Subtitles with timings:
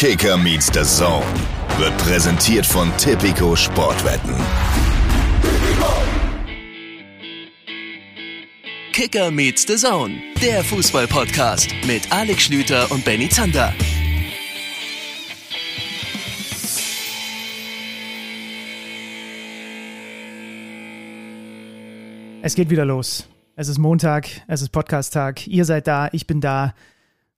[0.00, 1.26] Kicker meets the Zone
[1.76, 4.32] wird präsentiert von Tipico Sportwetten.
[8.92, 13.74] Kicker meets the Zone, der Fußball-Podcast mit Alex Schlüter und Benny Zander.
[22.42, 23.28] Es geht wieder los.
[23.56, 25.48] Es ist Montag, es ist Podcast-Tag.
[25.48, 26.72] Ihr seid da, ich bin da.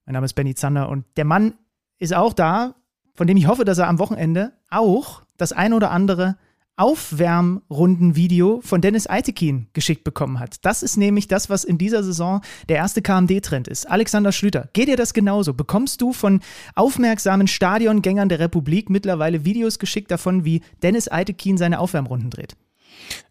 [0.05, 1.55] Mein Name ist Benny Zander und der Mann
[2.01, 2.75] ist auch da,
[3.15, 6.37] von dem ich hoffe, dass er am Wochenende auch das ein oder andere
[6.77, 10.65] Aufwärmrunden-Video von Dennis Eitekin geschickt bekommen hat.
[10.65, 13.91] Das ist nämlich das, was in dieser Saison der erste KMD-Trend ist.
[13.91, 15.53] Alexander Schlüter, geht dir das genauso?
[15.53, 16.41] Bekommst du von
[16.75, 22.57] aufmerksamen Stadiongängern der Republik mittlerweile Videos geschickt davon, wie Dennis Eitekin seine Aufwärmrunden dreht?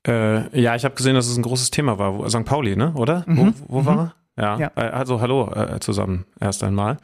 [0.06, 2.30] Äh, ja, ich habe gesehen, dass es ein großes Thema war.
[2.30, 2.46] St.
[2.46, 2.94] Pauli, ne?
[2.94, 3.24] Oder?
[3.26, 3.56] Mhm.
[3.68, 4.44] Wo, wo war er?
[4.44, 4.60] Ja.
[4.60, 4.72] ja.
[4.76, 6.98] Äh, also hallo äh, zusammen erst einmal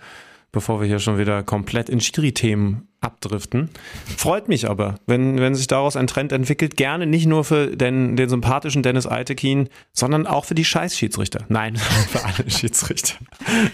[0.55, 3.69] bevor wir hier schon wieder komplett in Schiri-Themen abdriften.
[4.17, 8.15] Freut mich aber, wenn, wenn sich daraus ein Trend entwickelt, gerne nicht nur für den,
[8.15, 11.43] den sympathischen Dennis Eitekin, sondern auch für die Scheiß-Schiedsrichter.
[11.49, 11.75] Nein,
[12.09, 13.15] für alle Schiedsrichter.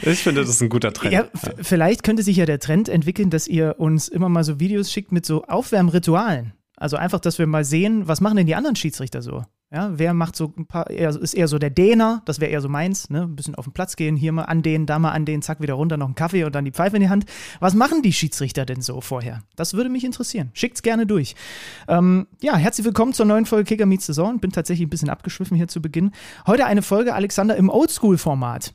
[0.01, 1.13] Ich finde, das ist ein guter Trend.
[1.13, 1.25] Ja,
[1.61, 5.11] vielleicht könnte sich ja der Trend entwickeln, dass ihr uns immer mal so Videos schickt
[5.11, 6.53] mit so Aufwärmritualen.
[6.81, 9.43] Also einfach, dass wir mal sehen, was machen denn die anderen Schiedsrichter so?
[9.71, 12.69] Ja, wer macht so ein paar, ist eher so der Däner, das wäre eher so
[12.69, 13.21] meins, ne?
[13.21, 15.61] Ein bisschen auf den Platz gehen, hier mal an den, da mal an den, zack,
[15.61, 17.25] wieder runter, noch einen Kaffee und dann die Pfeife in die Hand.
[17.59, 19.43] Was machen die Schiedsrichter denn so vorher?
[19.55, 20.49] Das würde mich interessieren.
[20.53, 21.35] Schickt's gerne durch.
[21.87, 24.39] Ähm, ja, herzlich willkommen zur neuen Folge Kicker Meets Saison.
[24.39, 26.11] Bin tatsächlich ein bisschen abgeschwiffen hier zu Beginn.
[26.47, 28.73] Heute eine Folge, Alexander, im Oldschool-Format.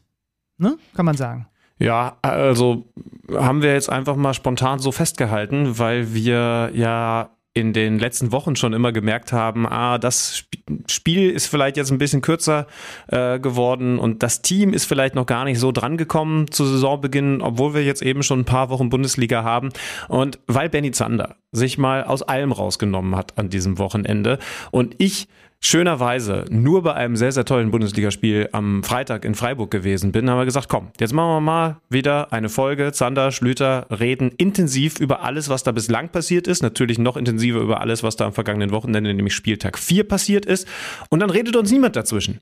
[0.59, 0.79] Ne?
[0.95, 1.49] Kann man sagen.
[1.79, 2.87] Ja, also
[3.31, 8.55] haben wir jetzt einfach mal spontan so festgehalten, weil wir ja in den letzten Wochen
[8.55, 10.45] schon immer gemerkt haben, ah, das
[10.91, 12.67] Spiel ist vielleicht jetzt ein bisschen kürzer
[13.09, 17.41] äh, geworden und das Team ist vielleicht noch gar nicht so dran gekommen zu Saisonbeginn,
[17.41, 19.71] obwohl wir jetzt eben schon ein paar Wochen Bundesliga haben.
[20.09, 24.39] Und weil Benny Zander sich mal aus allem rausgenommen hat an diesem Wochenende
[24.71, 25.27] und ich
[25.61, 30.39] schönerweise nur bei einem sehr, sehr tollen Bundesligaspiel am Freitag in Freiburg gewesen bin, haben
[30.39, 32.93] wir gesagt, komm, jetzt machen wir mal wieder eine Folge.
[32.93, 36.63] Zander, Schlüter reden intensiv über alles, was da bislang passiert ist.
[36.63, 40.69] Natürlich noch intensiver über alles, was da am vergangenen Wochenende, nämlich Spieltag 4 passiert ist.
[41.11, 42.41] Und dann redet uns niemand dazwischen.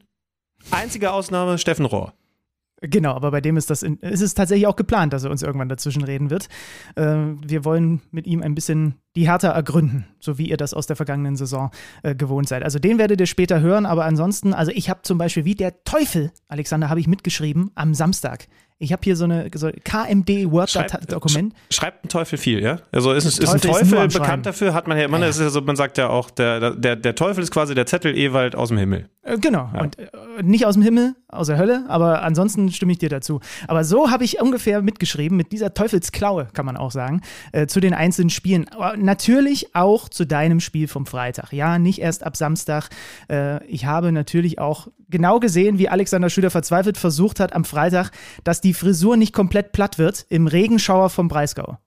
[0.70, 2.14] Einzige Ausnahme, Steffen Rohr.
[2.91, 5.43] Genau, aber bei dem ist das in, ist es tatsächlich auch geplant, dass er uns
[5.43, 6.49] irgendwann dazwischen reden wird.
[6.97, 10.87] Äh, wir wollen mit ihm ein bisschen die Hertha ergründen, so wie ihr das aus
[10.87, 11.71] der vergangenen Saison
[12.03, 12.62] äh, gewohnt seid.
[12.62, 15.84] Also den werdet ihr später hören, aber ansonsten, also ich habe zum Beispiel wie der
[15.84, 18.49] Teufel, Alexander, habe ich mitgeschrieben am Samstag.
[18.78, 21.55] Ich habe hier so eine so KMD Word-Dokument.
[21.55, 22.81] Schreibt, schreibt ein Teufel viel, ja?
[22.91, 25.27] Also ist, ist, ist ein Teufel ist bekannt dafür, hat man ja immer, ja.
[25.27, 28.56] Ja so, man sagt ja auch, der, der, der Teufel ist quasi der Zettel Ewald
[28.56, 29.09] aus dem Himmel.
[29.22, 29.81] Äh, genau, ja.
[29.81, 30.09] und äh,
[30.43, 33.41] nicht aus dem Himmel, aus der Hölle, aber ansonsten stimme ich dir dazu.
[33.69, 37.21] Aber so habe ich ungefähr mitgeschrieben, mit dieser Teufelsklaue, kann man auch sagen,
[37.53, 38.69] äh, zu den einzelnen Spielen.
[38.69, 41.53] Aber natürlich auch zu deinem Spiel vom Freitag.
[41.53, 42.89] Ja, nicht erst ab Samstag.
[43.31, 48.11] Äh, ich habe natürlich auch genau gesehen, wie Alexander Schüler verzweifelt versucht hat am Freitag,
[48.43, 51.78] dass die Frisur nicht komplett platt wird im Regenschauer vom Breisgau.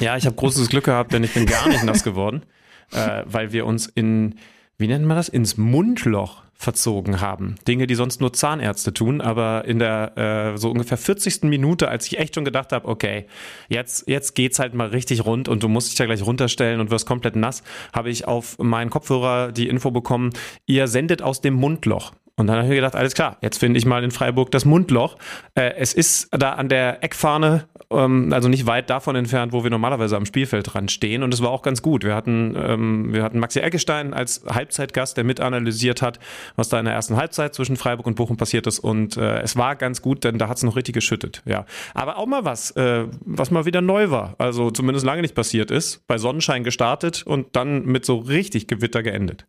[0.00, 2.42] Ja, ich habe großes Glück gehabt, denn ich bin gar nicht nass geworden,
[2.92, 4.36] äh, weil wir uns in,
[4.78, 7.54] wie nennt man das, ins Mundloch verzogen haben.
[7.68, 11.44] Dinge, die sonst nur Zahnärzte tun, aber in der äh, so ungefähr 40.
[11.44, 13.26] Minute, als ich echt schon gedacht habe, okay,
[13.68, 16.90] jetzt, jetzt geht's halt mal richtig rund und du musst dich da gleich runterstellen und
[16.90, 17.62] wirst komplett nass,
[17.92, 20.30] habe ich auf meinen Kopfhörer die Info bekommen,
[20.66, 22.12] ihr sendet aus dem Mundloch.
[22.34, 24.64] Und dann habe ich mir gedacht, alles klar, jetzt finde ich mal in Freiburg das
[24.64, 25.16] Mundloch.
[25.54, 29.70] Äh, es ist da an der Eckfahne, ähm, also nicht weit davon entfernt, wo wir
[29.70, 31.22] normalerweise am Spielfeld dran stehen.
[31.22, 32.04] Und es war auch ganz gut.
[32.04, 36.18] Wir hatten, ähm, wir hatten Maxi Eggestein als Halbzeitgast, der mitanalysiert hat,
[36.56, 38.78] was da in der ersten Halbzeit zwischen Freiburg und Bochum passiert ist.
[38.78, 41.42] Und äh, es war ganz gut, denn da hat es noch richtig geschüttet.
[41.46, 44.34] Ja, aber auch mal was, äh, was mal wieder neu war.
[44.38, 46.06] Also zumindest lange nicht passiert ist.
[46.06, 49.46] Bei Sonnenschein gestartet und dann mit so richtig Gewitter geendet.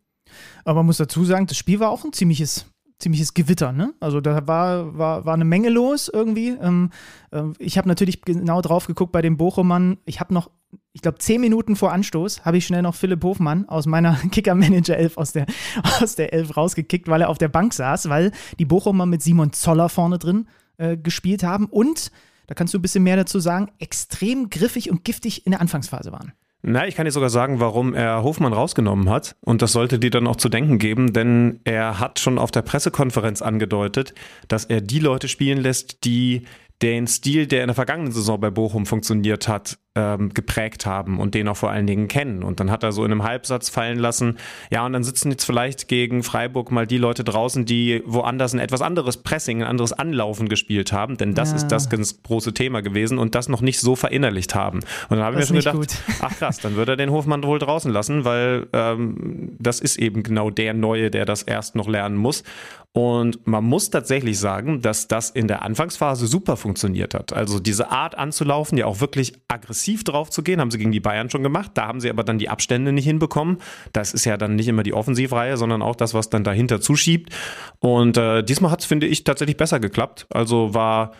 [0.64, 2.66] Aber man muss dazu sagen, das Spiel war auch ein ziemliches
[3.00, 3.94] ziemliches Gewitter, ne?
[3.98, 6.48] Also da war, war, war eine Menge los irgendwie.
[6.48, 6.90] Ähm,
[7.30, 9.98] äh, ich habe natürlich genau drauf geguckt bei dem Bochumern.
[10.04, 10.50] Ich habe noch,
[10.92, 15.16] ich glaube, zehn Minuten vor Anstoß habe ich schnell noch Philipp Hofmann aus meiner Kicker-Manager-Elf
[15.16, 15.46] aus der,
[16.00, 19.52] aus der Elf rausgekickt, weil er auf der Bank saß, weil die Bochumer mit Simon
[19.52, 22.12] Zoller vorne drin äh, gespielt haben und,
[22.46, 26.12] da kannst du ein bisschen mehr dazu sagen, extrem griffig und giftig in der Anfangsphase
[26.12, 26.32] waren.
[26.62, 29.34] Na, ich kann dir sogar sagen, warum er Hofmann rausgenommen hat.
[29.40, 32.62] Und das sollte dir dann auch zu denken geben, denn er hat schon auf der
[32.62, 34.14] Pressekonferenz angedeutet,
[34.48, 36.42] dass er die Leute spielen lässt, die
[36.82, 41.34] den Stil, der in der vergangenen Saison bei Bochum funktioniert hat, ähm, geprägt haben und
[41.34, 42.42] den auch vor allen Dingen kennen.
[42.42, 44.38] Und dann hat er so in einem Halbsatz fallen lassen,
[44.70, 48.60] ja, und dann sitzen jetzt vielleicht gegen Freiburg mal die Leute draußen, die woanders ein
[48.60, 51.56] etwas anderes Pressing, ein anderes Anlaufen gespielt haben, denn das ja.
[51.56, 54.78] ist das ganz große Thema gewesen und das noch nicht so verinnerlicht haben.
[55.08, 56.16] Und dann habe ich mir schon gedacht, gut.
[56.22, 60.22] ach krass, dann würde er den Hofmann wohl draußen lassen, weil ähm, das ist eben
[60.22, 62.44] genau der Neue, der das erst noch lernen muss.
[62.92, 67.32] Und man muss tatsächlich sagen, dass das in der Anfangsphase super funktioniert hat.
[67.32, 70.98] Also diese Art anzulaufen, ja auch wirklich aggressiv drauf zu gehen, haben sie gegen die
[70.98, 71.70] Bayern schon gemacht.
[71.74, 73.58] Da haben sie aber dann die Abstände nicht hinbekommen.
[73.92, 77.32] Das ist ja dann nicht immer die Offensivreihe, sondern auch das, was dann dahinter zuschiebt.
[77.78, 80.26] Und äh, diesmal hat es, finde ich, tatsächlich besser geklappt.
[80.30, 81.12] Also war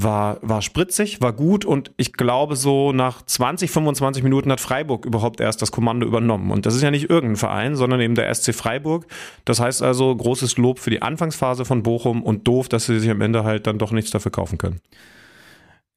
[0.00, 5.04] war, war spritzig, war gut und ich glaube, so nach 20, 25 Minuten hat Freiburg
[5.04, 6.52] überhaupt erst das Kommando übernommen.
[6.52, 9.06] Und das ist ja nicht irgendein Verein, sondern eben der SC Freiburg.
[9.44, 13.10] Das heißt also, großes Lob für die Anfangsphase von Bochum und doof, dass sie sich
[13.10, 14.80] am Ende halt dann doch nichts dafür kaufen können.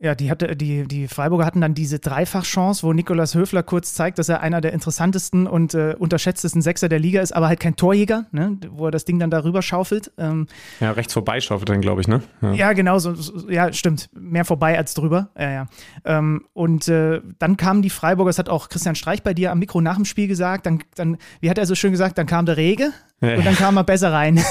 [0.04, 4.18] Ja, die, hatte, die, die Freiburger hatten dann diese Dreifachchance, wo Nikolas Höfler kurz zeigt,
[4.18, 7.76] dass er einer der interessantesten und äh, unterschätztesten Sechser der Liga ist, aber halt kein
[7.76, 8.58] Torjäger, ne?
[8.72, 10.12] wo er das Ding dann darüber schaufelt.
[10.18, 10.48] Ähm,
[10.80, 12.24] ja, rechts vorbei schaufelt dann, glaube ich, ne?
[12.42, 14.10] Ja, ja genau, so, so, ja, stimmt.
[14.14, 15.30] Mehr vorbei als drüber.
[15.38, 15.68] Ja, ja.
[16.04, 19.60] Ähm, und äh, dann kamen die Freiburger, das hat auch Christian Streich bei dir am
[19.60, 22.48] Mikro nach dem Spiel gesagt, dann, dann wie hat er so schön gesagt, dann kam
[22.48, 24.38] der Rege, und dann kam er besser rein.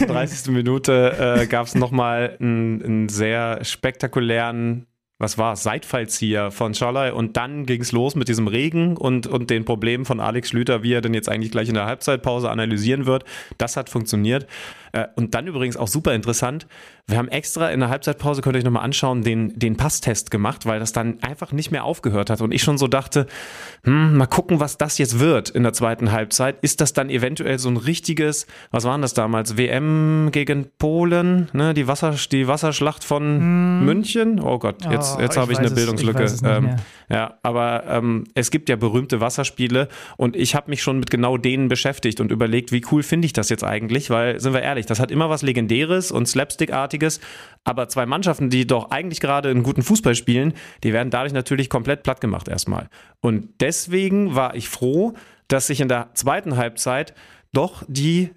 [0.00, 0.52] ja, 30.
[0.52, 4.86] Minute äh, gab es nochmal einen, sehr spektakulären
[5.20, 9.50] was war Seitfallzieher von Scholloy und dann ging es los mit diesem Regen und, und
[9.50, 13.04] den Problemen von Alex Schlüter, wie er denn jetzt eigentlich gleich in der Halbzeitpause analysieren
[13.04, 13.24] wird.
[13.58, 14.46] Das hat funktioniert.
[14.92, 16.68] Äh, und dann übrigens auch super interessant,
[17.08, 20.66] wir haben extra in der Halbzeitpause, könnt ihr euch nochmal anschauen, den, den Passtest gemacht,
[20.66, 22.42] weil das dann einfach nicht mehr aufgehört hat.
[22.42, 23.26] Und ich schon so dachte,
[23.84, 26.58] hm, mal gucken, was das jetzt wird in der zweiten Halbzeit.
[26.60, 29.56] Ist das dann eventuell so ein richtiges, was waren das damals?
[29.56, 31.72] WM gegen Polen, ne?
[31.72, 33.84] die, Wasser, die Wasserschlacht von hm.
[33.86, 34.38] München?
[34.40, 36.26] Oh Gott, jetzt, oh, jetzt habe ich eine Bildungslücke.
[37.10, 39.88] Ja, aber ähm, es gibt ja berühmte Wasserspiele
[40.18, 43.32] und ich habe mich schon mit genau denen beschäftigt und überlegt, wie cool finde ich
[43.32, 47.20] das jetzt eigentlich, weil, sind wir ehrlich, das hat immer was Legendäres und Slapstickartiges,
[47.64, 50.52] aber zwei Mannschaften, die doch eigentlich gerade einen guten Fußball spielen,
[50.84, 52.90] die werden dadurch natürlich komplett platt gemacht erstmal.
[53.20, 55.14] Und deswegen war ich froh,
[55.48, 57.14] dass sich in der zweiten Halbzeit
[57.52, 58.30] doch die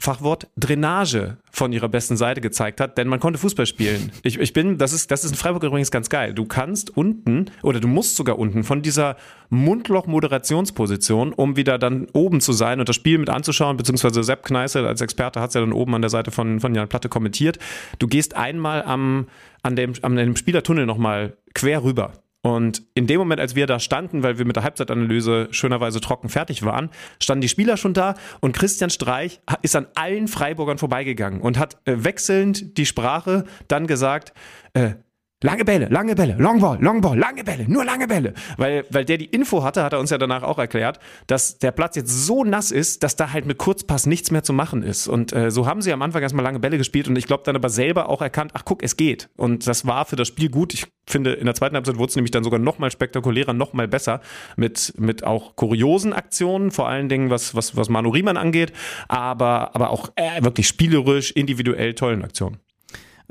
[0.00, 4.12] Fachwort Drainage von ihrer besten Seite gezeigt hat, denn man konnte Fußball spielen.
[4.22, 6.32] Ich, ich bin, das ist, das ist in Freiburg übrigens ganz geil.
[6.34, 9.16] Du kannst unten oder du musst sogar unten von dieser
[9.50, 14.86] Mundloch-Moderationsposition, um wieder dann oben zu sein und das Spiel mit anzuschauen, beziehungsweise Sepp Kneißel
[14.86, 17.58] als Experte hat es ja dann oben an der Seite von, von Jan Platte kommentiert.
[17.98, 19.26] Du gehst einmal am,
[19.62, 22.12] an dem, an dem Spielertunnel nochmal quer rüber.
[22.48, 26.30] Und in dem Moment, als wir da standen, weil wir mit der Halbzeitanalyse schönerweise trocken
[26.30, 26.88] fertig waren,
[27.20, 31.76] standen die Spieler schon da und Christian Streich ist an allen Freiburgern vorbeigegangen und hat
[31.84, 34.32] äh, wechselnd die Sprache dann gesagt,
[34.72, 34.92] äh,
[35.40, 38.34] Lange Bälle, lange Bälle, Longball, Longball, lange Bälle, nur lange Bälle.
[38.56, 40.98] Weil, weil der die Info hatte, hat er uns ja danach auch erklärt,
[41.28, 44.52] dass der Platz jetzt so nass ist, dass da halt mit Kurzpass nichts mehr zu
[44.52, 45.06] machen ist.
[45.06, 47.54] Und äh, so haben sie am Anfang erstmal lange Bälle gespielt und ich glaube dann
[47.54, 49.28] aber selber auch erkannt, ach guck, es geht.
[49.36, 50.74] Und das war für das Spiel gut.
[50.74, 53.72] Ich finde, in der zweiten Halbzeit wurde es nämlich dann sogar noch mal spektakulärer, noch
[53.74, 54.20] mal besser
[54.56, 58.72] mit, mit auch kuriosen Aktionen, vor allen Dingen was, was, was Manu Riemann angeht,
[59.06, 62.58] aber, aber auch äh, wirklich spielerisch, individuell tollen Aktionen.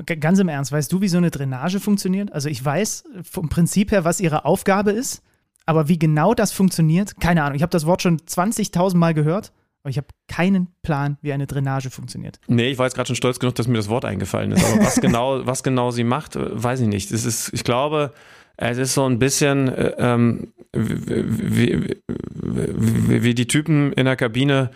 [0.06, 2.32] Ganz im Ernst, weißt du, wie so eine Drainage funktioniert?
[2.32, 5.22] Also ich weiß vom Prinzip her, was ihre Aufgabe ist,
[5.66, 7.56] aber wie genau das funktioniert, keine Ahnung.
[7.56, 9.52] Ich habe das Wort schon 20.000 Mal gehört,
[9.82, 12.38] aber ich habe keinen Plan, wie eine Drainage funktioniert.
[12.46, 14.64] Nee, ich war jetzt gerade schon stolz genug, dass mir das Wort eingefallen ist.
[14.64, 17.12] Aber was genau, was genau sie macht, weiß ich nicht.
[17.12, 18.12] Das ist, ich glaube,
[18.56, 21.96] es ist so ein bisschen äh, ähm, wie, wie,
[22.34, 24.70] wie, wie, die Typen in der Kabine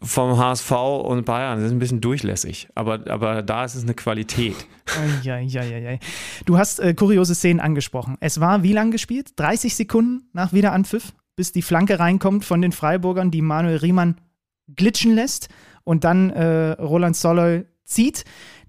[0.00, 1.58] vom HSV und Bayern.
[1.58, 4.56] Das ist ein bisschen durchlässig, aber, aber da ist es eine Qualität.
[5.22, 5.98] Ja.
[6.44, 8.16] Du hast äh, kuriose Szenen angesprochen.
[8.20, 9.32] Es war wie lang gespielt?
[9.36, 14.16] 30 Sekunden nach Wiederanpfiff, bis die Flanke reinkommt von den Freiburgern, die Manuel Riemann
[14.74, 15.48] glitschen lässt
[15.84, 18.24] und dann äh, Roland Soloy zieht.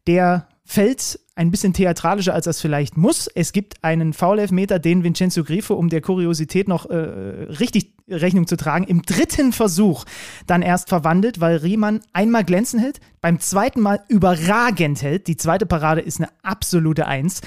[0.08, 3.28] Der fällt ein bisschen theatralischer, als das vielleicht muss.
[3.28, 8.58] Es gibt einen Foul-Elfmeter, den Vincenzo Grifo, um der Kuriosität noch äh, richtig Rechnung zu
[8.58, 10.06] tragen, im dritten Versuch
[10.46, 15.28] dann erst verwandelt, weil Riemann einmal glänzend hält, beim zweiten Mal überragend hält.
[15.28, 17.42] Die zweite Parade ist eine absolute Eins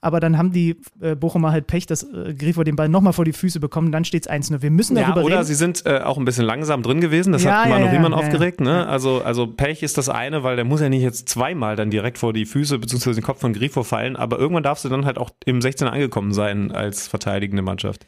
[0.00, 3.24] aber dann haben die äh, Bochumer halt Pech, dass äh, Grifo den Ball nochmal vor
[3.24, 4.62] die Füße bekommen, dann steht es 1-0.
[4.62, 5.46] Wir müssen darüber ja, oder reden.
[5.46, 8.14] sie sind äh, auch ein bisschen langsam drin gewesen, das ja, hat Manu ja, Riemann
[8.14, 8.60] aufgeregt.
[8.60, 8.86] Ne?
[8.86, 12.18] Also, also Pech ist das eine, weil der muss ja nicht jetzt zweimal dann direkt
[12.18, 13.14] vor die Füße bzw.
[13.14, 16.32] den Kopf von Grifo fallen, aber irgendwann darfst du dann halt auch im 16 angekommen
[16.32, 18.06] sein als verteidigende Mannschaft.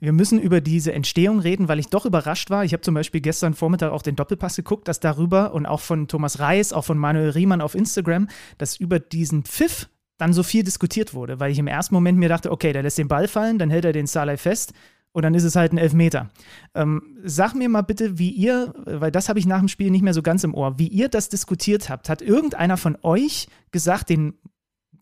[0.00, 2.64] Wir müssen über diese Entstehung reden, weil ich doch überrascht war.
[2.64, 6.08] Ich habe zum Beispiel gestern Vormittag auch den Doppelpass geguckt, dass darüber und auch von
[6.08, 9.88] Thomas Reis, auch von Manuel Riemann auf Instagram, dass über diesen Pfiff
[10.22, 12.96] dann so viel diskutiert wurde, weil ich im ersten Moment mir dachte, okay, der lässt
[12.96, 14.72] den Ball fallen, dann hält er den Saleh fest
[15.10, 16.30] und dann ist es halt ein Elfmeter.
[16.74, 20.02] Ähm, sag mir mal bitte, wie ihr, weil das habe ich nach dem Spiel nicht
[20.02, 22.08] mehr so ganz im Ohr, wie ihr das diskutiert habt.
[22.08, 24.34] Hat irgendeiner von euch gesagt, den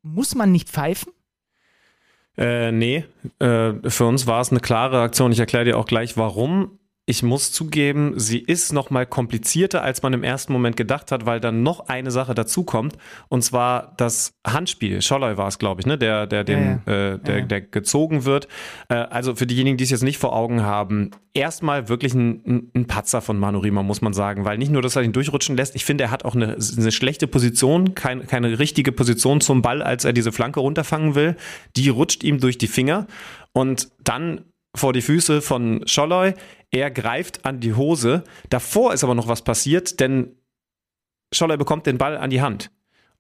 [0.03, 1.13] muss man nicht pfeifen?
[2.39, 3.05] Äh, nee,
[3.41, 5.33] äh, für uns war es eine klare Aktion.
[5.33, 6.79] Ich erkläre dir auch gleich, warum.
[7.07, 11.27] Ich muss zugeben, sie ist noch mal komplizierter, als man im ersten Moment gedacht hat,
[11.27, 12.97] weil dann noch eine Sache dazukommt,
[13.29, 15.03] und zwar das Handspiel.
[15.03, 17.15] Scholloy war es, glaube ich, ne, der, der, den, ja, ja.
[17.15, 18.47] Äh, der, ja, der gezogen wird.
[18.89, 22.87] Äh, also für diejenigen, die es jetzt nicht vor Augen haben, erstmal wirklich ein, ein
[22.87, 25.75] Patzer von Manu Riemann, muss man sagen, weil nicht nur, dass er ihn durchrutschen lässt,
[25.75, 29.83] ich finde, er hat auch eine, eine schlechte Position, kein, keine richtige Position zum Ball,
[29.83, 31.37] als er diese Flanke runterfangen will.
[31.77, 33.07] Die rutscht ihm durch die Finger
[33.53, 36.35] und dann vor die Füße von Scholloy.
[36.71, 38.25] Er greift an die Hose.
[38.49, 40.37] Davor ist aber noch was passiert, denn
[41.33, 42.71] Scholloy bekommt den Ball an die Hand.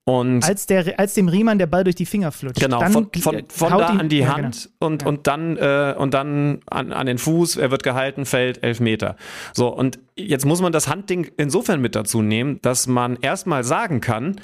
[0.04, 2.60] Und als, der, als dem Riemann der Ball durch die Finger flutscht.
[2.60, 4.86] Genau, dann von, von, von da ihn, an die Hand ja, genau.
[4.86, 5.08] und, ja.
[5.08, 9.16] und dann, äh, und dann an, an den Fuß, er wird gehalten, fällt elf Meter.
[9.52, 14.00] So, und jetzt muss man das Handding insofern mit dazu nehmen, dass man erstmal sagen
[14.00, 14.40] kann,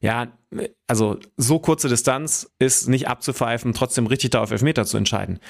[0.00, 0.28] ja,
[0.86, 5.40] also so kurze Distanz ist nicht abzupfeifen, trotzdem richtig da auf Elfmeter zu entscheiden.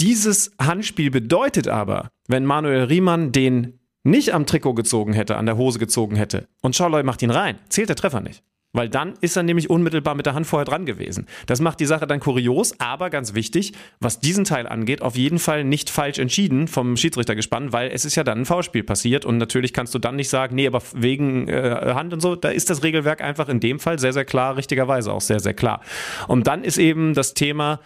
[0.00, 5.56] Dieses Handspiel bedeutet aber, wenn Manuel Riemann den nicht am Trikot gezogen hätte, an der
[5.56, 8.44] Hose gezogen hätte und Scholloy macht ihn rein, zählt der Treffer nicht.
[8.74, 11.26] Weil dann ist er nämlich unmittelbar mit der Hand vorher dran gewesen.
[11.46, 15.38] Das macht die Sache dann kurios, aber ganz wichtig, was diesen Teil angeht, auf jeden
[15.38, 19.24] Fall nicht falsch entschieden vom Schiedsrichter gespannt, weil es ist ja dann ein Foulspiel passiert
[19.24, 22.50] und natürlich kannst du dann nicht sagen, nee, aber wegen äh, Hand und so, da
[22.50, 25.80] ist das Regelwerk einfach in dem Fall sehr, sehr klar, richtigerweise auch sehr, sehr klar.
[26.28, 27.80] Und dann ist eben das Thema,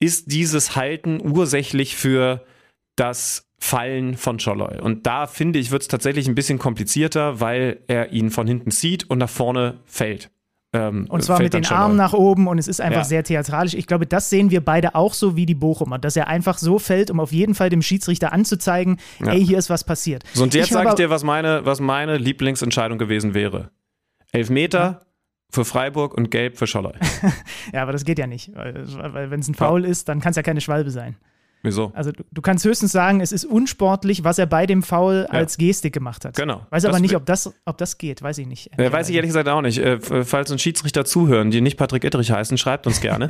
[0.00, 2.44] ist dieses Halten ursächlich für
[2.96, 4.80] das Fallen von Scholloy.
[4.80, 8.70] Und da finde ich, wird es tatsächlich ein bisschen komplizierter, weil er ihn von hinten
[8.70, 10.30] zieht und nach vorne fällt.
[10.72, 13.04] Ähm, und zwar mit den Armen nach oben und es ist einfach ja.
[13.04, 13.74] sehr theatralisch.
[13.74, 16.78] Ich glaube, das sehen wir beide auch so wie die Bochumer, dass er einfach so
[16.78, 19.32] fällt, um auf jeden Fall dem Schiedsrichter anzuzeigen, ja.
[19.32, 20.24] ey, hier ist was passiert.
[20.34, 23.70] So, und jetzt sage ich dir, was meine, was meine Lieblingsentscheidung gewesen wäre.
[24.30, 25.07] Elfmeter, ja
[25.50, 26.94] für Freiburg und gelb für Scholler.
[27.72, 28.54] ja, aber das geht ja nicht.
[28.54, 29.90] Weil, weil wenn es ein Foul ja.
[29.90, 31.16] ist, dann kann es ja keine Schwalbe sein.
[31.62, 31.90] Wieso?
[31.94, 35.38] Also du, du, kannst höchstens sagen, es ist unsportlich, was er bei dem Foul ja.
[35.38, 36.36] als Gestik gemacht hat.
[36.36, 36.64] Genau.
[36.70, 38.78] Weiß aber nicht, ob das, ob das geht, weiß ich nicht.
[38.78, 39.78] Äh, weiß ich ehrlich gesagt auch nicht.
[39.78, 43.28] Äh, falls uns Schiedsrichter zuhören, die nicht Patrick Ittrich heißen, schreibt uns gerne.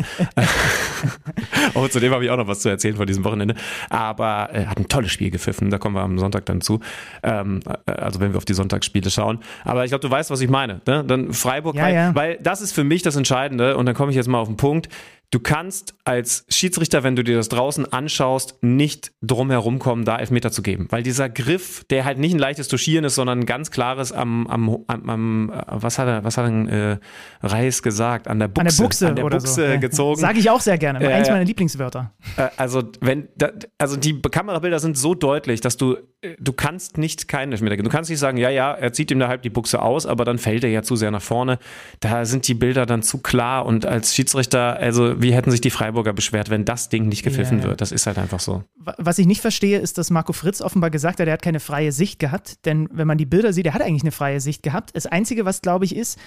[1.74, 3.54] oh, zu dem habe ich auch noch was zu erzählen vor diesem Wochenende.
[3.88, 6.80] Aber er äh, hat ein tolles Spiel gepfiffen, da kommen wir am Sonntag dann zu.
[7.22, 9.38] Ähm, äh, also wenn wir auf die Sonntagsspiele schauen.
[9.64, 10.82] Aber ich glaube, du weißt, was ich meine.
[10.86, 11.02] Ne?
[11.02, 12.14] Dann Freiburg, ja, weil, ja.
[12.14, 14.58] weil das ist für mich das Entscheidende und dann komme ich jetzt mal auf den
[14.58, 14.90] Punkt.
[15.30, 20.16] Du kannst als Schiedsrichter, wenn du dir das draußen anschaust, nicht drum herum kommen, da
[20.16, 20.86] Elfmeter zu geben.
[20.88, 24.46] Weil dieser Griff, der halt nicht ein leichtes Touchieren ist, sondern ein ganz klares am,
[24.46, 26.98] am, am, am äh, was hat er, was hat er, äh,
[27.42, 28.26] Reis gesagt?
[28.26, 28.60] An der Buchse.
[28.60, 29.80] An der Buchse, an der Buchse so.
[29.80, 30.20] gezogen.
[30.20, 31.04] Sage ich auch sehr gerne.
[31.04, 32.10] Äh, eins meiner Lieblingswörter.
[32.38, 36.96] Äh, also, wenn, da, also die Kamerabilder sind so deutlich, dass du, äh, du kannst
[36.96, 37.86] nicht keinen Elfmeter geben.
[37.86, 40.24] Du kannst nicht sagen, ja, ja, er zieht ihm da halb die Buchse aus, aber
[40.24, 41.58] dann fällt er ja zu sehr nach vorne.
[42.00, 45.70] Da sind die Bilder dann zu klar und als Schiedsrichter, also, wie hätten sich die
[45.70, 47.70] Freiburger beschwert, wenn das Ding nicht gepfiffen ja, ja.
[47.70, 47.80] wird.
[47.80, 48.64] Das ist halt einfach so.
[48.76, 51.92] Was ich nicht verstehe, ist, dass Marco Fritz offenbar gesagt hat, er hat keine freie
[51.92, 52.64] Sicht gehabt.
[52.66, 54.90] Denn wenn man die Bilder sieht, er hat eigentlich eine freie Sicht gehabt.
[54.94, 56.18] Das Einzige, was glaube ich ist,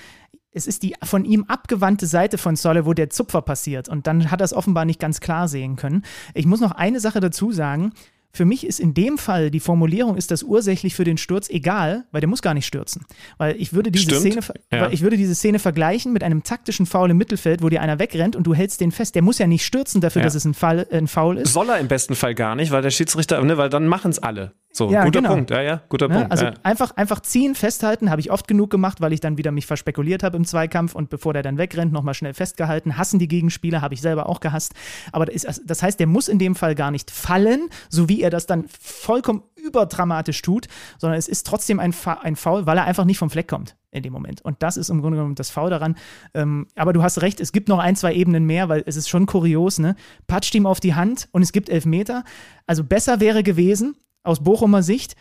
[0.52, 3.88] es ist die von ihm abgewandte Seite von Solle, wo der Zupfer passiert.
[3.88, 6.04] Und dann hat er es offenbar nicht ganz klar sehen können.
[6.34, 7.94] Ich muss noch eine Sache dazu sagen.
[8.34, 12.06] Für mich ist in dem Fall die Formulierung, ist das ursächlich für den Sturz egal,
[12.12, 13.06] weil der muss gar nicht stürzen.
[13.38, 14.90] Weil ich würde diese, Szene, ja.
[14.90, 18.36] ich würde diese Szene vergleichen mit einem taktischen Foul im Mittelfeld, wo dir einer wegrennt
[18.36, 19.16] und du hältst den fest.
[19.16, 20.26] Der muss ja nicht stürzen dafür, ja.
[20.26, 21.54] dass es ein, Fall, ein Foul ist.
[21.54, 24.20] Soll er im besten Fall gar nicht, weil der Schiedsrichter, ne, weil dann machen es
[24.20, 24.54] alle.
[24.74, 25.34] So, ja, guter genau.
[25.34, 26.16] Punkt, ja, ja, guter ne?
[26.16, 26.32] Punkt.
[26.32, 26.54] Also ja.
[26.64, 30.24] einfach, einfach ziehen, festhalten, habe ich oft genug gemacht, weil ich dann wieder mich verspekuliert
[30.24, 32.98] habe im Zweikampf und bevor der dann wegrennt, nochmal schnell festgehalten.
[32.98, 34.74] Hassen die Gegenspieler, habe ich selber auch gehasst.
[35.12, 38.21] Aber das, ist, das heißt, der muss in dem Fall gar nicht fallen, so wie
[38.22, 42.86] er das dann vollkommen überdramatisch tut, sondern es ist trotzdem ein, ein Foul, weil er
[42.86, 44.42] einfach nicht vom Fleck kommt in dem Moment.
[44.42, 45.96] Und das ist im Grunde genommen das Foul daran.
[46.34, 49.10] Ähm, aber du hast recht, es gibt noch ein, zwei Ebenen mehr, weil es ist
[49.10, 49.96] schon kurios, ne?
[50.28, 52.24] Patscht ihm auf die Hand und es gibt elf Meter.
[52.66, 55.16] Also besser wäre gewesen, aus Bochumer Sicht,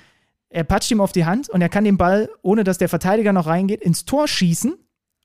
[0.51, 3.33] er patscht ihm auf die Hand und er kann den Ball, ohne dass der Verteidiger
[3.33, 4.75] noch reingeht, ins Tor schießen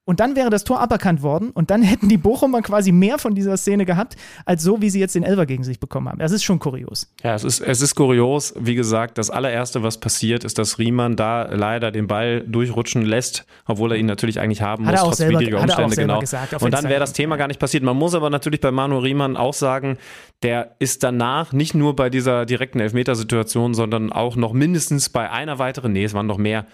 [0.05, 3.35] und dann wäre das Tor aberkannt worden und dann hätten die Bochumer quasi mehr von
[3.35, 6.19] dieser Szene gehabt, als so, wie sie jetzt den Elver gegen sich bekommen haben.
[6.19, 7.11] Das ist schon kurios.
[7.23, 8.53] Ja, es ist, es ist kurios.
[8.57, 13.45] Wie gesagt, das allererste, was passiert, ist, dass Riemann da leider den Ball durchrutschen lässt,
[13.65, 15.95] obwohl er ihn natürlich eigentlich haben hat muss, trotz selber, widriger Umstände.
[15.95, 16.19] genau.
[16.19, 17.83] Gesagt, und dann wäre das Thema gar nicht passiert.
[17.83, 19.97] Man muss aber natürlich bei Manu Riemann auch sagen,
[20.43, 25.57] der ist danach nicht nur bei dieser direkten Elfmetersituation, sondern auch noch mindestens bei einer
[25.57, 26.65] weiteren, nee, es waren noch mehr,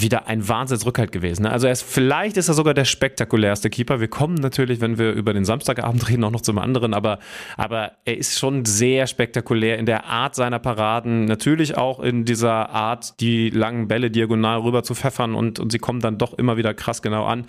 [0.00, 1.42] wieder ein Wahnsinnsrückhalt gewesen.
[1.42, 1.50] Ne?
[1.50, 4.00] Also er ist, vielleicht ist er sogar der spektakulärste Keeper.
[4.00, 7.18] Wir kommen natürlich, wenn wir über den Samstagabend reden, auch noch zum anderen, aber,
[7.56, 12.70] aber er ist schon sehr spektakulär in der Art seiner Paraden, natürlich auch in dieser
[12.70, 16.56] Art, die langen Bälle diagonal rüber zu pfeffern und, und sie kommen dann doch immer
[16.56, 17.46] wieder krass genau an.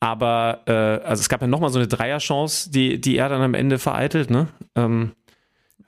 [0.00, 3.54] Aber äh, also es gab ja nochmal so eine Dreierchance, die, die er dann am
[3.54, 4.30] Ende vereitelt.
[4.30, 4.48] Ne?
[4.76, 5.12] Ähm,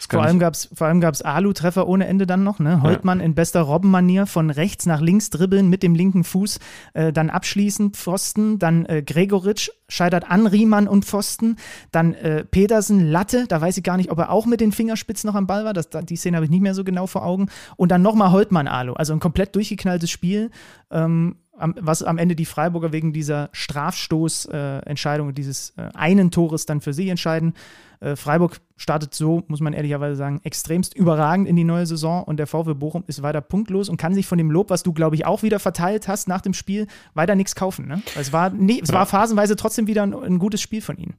[0.08, 2.58] vor allem gab es vor allem gab's Alu-Treffer ohne Ende dann noch.
[2.58, 2.82] Ne?
[2.82, 3.26] Holtmann ja.
[3.26, 6.58] in bester Robbenmanier von rechts nach links dribbeln mit dem linken Fuß,
[6.94, 11.56] äh, dann abschließend Pfosten, dann äh, Gregoritsch scheitert an Riemann und Pfosten,
[11.92, 15.28] dann äh, Petersen Latte, da weiß ich gar nicht, ob er auch mit den Fingerspitzen
[15.28, 17.48] noch am Ball war, das, die Szene habe ich nicht mehr so genau vor Augen.
[17.76, 20.50] Und dann nochmal Holtmann Alu, also ein komplett durchgeknalltes Spiel.
[20.90, 26.80] Ähm, was am Ende die Freiburger wegen dieser Strafstoßentscheidung, äh, dieses äh, einen Tores dann
[26.80, 27.54] für sich entscheiden.
[28.00, 32.38] Äh, Freiburg startet so, muss man ehrlicherweise sagen, extremst überragend in die neue Saison und
[32.38, 35.16] der VfB Bochum ist weiter punktlos und kann sich von dem Lob, was du, glaube
[35.16, 37.86] ich, auch wieder verteilt hast nach dem Spiel, weiter nichts kaufen.
[37.86, 38.02] Ne?
[38.18, 41.14] Es, war, nee, es war phasenweise trotzdem wieder ein, ein gutes Spiel von ihnen.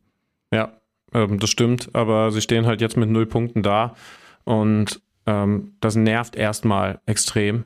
[0.52, 0.74] Ja,
[1.14, 3.96] ähm, das stimmt, aber sie stehen halt jetzt mit null Punkten da
[4.44, 7.66] und ähm, das nervt erstmal extrem.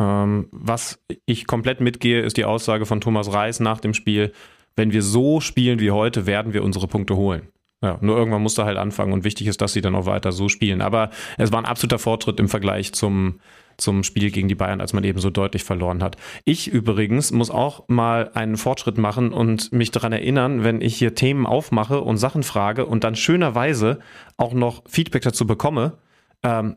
[0.00, 4.32] Ähm, was ich komplett mitgehe, ist die Aussage von Thomas Reis nach dem Spiel,
[4.74, 7.48] wenn wir so spielen wie heute, werden wir unsere Punkte holen.
[7.82, 10.32] Ja, nur irgendwann musst du halt anfangen und wichtig ist, dass sie dann auch weiter
[10.32, 10.82] so spielen.
[10.82, 13.40] Aber es war ein absoluter Fortschritt im Vergleich zum,
[13.78, 16.18] zum Spiel gegen die Bayern, als man eben so deutlich verloren hat.
[16.44, 21.14] Ich übrigens muss auch mal einen Fortschritt machen und mich daran erinnern, wenn ich hier
[21.14, 24.00] Themen aufmache und Sachen frage und dann schönerweise
[24.36, 25.96] auch noch Feedback dazu bekomme.
[26.42, 26.76] Ähm,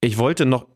[0.00, 0.66] ich wollte noch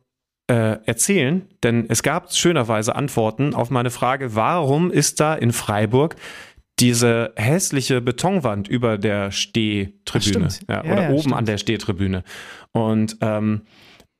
[0.48, 6.14] äh, erzählen, denn es gab schönerweise Antworten auf meine Frage, warum ist da in Freiburg
[6.78, 11.36] diese hässliche Betonwand über der Stehtribüne ja, ja, oder ja, oben stimmt.
[11.36, 12.22] an der Stehtribüne.
[12.72, 13.62] Und ähm,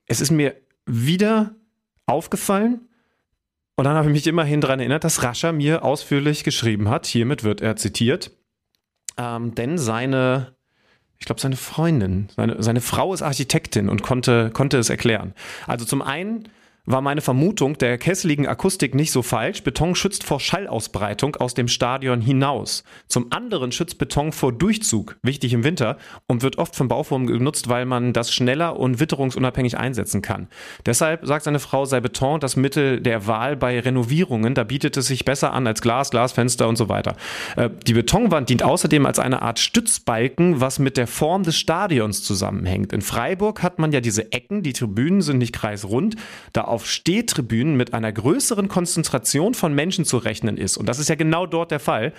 [0.07, 0.55] es ist mir
[0.87, 1.55] wieder
[2.07, 2.87] aufgefallen,
[3.77, 7.07] und dann habe ich mich immerhin daran erinnert, dass Rascher mir ausführlich geschrieben hat.
[7.07, 8.31] Hiermit wird er zitiert.
[9.19, 10.55] Ähm, denn seine,
[11.19, 15.35] ich glaube, seine Freundin, seine, seine Frau ist Architektin und konnte, konnte es erklären.
[15.67, 16.49] Also zum einen
[16.87, 19.63] war meine Vermutung der kesseligen Akustik nicht so falsch.
[19.63, 22.85] Beton schützt vor Schallausbreitung aus dem Stadion hinaus.
[23.09, 27.69] Zum anderen schützt Beton vor Durchzug, wichtig im Winter, und wird oft von Bauformen genutzt,
[27.69, 30.49] weil man das schneller und witterungsunabhängig einsetzen kann.
[30.87, 34.55] Deshalb sagt seine Frau, sei Beton das Mittel der Wahl bei Renovierungen.
[34.55, 37.17] Da bietet es sich besser an als Glas, Glasfenster und so weiter.
[37.57, 42.23] Äh, die Betonwand dient außerdem als eine Art Stützbalken, was mit der Form des Stadions
[42.23, 42.93] zusammenhängt.
[42.93, 46.17] In Freiburg hat man ja diese Ecken, die Tribünen sind nicht kreisrund.
[46.53, 51.09] Da auf Stehtribünen mit einer größeren Konzentration von Menschen zu rechnen ist, und das ist
[51.09, 52.13] ja genau dort der Fall,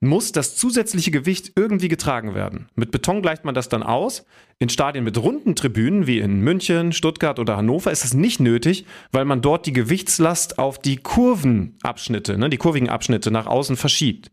[0.00, 2.68] muss das zusätzliche Gewicht irgendwie getragen werden.
[2.74, 4.26] Mit Beton gleicht man das dann aus.
[4.58, 8.84] In Stadien mit runden Tribünen wie in München, Stuttgart oder Hannover ist es nicht nötig,
[9.12, 14.32] weil man dort die Gewichtslast auf die Kurvenabschnitte, ne, die kurvigen Abschnitte nach außen verschiebt,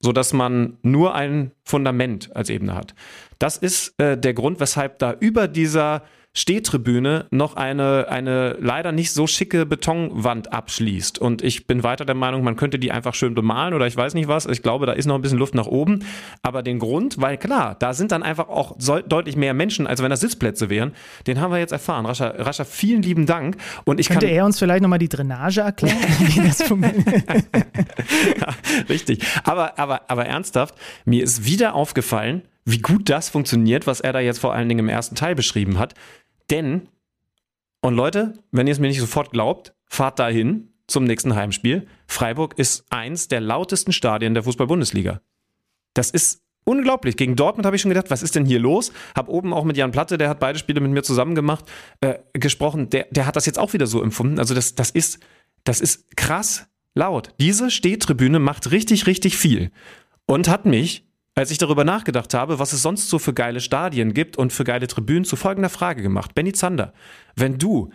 [0.00, 2.94] sodass man nur ein Fundament als Ebene hat.
[3.38, 6.02] Das ist äh, der Grund, weshalb da über dieser
[6.36, 11.18] Stehtribüne noch eine, eine leider nicht so schicke Betonwand abschließt.
[11.18, 14.12] Und ich bin weiter der Meinung, man könnte die einfach schön bemalen oder ich weiß
[14.12, 14.44] nicht was.
[14.44, 16.04] Ich glaube, da ist noch ein bisschen Luft nach oben.
[16.42, 20.02] Aber den Grund, weil klar, da sind dann einfach auch so, deutlich mehr Menschen, als
[20.02, 20.92] wenn das Sitzplätze wären.
[21.26, 22.04] Den haben wir jetzt erfahren.
[22.04, 23.56] Rascha, Rascha vielen lieben Dank.
[23.86, 27.24] Und ich Könnte kann, er uns vielleicht nochmal die Drainage erklären, wie das funktioniert?
[28.38, 28.48] ja,
[28.90, 29.24] richtig.
[29.44, 30.74] Aber, aber, aber ernsthaft,
[31.06, 34.80] mir ist wieder aufgefallen, wie gut das funktioniert, was er da jetzt vor allen Dingen
[34.80, 35.94] im ersten Teil beschrieben hat.
[36.50, 36.88] Denn,
[37.80, 41.86] und Leute, wenn ihr es mir nicht sofort glaubt, fahrt dahin zum nächsten Heimspiel.
[42.06, 45.20] Freiburg ist eins der lautesten Stadien der Fußball-Bundesliga.
[45.94, 47.16] Das ist unglaublich.
[47.16, 48.92] Gegen Dortmund habe ich schon gedacht, was ist denn hier los?
[49.14, 51.64] Hab oben auch mit Jan Platte, der hat beide Spiele mit mir zusammen gemacht,
[52.00, 52.90] äh, gesprochen.
[52.90, 54.38] Der, der hat das jetzt auch wieder so empfunden.
[54.38, 55.20] Also das, das ist,
[55.64, 57.30] das ist krass laut.
[57.40, 59.70] Diese Stehtribüne macht richtig, richtig viel.
[60.26, 61.06] Und hat mich
[61.36, 64.64] als ich darüber nachgedacht habe, was es sonst so für geile Stadien gibt und für
[64.64, 66.34] geile Tribünen, zu folgender Frage gemacht.
[66.34, 66.94] Benny Zander,
[67.36, 67.90] wenn du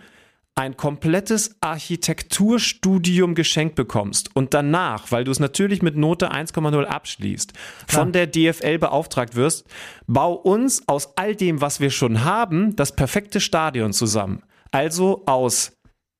[0.53, 7.53] ein komplettes Architekturstudium geschenkt bekommst und danach, weil du es natürlich mit Note 1,0 abschließt,
[7.87, 9.65] von der DFL beauftragt wirst,
[10.07, 14.43] bau uns aus all dem, was wir schon haben, das perfekte Stadion zusammen.
[14.71, 15.71] Also aus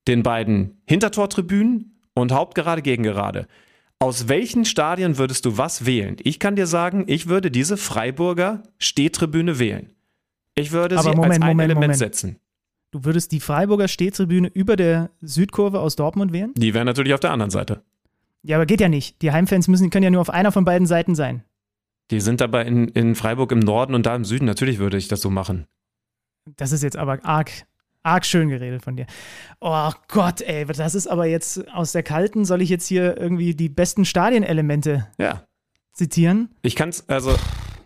[0.08, 3.46] den beiden Hintertortribünen und Hauptgerade, Gegengerade.
[4.02, 6.16] Aus welchen Stadien würdest du was wählen?
[6.24, 9.92] Ich kann dir sagen, ich würde diese Freiburger Stehtribüne wählen.
[10.56, 11.98] Ich würde Aber sie Moment, als ein Moment, Element Moment.
[11.98, 12.36] setzen.
[12.90, 16.52] Du würdest die Freiburger Stehtribüne über der Südkurve aus Dortmund wählen?
[16.56, 17.82] Die wäre natürlich auf der anderen Seite.
[18.42, 19.22] Ja, aber geht ja nicht.
[19.22, 21.44] Die Heimfans müssen, können ja nur auf einer von beiden Seiten sein.
[22.10, 24.46] Die sind dabei in, in Freiburg im Norden und da im Süden.
[24.46, 25.68] Natürlich würde ich das so machen.
[26.56, 27.52] Das ist jetzt aber arg
[28.02, 29.06] Arg schön geredet von dir.
[29.60, 33.54] Oh Gott, ey, das ist aber jetzt aus der kalten, soll ich jetzt hier irgendwie
[33.54, 35.42] die besten Stadienelemente Ja.
[35.92, 36.50] zitieren?
[36.62, 37.34] Ich kann es, also,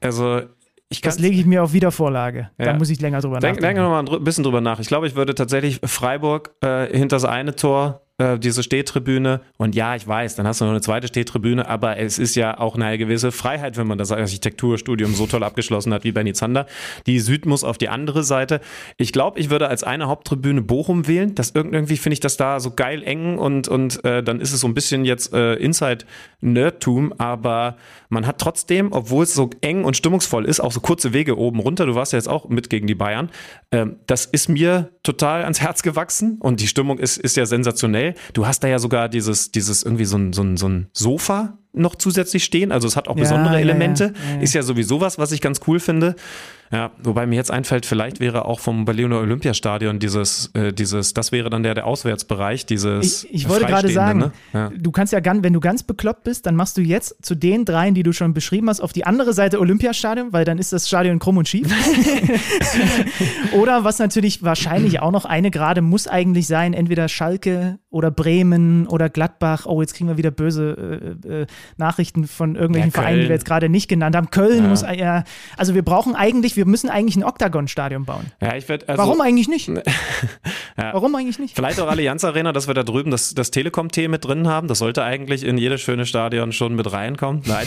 [0.01, 0.43] also,
[0.89, 2.51] ich kann Das lege ich mir auf Wiedervorlage.
[2.59, 2.73] Da Ja.
[2.75, 3.83] muss ich länger drüber Denk, denk nachdenken.
[3.83, 4.79] noch mal ein bisschen drüber nach.
[4.81, 9.41] Ich glaube, ich würde tatsächlich Freiburg äh, hinter das eine Tor, äh, diese Stehtribüne.
[9.57, 12.59] Und ja, ich weiß, dann hast du noch eine zweite Stehtribüne, aber es ist ja
[12.59, 16.67] auch eine gewisse Freiheit, wenn man das Architekturstudium so toll abgeschlossen hat wie Benny Zander.
[17.07, 18.61] Die Süd muss auf die andere Seite.
[18.97, 21.35] Ich glaube, ich würde als eine Haupttribüne Bochum wählen.
[21.35, 24.53] Das irg- irgendwie finde ich das da so geil eng und, und äh, dann ist
[24.53, 27.77] es so ein bisschen jetzt äh, Inside-Nerdtum, aber
[28.09, 31.61] man hat trotzdem, obwohl es so eng und stimmungsvoll ist, auch so kurze Wege oben
[31.61, 31.87] runter.
[31.87, 33.31] Du warst ja jetzt auch mit gegen die Bayern.
[33.73, 38.15] Ähm, das ist mir total ans Herz gewachsen und die Stimmung ist, ist ja sensationell.
[38.33, 41.59] Du hast da ja sogar dieses, dieses irgendwie so ein, so ein, so ein Sofa
[41.73, 42.73] noch zusätzlich stehen.
[42.73, 43.61] Also es hat auch Ja, besondere.
[43.61, 44.15] Elemente.
[44.31, 44.41] Ja, ja.
[44.41, 46.17] Ist ja sowieso was, was ich ganz cool finde.
[46.73, 51.33] Ja, wobei mir jetzt einfällt, vielleicht wäre auch vom Berliner Olympiastadion dieses, äh, dieses, das
[51.33, 54.33] wäre dann der, der Auswärtsbereich, dieses Ich, ich wollte gerade sagen, Ne?
[54.53, 54.71] Ja.
[54.77, 57.65] du kannst ja, ganz, wenn du ganz bekloppt bist, dann machst du jetzt zu den
[57.65, 60.89] dreien, die du schon beschrieben hast, auf die andere Seite Olympiastadion, weil dann ist das
[60.89, 61.69] Stadion krumm und schief.
[63.53, 68.87] oder was natürlich wahrscheinlich auch noch eine gerade muss eigentlich sein, entweder Schalke oder Bremen
[68.87, 69.67] oder Gladbach.
[69.67, 73.35] Oh, jetzt kriegen wir wieder böse äh, äh, Nachrichten von irgendwelchen Ja, Vereinen, die wir
[73.35, 74.31] jetzt gerade nicht genannt haben.
[74.31, 74.69] Köln Ja.
[74.69, 75.23] muss, äh,
[75.57, 78.33] also wir brauchen eigentlich, wir müssen eigentlich ein Oktagon-Stadion bauen.
[78.41, 79.69] Ja, ich werd, also, Warum eigentlich nicht?
[80.79, 80.93] Ja.
[80.93, 81.57] Warum eigentlich nicht?
[81.57, 84.69] Vielleicht auch Allianz Arena, dass wir da drüben das, das Telekom-T mit drin haben.
[84.69, 87.43] Das sollte eigentlich in jedes schöne Stadion schon mit reinkommen.
[87.47, 87.67] Nein.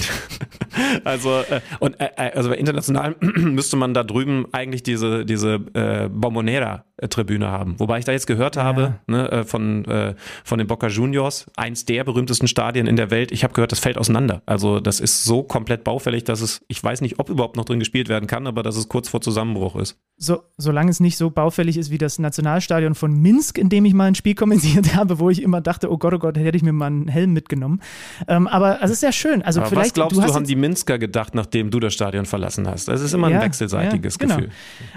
[1.03, 6.07] also, äh, und, äh, äh, also international müsste man da drüben eigentlich diese, diese äh,
[6.09, 7.79] Bombonera-Tribüne haben.
[7.79, 11.85] Wobei ich da jetzt gehört habe ne, äh, von, äh, von den Boca Juniors, eins
[11.85, 13.31] der berühmtesten Stadien in der Welt.
[13.31, 14.43] Ich habe gehört, das fällt auseinander.
[14.45, 17.79] Also das ist so komplett baufällig, dass es, ich weiß nicht, ob überhaupt noch drin
[17.79, 19.97] gespielt werden kann, aber dass es kurz vor Zusammenbruch ist.
[20.17, 23.93] so, solange es nicht so baufällig ist wie das Nationalstadion von Minsk, in dem ich
[23.93, 26.63] mal ein Spiel kommentiert habe, wo ich immer dachte, oh Gott, oh Gott, hätte ich
[26.63, 27.81] mir mal einen Helm mitgenommen.
[28.27, 29.41] Ähm, aber es ist ja schön.
[29.41, 32.25] Also Aber vielleicht, was glaubst du, hast haben die Minsker gedacht, nachdem du das Stadion
[32.25, 32.87] verlassen hast?
[32.87, 34.35] Das ist immer Ja, ein wechselseitiges ja, genau.
[34.35, 34.51] Gefühl.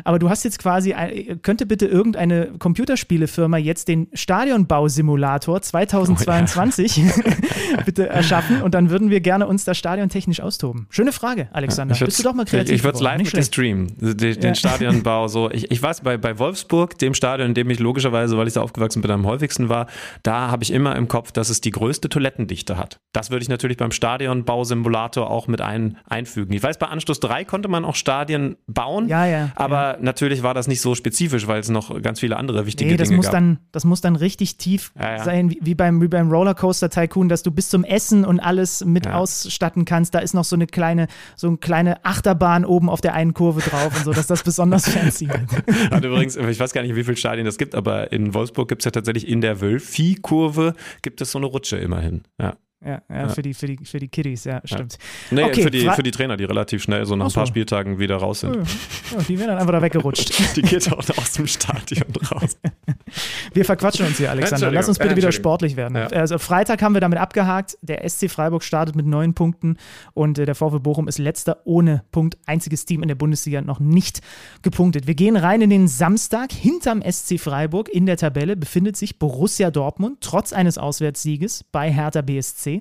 [0.04, 0.94] Aber du hast jetzt quasi,
[1.42, 7.02] könnte bitte irgendeine Computerspielefirma jetzt den Stadionbausimulator 2022
[7.84, 10.86] bitte erschaffen und dann würden wir gerne uns da stadiontechnisch austoben.
[10.90, 11.94] Schöne Frage, Alexander.
[11.94, 13.92] Bist du doch mal kreativ Ich, ich würde es live streamen.
[14.00, 14.54] Den, den Ja.
[14.54, 15.50] Stadionbau so.
[15.50, 18.62] Ich, ich weiß, bei, bei Wolfsburg, dem Stadion, in dem ich logischerweise, weil ich da
[18.62, 19.86] aufgewachsen bin, am häufigsten war,
[20.22, 23.00] da habe ich immer im Kopf, dass es die größte Toilettendichte hat.
[23.12, 26.54] Das würde ich natürlich beim Stadionbausimulator auch mit ein, einfügen.
[26.54, 29.08] Ich weiß, bei Anstoß 3 konnte man auch Stadien bauen.
[29.08, 32.64] Ja, ja, Aber natürlich war das nicht so spezifisch, weil es noch ganz viele andere
[32.64, 33.32] wichtige Nee, das Dinge muss, gab.
[33.34, 35.24] dann, das muss dann richtig tief Ja, ja.
[35.24, 38.82] sein, wie, wie beim, wie beim Rollercoaster Tycoon, dass du bis zum Essen und alles
[38.86, 39.14] mit Ja.
[39.18, 40.14] ausstatten kannst.
[40.14, 43.60] Da ist noch so eine kleine, so eine kleine Achterbahn oben auf der einen Kurve
[43.60, 45.90] drauf und so, dass das besonders fancy wird.
[45.92, 47.81] Hat übrigens, ich weiß gar nicht, wie viele Stadien es gibt, aber
[48.12, 52.22] in Wolfsburg gibt es ja tatsächlich in der Wölfi-Kurve gibt es so eine Rutsche immerhin.
[52.40, 52.56] Ja.
[52.84, 54.98] Ja, ja, Für, die, für, die, für die Kiddies, ja, stimmt.
[55.30, 57.46] Nee, Okay, für, die, für die Trainer, die relativ schnell so nach Ach ein paar.
[57.46, 58.56] Spieltagen wieder raus sind.
[58.56, 60.32] Ja, die werden dann einfach da weggerutscht.
[60.56, 62.56] Die geht auch aus dem Stadion raus.
[63.54, 64.70] Wir verquatschen uns hier, Alexander.
[64.70, 65.96] Lass uns bitte wieder sportlich werden.
[65.96, 66.06] Ja.
[66.06, 67.76] Also Freitag haben wir damit abgehakt.
[67.82, 69.76] Der SC Freiburg startet mit neun Punkten
[70.14, 72.38] und äh, der VfB Bochum ist letzter ohne Punkt.
[72.46, 74.22] Einziges Team in der Bundesliga noch nicht
[74.62, 75.06] gepunktet.
[75.06, 76.52] Wir gehen rein in den Samstag.
[76.52, 82.22] Hinterm SC Freiburg in der Tabelle befindet sich Borussia Dortmund, trotz eines Auswärtssieges bei Hertha
[82.22, 82.71] BSC.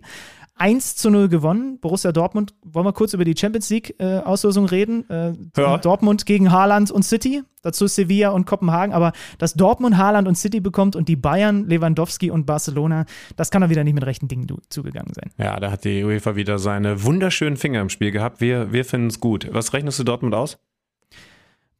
[0.55, 1.79] 1 zu 0 gewonnen.
[1.79, 5.09] Borussia Dortmund, wollen wir kurz über die Champions League-Auslosung reden?
[5.09, 5.77] Äh, Ja.
[5.79, 8.93] Dortmund gegen Haaland und City, dazu Sevilla und Kopenhagen.
[8.93, 13.05] Aber dass Dortmund Haaland und City bekommt und die Bayern, Lewandowski und Barcelona,
[13.37, 15.31] das kann doch wieder nicht mit rechten Dingen zugegangen sein.
[15.39, 18.39] Ja, da hat die UEFA wieder seine wunderschönen Finger im Spiel gehabt.
[18.39, 19.47] Wir, wir finden es gut.
[19.51, 20.59] Was rechnest du Dortmund aus?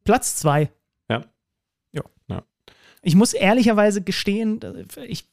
[0.05, 0.71] Platz 2.
[1.09, 1.25] Ja.
[1.91, 2.01] Ja.
[2.27, 2.41] Ja.
[3.03, 4.59] Ich muss ehrlicherweise gestehen,
[5.07, 5.29] ich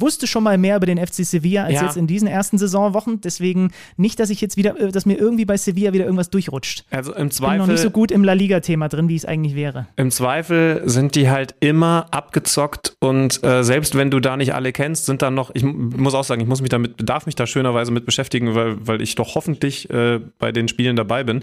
[0.00, 1.84] wusste schon mal mehr über den FC Sevilla als Ja.
[1.84, 3.20] jetzt in diesen ersten Saisonwochen.
[3.20, 6.84] Deswegen nicht, dass ich jetzt wieder, äh, dass mir irgendwie bei Sevilla wieder irgendwas durchrutscht.
[6.90, 9.24] Also im Ich bin noch Zweifel, nicht so gut im La Liga-Thema drin, wie es
[9.24, 9.86] eigentlich wäre.
[9.96, 14.72] im Zweifel sind die halt immer abgezockt und äh, selbst wenn du da nicht alle
[14.72, 17.34] kennst, sind dann noch, ich mu- muss auch sagen, ich muss mich damit, darf mich
[17.34, 21.42] da schönerweise mit beschäftigen, weil, weil ich doch hoffentlich äh, bei den Spielen dabei bin.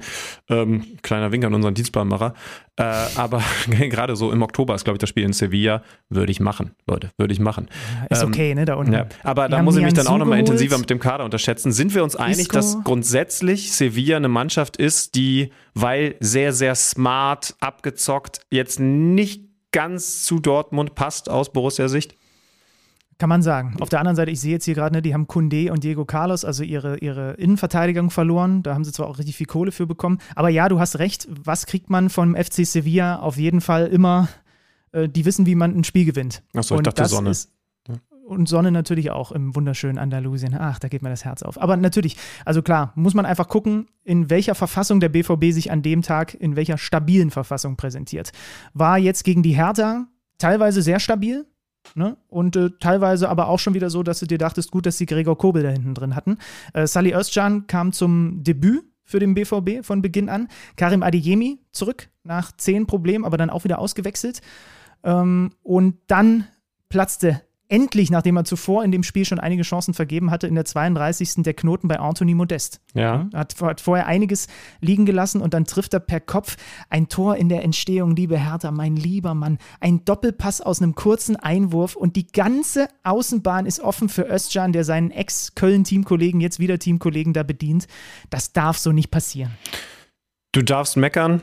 [0.50, 2.34] Ähm, kleiner Wink an unseren Dienstbahnmacher.
[2.78, 2.84] Äh,
[3.16, 3.42] aber
[3.90, 5.82] gerade so im Oktober ist, glaube ich, das Spiel in Sevilla.
[6.10, 7.68] Würde ich machen, Leute, würde ich machen.
[8.10, 8.94] Ist Ähm, okay, ne, da unten.
[8.94, 11.72] Ja, aber Die da muss ich mich dann auch nochmal intensiver mit dem Kader unterschätzen.
[11.72, 12.54] Sind wir uns einig, Isco.
[12.54, 20.24] dass grundsätzlich Sevilla eine Mannschaft ist, die, weil sehr, sehr smart, abgezockt, jetzt nicht ganz
[20.24, 22.16] zu Dortmund passt aus Borussia-Sicht?
[23.18, 23.78] Kann man sagen.
[23.80, 26.04] Auf der anderen Seite, ich sehe jetzt hier gerade, ne, die haben Kunde und Diego
[26.04, 28.62] Carlos, also ihre, ihre Innenverteidigung verloren.
[28.62, 30.20] Da haben sie zwar auch richtig viel Kohle für bekommen.
[30.36, 31.26] Aber ja, du hast recht.
[31.30, 33.20] Was kriegt man vom FC Sevilla?
[33.20, 34.28] Auf jeden Fall immer
[34.92, 36.42] äh, die wissen, wie man ein Spiel gewinnt.
[36.54, 37.30] Achso, ich dachte Sonne.
[37.30, 37.52] Ist,
[38.26, 40.56] und Sonne natürlich auch im wunderschönen Andalusien.
[40.58, 41.62] Ach, da geht mir das Herz auf.
[41.62, 45.82] Aber natürlich, also klar, muss man einfach gucken, in welcher Verfassung der BVB sich an
[45.82, 48.32] dem Tag, in welcher stabilen Verfassung präsentiert.
[48.74, 50.08] War jetzt gegen die Hertha
[50.38, 51.46] teilweise sehr stabil,
[51.94, 52.18] Ne?
[52.30, 55.06] Und äh, teilweise aber auch schon wieder so, dass du dir dachtest, gut, dass sie
[55.06, 56.40] Gregor Kobel da hinten drin hatten.
[56.74, 60.48] Äh, Sally Özcan kam zum Debüt für den BVB von Beginn an.
[60.78, 64.42] Karim Adeyemi zurück nach zehn Problemen, aber dann auch wieder ausgewechselt.
[65.04, 66.48] Ähm, und dann
[66.90, 70.66] platzte endlich, nachdem er zuvor in dem Spiel schon einige Chancen vergeben hatte, in der
[70.66, 71.44] 32.
[71.44, 72.82] der Knoten bei Anthony Modest.
[72.94, 73.28] Ja.
[73.34, 74.48] Hat, hat, vorher einiges
[74.82, 76.58] liegen gelassen und dann trifft er per Kopf
[76.90, 79.58] ein Tor in der Entstehung, liebe Hertha, mein lieber Mann.
[79.80, 84.84] Ein Doppelpass aus einem kurzen Einwurf und die ganze Außenbahn ist offen für Özcan, der
[84.84, 87.88] seinen Ex-Köln-Teamkollegen, jetzt wieder Teamkollegen da bedient.
[88.30, 89.52] Das darf so nicht passieren.
[90.52, 91.42] Du darfst meckern.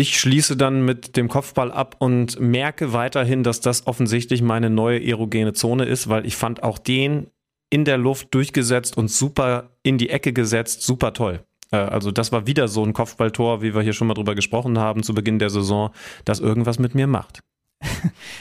[0.00, 5.06] Ich schließe dann mit dem Kopfball ab und merke weiterhin, dass das offensichtlich meine neue
[5.06, 7.26] erogene Zone ist, weil ich fand auch den
[7.68, 11.44] in der Luft durchgesetzt und super in die Ecke gesetzt, super toll.
[11.70, 14.78] Äh, also das war wieder so ein Kopfballtor, wie wir hier schon mal drüber gesprochen
[14.78, 15.90] haben zu Beginn der Saison,
[16.24, 17.40] das irgendwas mit mir macht.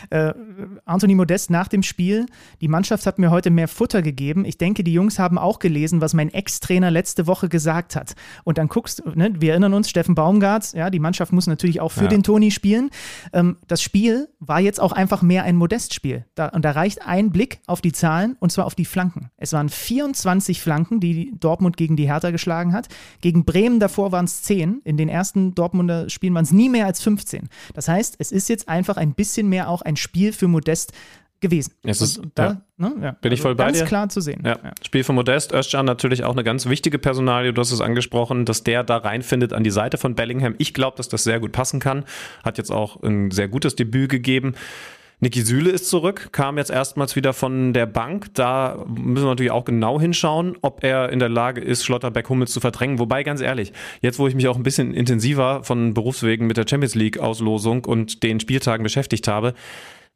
[0.10, 0.34] Äh,
[0.86, 2.26] Anthony Modest nach dem Spiel,
[2.62, 4.46] die Mannschaft hat mir heute mehr Futter gegeben.
[4.46, 8.16] Ich denke, die Jungs haben auch gelesen, was mein Ex-Trainer letzte Woche gesagt hat.
[8.44, 11.92] Und dann guckst, ne, wir erinnern uns, Steffen Baumgart, ja, die Mannschaft muss natürlich auch
[11.92, 12.10] für ja.
[12.10, 12.90] den Toni spielen.
[13.34, 16.26] Ähm, das Spiel war jetzt auch einfach mehr ein Modest-Spiel.
[16.36, 19.32] Da, und da reicht ein Blick auf die Zahlen und zwar auf die Flanken.
[19.38, 22.88] Es waren 24 Flanken, die Dortmund gegen die Hertha geschlagen hat.
[23.22, 24.82] Gegen Bremen davor waren es 10.
[24.84, 27.50] In den ersten Dortmunder Spielen waren es nie mehr als 15.
[27.74, 30.92] Das heißt, es ist jetzt einfach ein bisschen bisschen mehr auch ein Spiel für Modest
[31.40, 31.74] gewesen.
[31.84, 32.62] Es ist, da, ja.
[32.78, 32.96] Ne?
[33.02, 33.12] Ja.
[33.12, 33.86] Bin ich also voll bei ganz dir.
[33.86, 34.44] klar zu sehen.
[34.46, 34.58] Ja.
[34.84, 38.64] Spiel für Modest, Özcan natürlich auch eine ganz wichtige Personalie, du hast es angesprochen, dass
[38.64, 40.56] der da reinfindet an die Seite von Bellingham.
[40.58, 42.04] Ich glaube, dass das sehr gut passen kann.
[42.44, 44.56] Hat jetzt auch ein sehr gutes Debüt gegeben.
[45.22, 48.34] Niki Süle ist zurück, kam jetzt erstmals wieder von der Bank.
[48.36, 52.54] Da müssen wir natürlich auch genau hinschauen, ob er in der Lage ist, Schlotterbeck Hummels
[52.54, 53.00] zu verdrängen.
[53.00, 56.66] Wobei, ganz ehrlich, jetzt wo ich mich auch ein bisschen intensiver von Berufswegen mit der
[56.70, 59.56] Champions League Auslosung und den Spieltagen beschäftigt habe,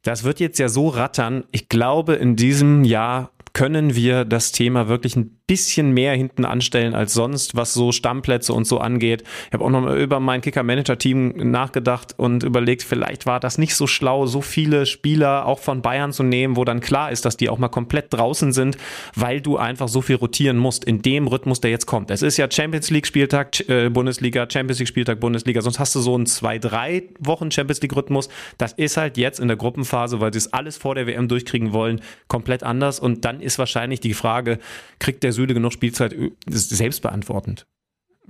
[0.00, 1.44] das wird jetzt ja so rattern.
[1.50, 6.94] Ich glaube, in diesem Jahr können wir das Thema wirklich ein bisschen mehr hinten anstellen
[6.94, 9.22] als sonst, was so Stammplätze und so angeht.
[9.46, 13.76] Ich habe auch noch mal über mein Kicker-Manager-Team nachgedacht und überlegt, vielleicht war das nicht
[13.76, 17.36] so schlau, so viele Spieler auch von Bayern zu nehmen, wo dann klar ist, dass
[17.36, 18.76] die auch mal komplett draußen sind,
[19.14, 22.10] weil du einfach so viel rotieren musst in dem Rhythmus, der jetzt kommt.
[22.10, 26.26] Es ist ja Champions League-Spieltag, äh, Bundesliga, Champions League-Spieltag, Bundesliga, sonst hast du so einen
[26.26, 28.28] zwei, drei Wochen Champions League-Rhythmus.
[28.58, 31.72] Das ist halt jetzt in der Gruppenphase, weil sie es alles vor der WM durchkriegen
[31.72, 34.58] wollen, komplett anders und dann ist wahrscheinlich die Frage,
[34.98, 36.14] kriegt der Süle genug Spielzeit,
[36.46, 37.66] ist selbst beantwortend.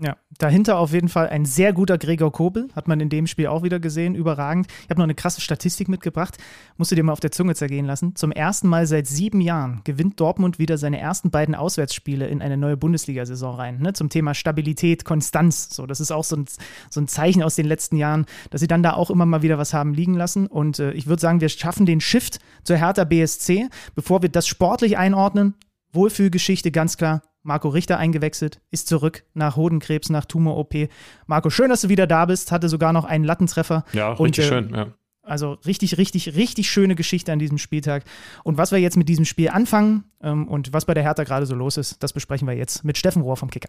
[0.01, 3.47] Ja, dahinter auf jeden Fall ein sehr guter Gregor Kobel, hat man in dem Spiel
[3.47, 4.67] auch wieder gesehen, überragend.
[4.83, 6.37] Ich habe noch eine krasse Statistik mitgebracht,
[6.77, 8.17] musst du dir mal auf der Zunge zergehen lassen.
[8.17, 12.57] Zum ersten Mal seit sieben Jahren gewinnt Dortmund wieder seine ersten beiden Auswärtsspiele in eine
[12.57, 13.79] neue Bundesliga-Saison rein.
[13.81, 13.93] Ne?
[13.93, 15.69] Zum Thema Stabilität, Konstanz.
[15.71, 16.47] So, das ist auch so ein,
[16.91, 19.59] so ein Zeichen aus den letzten Jahren, dass sie dann da auch immer mal wieder
[19.59, 20.49] was haben liegen lassen.
[20.49, 23.69] Und äh, ich würde sagen, wir schaffen den Shift zur Hertha BSC.
[23.95, 25.55] Bevor wir das sportlich einordnen,
[25.93, 27.23] Wohlfühlgeschichte, ganz klar.
[27.45, 30.89] Marco Richter eingewechselt, ist zurück nach Hodenkrebs, nach Tumor-OP.
[31.27, 33.85] Marco, schön, dass du wieder da bist, hatte sogar noch einen Lattentreffer.
[33.93, 34.87] Ja, und, richtig äh, schön, ja.
[35.23, 38.05] Also richtig, richtig, richtig schöne Geschichte an diesem Spieltag.
[38.43, 41.47] Und was wir jetzt mit diesem Spiel anfangen ähm, und was bei der Hertha gerade
[41.47, 43.69] so los ist, das besprechen wir jetzt mit Steffen Rohr vom Kicker.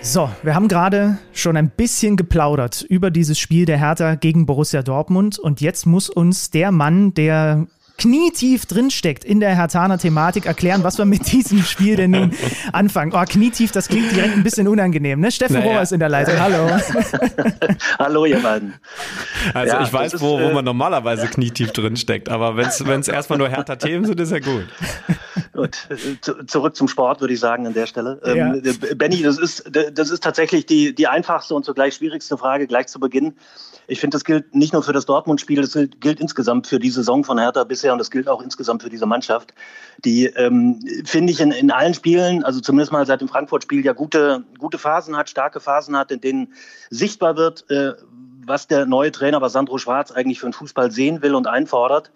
[0.00, 4.82] So, wir haben gerade schon ein bisschen geplaudert über dieses Spiel der Hertha gegen Borussia
[4.82, 7.68] Dortmund und jetzt muss uns der Mann, der
[8.02, 12.32] knietief drinsteckt in der Hertaner-Thematik, erklären, was wir mit diesem Spiel denn nun
[12.72, 13.12] anfangen.
[13.14, 15.30] Oh, knietief, das klingt direkt ein bisschen unangenehm, ne?
[15.30, 15.72] Steffen naja.
[15.72, 16.38] Rohr ist in der Leitung.
[16.38, 16.68] Hallo.
[18.00, 18.74] Hallo, ihr beiden.
[19.54, 23.38] Also ja, ich weiß, wo, wo äh, man normalerweise knietief drinsteckt, aber wenn es erstmal
[23.38, 24.66] nur härter Themen sind, ist ja gut.
[25.52, 25.86] Gut,
[26.46, 28.20] zurück zum Sport, würde ich sagen, an der Stelle.
[28.24, 28.54] Ähm, ja.
[28.54, 32.86] Ähm, Benny, das ist, das ist tatsächlich die, die einfachste und zugleich schwierigste Frage gleich
[32.86, 33.34] zu Beginn.
[33.86, 36.88] Ich finde, das gilt nicht nur für das Dortmund-Spiel, das gilt, gilt, insgesamt für die
[36.88, 39.52] Saison von Hertha bisher und das gilt auch insgesamt für diese Mannschaft,
[40.04, 43.92] die, ähm, finde ich, in, in allen Spielen, also zumindest mal seit dem Frankfurt-Spiel, ja
[43.92, 46.54] gute, gute Phasen hat, starke Phasen hat, in denen
[46.88, 47.92] sichtbar wird, äh,
[48.46, 52.10] was der neue Trainer, was Sandro Schwarz eigentlich für den Fußball sehen will und einfordert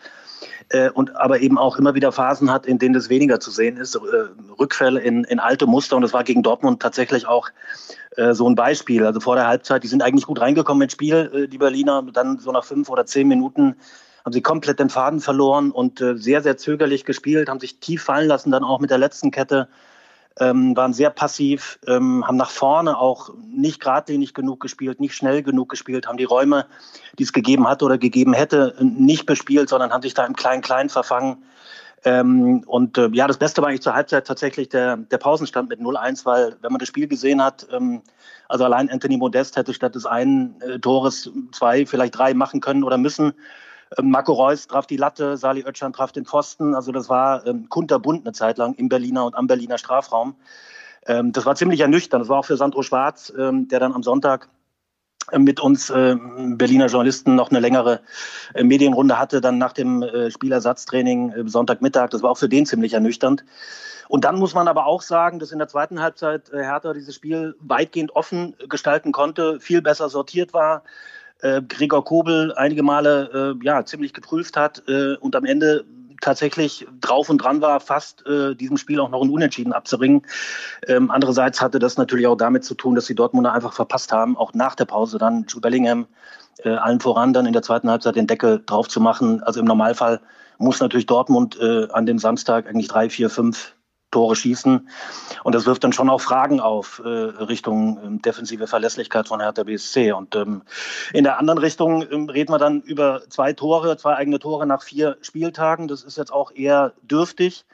[0.70, 3.76] äh, und aber eben auch immer wieder Phasen hat, in denen das weniger zu sehen
[3.76, 4.00] ist, äh,
[4.58, 5.96] Rückfälle in, in alte Muster.
[5.96, 7.48] Und das war gegen Dortmund tatsächlich auch
[8.16, 9.04] äh, so ein Beispiel.
[9.04, 12.38] Also vor der Halbzeit, die sind eigentlich gut reingekommen ins Spiel, äh, die Berliner, dann
[12.38, 13.76] so nach fünf oder zehn Minuten
[14.24, 18.02] haben sie komplett den Faden verloren und äh, sehr, sehr zögerlich gespielt, haben sich tief
[18.02, 19.68] fallen lassen, dann auch mit der letzten Kette
[20.38, 25.42] ähm, waren sehr passiv, ähm, haben nach vorne auch nicht geradlinig genug gespielt, nicht schnell
[25.42, 26.66] genug gespielt, haben die Räume,
[27.18, 30.88] die es gegeben hat oder gegeben hätte, nicht bespielt, sondern haben sich da im Klein-Klein
[30.88, 31.44] verfangen.
[32.04, 35.80] Ähm, und äh, ja, das Beste war eigentlich zur Halbzeit tatsächlich der, der Pausenstand mit
[35.80, 38.02] 0-1, weil wenn man das Spiel gesehen hat, ähm,
[38.48, 42.84] also allein Anthony Modest hätte statt des einen äh, Tores zwei, vielleicht drei machen können
[42.84, 43.32] oder müssen.
[43.98, 46.74] Ähm, Marco Reus traf die Latte, Sali Oetschan traf den Pfosten.
[46.74, 50.36] Also das war ähm, kunterbunt eine Zeit lang im Berliner und am Berliner Strafraum.
[51.06, 52.22] Ähm, das war ziemlich ernüchternd.
[52.22, 54.48] Das war auch für Sandro Schwarz, ähm, der dann am Sonntag
[55.30, 58.00] äh, mit uns äh, Berliner Journalisten noch eine längere
[58.54, 62.10] äh, Medienrunde hatte, dann nach dem äh, Spielersatztraining äh, Sonntagmittag.
[62.10, 63.44] Das war auch für den ziemlich ernüchternd.
[64.08, 67.14] Und dann muss man aber auch sagen, dass in der zweiten Halbzeit äh, Hertha dieses
[67.14, 70.82] Spiel weitgehend offen gestalten konnte, viel besser sortiert war,
[71.40, 75.84] äh, Gregor Kobel einige Male äh, ja, ziemlich geprüft hat äh, und am Ende
[76.20, 80.22] tatsächlich drauf und dran war, fast äh, diesem Spiel auch noch ein Unentschieden abzuringen.
[80.86, 84.36] Ähm, andererseits hatte das natürlich auch damit zu tun, dass die Dortmunder einfach verpasst haben,
[84.36, 86.06] auch nach der Pause dann Jude Bellingham
[86.64, 89.42] äh, allen voran dann in der zweiten Halbzeit den Deckel drauf zu machen.
[89.42, 90.20] Also im Normalfall
[90.58, 93.75] muss natürlich Dortmund äh, an dem Samstag eigentlich drei, vier, fünf
[94.10, 94.88] Tore schießen.
[95.44, 99.64] Und das wirft dann schon auch Fragen auf äh, Richtung ähm, defensive Verlässlichkeit von Hertha
[99.64, 100.12] BSC.
[100.12, 100.62] Und ähm,
[101.12, 104.82] in der anderen Richtung ähm, reden wir dann über zwei Tore, zwei eigene Tore nach
[104.82, 105.88] vier Spieltagen.
[105.88, 107.64] Das ist jetzt auch eher dürftig.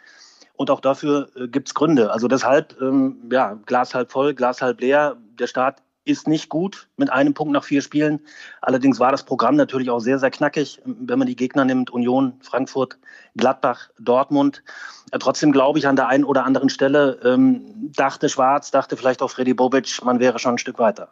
[0.55, 2.12] Und auch dafür äh, gibt es Gründe.
[2.12, 5.16] Also deshalb, ähm, ja, Glas halb voll, Glas halb leer.
[5.38, 8.21] Der Start ist nicht gut mit einem Punkt nach vier Spielen.
[8.61, 11.91] Allerdings war das Programm natürlich auch sehr, sehr knackig, wenn man die Gegner nimmt.
[11.91, 12.99] Union, Frankfurt,
[13.37, 14.62] Gladbach, Dortmund.
[15.12, 19.23] Ja, trotzdem glaube ich an der einen oder anderen Stelle, ähm, dachte Schwarz, dachte vielleicht
[19.23, 21.09] auch Freddy Bobic, man wäre schon ein Stück weiter.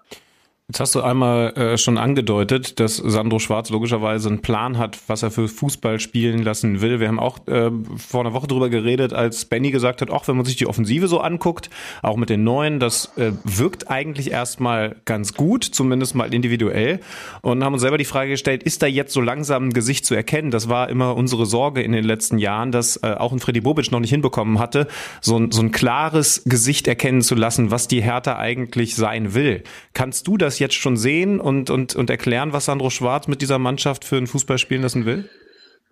[0.71, 5.25] Jetzt hast du einmal äh, schon angedeutet, dass Sandro Schwarz logischerweise einen Plan hat, was
[5.25, 7.01] er für Fußball spielen lassen will.
[7.01, 10.37] Wir haben auch äh, vor einer Woche drüber geredet, als Benny gesagt hat, auch wenn
[10.37, 11.71] man sich die Offensive so anguckt,
[12.03, 17.01] auch mit den Neuen, das äh, wirkt eigentlich erstmal ganz gut, zumindest mal individuell.
[17.43, 20.15] Und haben uns selber die Frage gestellt, ist da jetzt so langsam ein Gesicht zu
[20.15, 20.53] erkennen?
[20.53, 23.91] Das war immer unsere Sorge in den letzten Jahren, dass äh, auch ein Freddy Bobic
[23.91, 24.87] noch nicht hinbekommen hatte,
[25.21, 29.65] so ein, so ein klares Gesicht erkennen zu lassen, was die Hertha eigentlich sein will.
[29.95, 33.59] Kannst du das jetzt schon sehen und, und, und erklären, was Sandro Schwarz mit dieser
[33.59, 35.29] Mannschaft für einen Fußball spielen lassen will?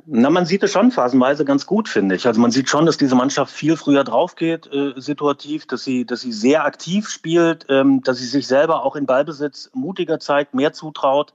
[0.07, 2.26] Na, man sieht es schon phasenweise ganz gut, finde ich.
[2.26, 6.07] Also man sieht schon, dass diese Mannschaft viel früher drauf geht, äh, situativ, dass sie,
[6.07, 10.54] dass sie sehr aktiv spielt, ähm, dass sie sich selber auch in Ballbesitz mutiger zeigt,
[10.54, 11.35] mehr zutraut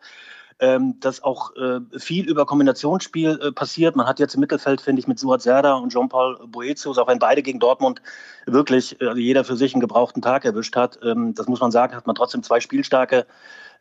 [0.64, 3.98] ähm, dass auch äh, viel über Kombinationsspiel äh, passiert.
[3.98, 7.20] Man hat jetzt im Mittelfeld, finde ich, mit Suat Serda und Jean-Paul Boetius, auch wenn
[7.20, 8.02] beide gegen Dortmund
[8.46, 11.96] wirklich äh, jeder für sich einen gebrauchten Tag erwischt hat, ähm, das muss man sagen,
[11.96, 13.26] hat man trotzdem zwei spielstarke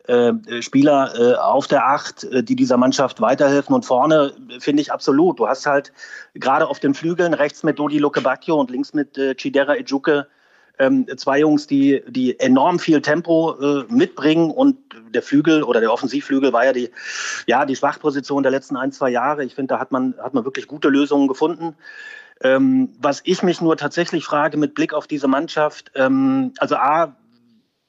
[0.08, 3.72] äh, Spieler äh, auf der Acht, äh, die dieser Mannschaft weiterhelfen.
[3.72, 5.38] Und vorne finde ich absolut.
[5.38, 5.92] Du hast halt
[6.34, 10.26] gerade auf den Flügeln rechts mit Dodi Lukebakio und links mit Chidera Ejuke
[10.82, 14.76] ähm, zwei Jungs, die, die enorm viel Tempo äh, mitbringen und
[15.10, 16.90] der Flügel oder der Offensivflügel war ja die,
[17.46, 19.44] ja, die Schwachposition der letzten ein, zwei Jahre.
[19.44, 21.76] Ich finde, da hat man, hat man wirklich gute Lösungen gefunden.
[22.42, 27.16] Ähm, was ich mich nur tatsächlich frage mit Blick auf diese Mannschaft, ähm, also A,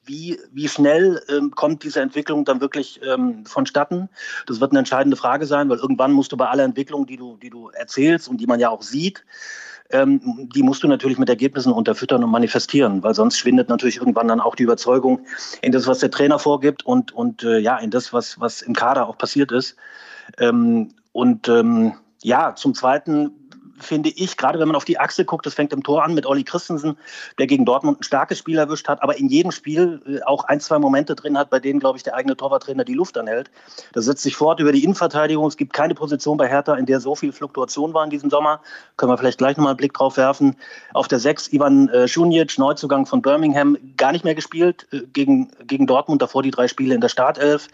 [0.06, 4.10] wie, wie schnell ähm, kommt diese Entwicklung dann wirklich ähm, vonstatten?
[4.46, 7.38] Das wird eine entscheidende Frage sein, weil irgendwann musst du bei aller Entwicklung, die du,
[7.38, 9.24] die du erzählst und die man ja auch sieht,
[9.90, 14.28] ähm, die musst du natürlich mit Ergebnissen unterfüttern und manifestieren, weil sonst schwindet natürlich irgendwann
[14.28, 15.20] dann auch die Überzeugung
[15.62, 18.74] in das, was der Trainer vorgibt und, und äh, ja, in das, was, was im
[18.74, 19.76] Kader auch passiert ist.
[20.38, 23.43] Ähm, und ähm, ja, zum Zweiten
[23.84, 26.26] finde ich, gerade wenn man auf die Achse guckt, das fängt im Tor an mit
[26.26, 26.96] Olli Christensen,
[27.38, 30.60] der gegen Dortmund ein starkes Spiel erwischt hat, aber in jedem Spiel äh, auch ein,
[30.60, 33.50] zwei Momente drin hat, bei denen, glaube ich, der eigene Torwarttrainer die Luft anhält.
[33.92, 35.46] Das setzt sich fort über die Innenverteidigung.
[35.46, 38.60] Es gibt keine Position bei Hertha, in der so viel Fluktuation war in diesem Sommer.
[38.96, 40.56] Können wir vielleicht gleich nochmal einen Blick drauf werfen.
[40.92, 45.50] Auf der 6 Ivan äh, Schunic, Neuzugang von Birmingham, gar nicht mehr gespielt äh, gegen,
[45.66, 47.68] gegen Dortmund, davor die drei Spiele in der Startelf.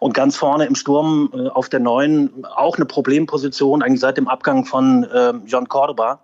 [0.00, 4.28] Und ganz vorne im Sturm äh, auf der 9 auch eine Problemposition, eigentlich seit dem
[4.28, 6.20] Abgang von äh, John Cordoba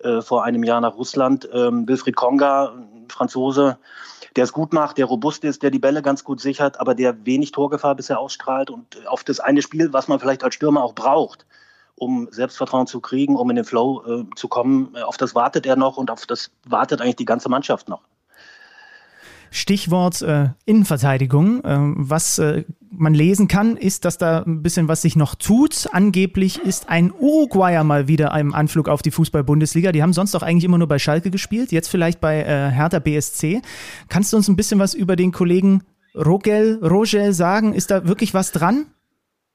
[0.00, 1.48] äh, vor einem Jahr nach Russland.
[1.54, 2.74] Ähm, Wilfried Konga,
[3.08, 3.78] Franzose,
[4.36, 7.24] der es gut macht, der robust ist, der die Bälle ganz gut sichert, aber der
[7.24, 10.94] wenig Torgefahr bisher ausstrahlt und auf das eine Spiel, was man vielleicht als Stürmer auch
[10.94, 11.46] braucht,
[11.94, 15.64] um Selbstvertrauen zu kriegen, um in den Flow äh, zu kommen, äh, auf das wartet
[15.64, 18.02] er noch und auf das wartet eigentlich die ganze Mannschaft noch.
[19.50, 21.64] Stichwort äh, Innenverteidigung.
[21.64, 25.88] Äh, was äh, man lesen kann, ist, dass da ein bisschen was sich noch tut.
[25.92, 29.92] Angeblich ist ein Uruguayer mal wieder im Anflug auf die Fußball-Bundesliga.
[29.92, 32.98] Die haben sonst doch eigentlich immer nur bei Schalke gespielt, jetzt vielleicht bei äh, Hertha
[32.98, 33.62] BSC.
[34.08, 35.82] Kannst du uns ein bisschen was über den Kollegen
[36.14, 37.74] Rogel, Rogel sagen?
[37.74, 38.86] Ist da wirklich was dran?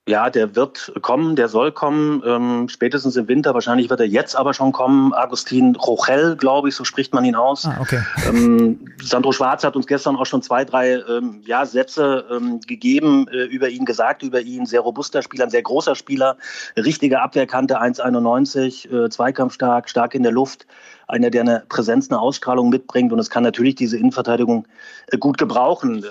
[0.06, 3.54] Ja, der wird kommen, der soll kommen, ähm, spätestens im Winter.
[3.54, 5.14] Wahrscheinlich wird er jetzt aber schon kommen.
[5.14, 7.66] Agustin Rochel, glaube ich, so spricht man ihn aus.
[7.66, 8.02] Ah, okay.
[8.28, 13.30] ähm, Sandro Schwarz hat uns gestern auch schon zwei, drei ähm, ja, Sätze ähm, gegeben,
[13.30, 14.66] äh, über ihn gesagt, über ihn.
[14.66, 16.36] Sehr robuster Spieler, ein sehr großer Spieler,
[16.76, 20.68] richtige Abwehrkante, 1,91, äh, zweikampfstark, stark in der Luft
[21.08, 23.14] einer, der eine Präsenz, eine Ausstrahlung mitbringt.
[23.14, 24.68] Und es kann natürlich diese Innenverteidigung
[25.08, 26.04] äh, gut gebrauchen.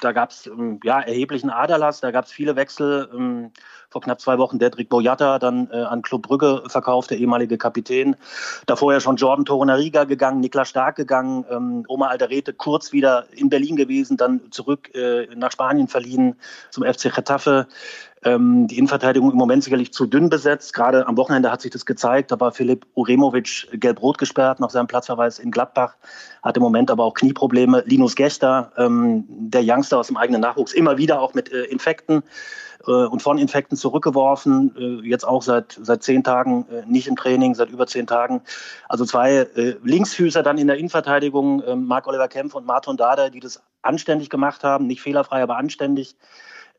[0.00, 3.08] Da gab es ähm, ja, erheblichen Aderlass, da gab es viele Wechsel.
[3.14, 3.52] Ähm,
[3.90, 8.14] vor knapp zwei Wochen Dedrick Boyata dann äh, an Club Brügge verkauft, der ehemalige Kapitän.
[8.66, 13.48] Davor ja schon Jordan Torunariga gegangen, Niklas Stark gegangen, ähm, Oma Alderete kurz wieder in
[13.48, 16.36] Berlin gewesen, dann zurück äh, nach Spanien verliehen
[16.70, 17.66] zum FC Getafe.
[18.22, 20.74] Ähm, die Innenverteidigung im Moment sicherlich zu dünn besetzt.
[20.74, 22.30] Gerade am Wochenende hat sich das gezeigt.
[22.30, 25.96] Da war Philipp Uremovic gelb-rot gesperrt nach seinem Platzverweis in Gladbach,
[26.42, 27.82] hat im Moment aber auch Knieprobleme.
[27.86, 32.22] Linus Gächter, ähm, der Youngster aus dem eigenen Nachwuchs, immer wieder auch mit äh, Infekten
[32.86, 34.76] äh, und von Infekten zurückgeworfen.
[34.76, 38.42] Äh, jetzt auch seit, seit zehn Tagen äh, nicht im Training, seit über zehn Tagen.
[38.90, 43.40] Also zwei äh, Linksfüßer dann in der Innenverteidigung, äh, Marc-Oliver Kempf und Martin Dada, die
[43.40, 44.86] das anständig gemacht haben.
[44.86, 46.16] Nicht fehlerfrei, aber anständig.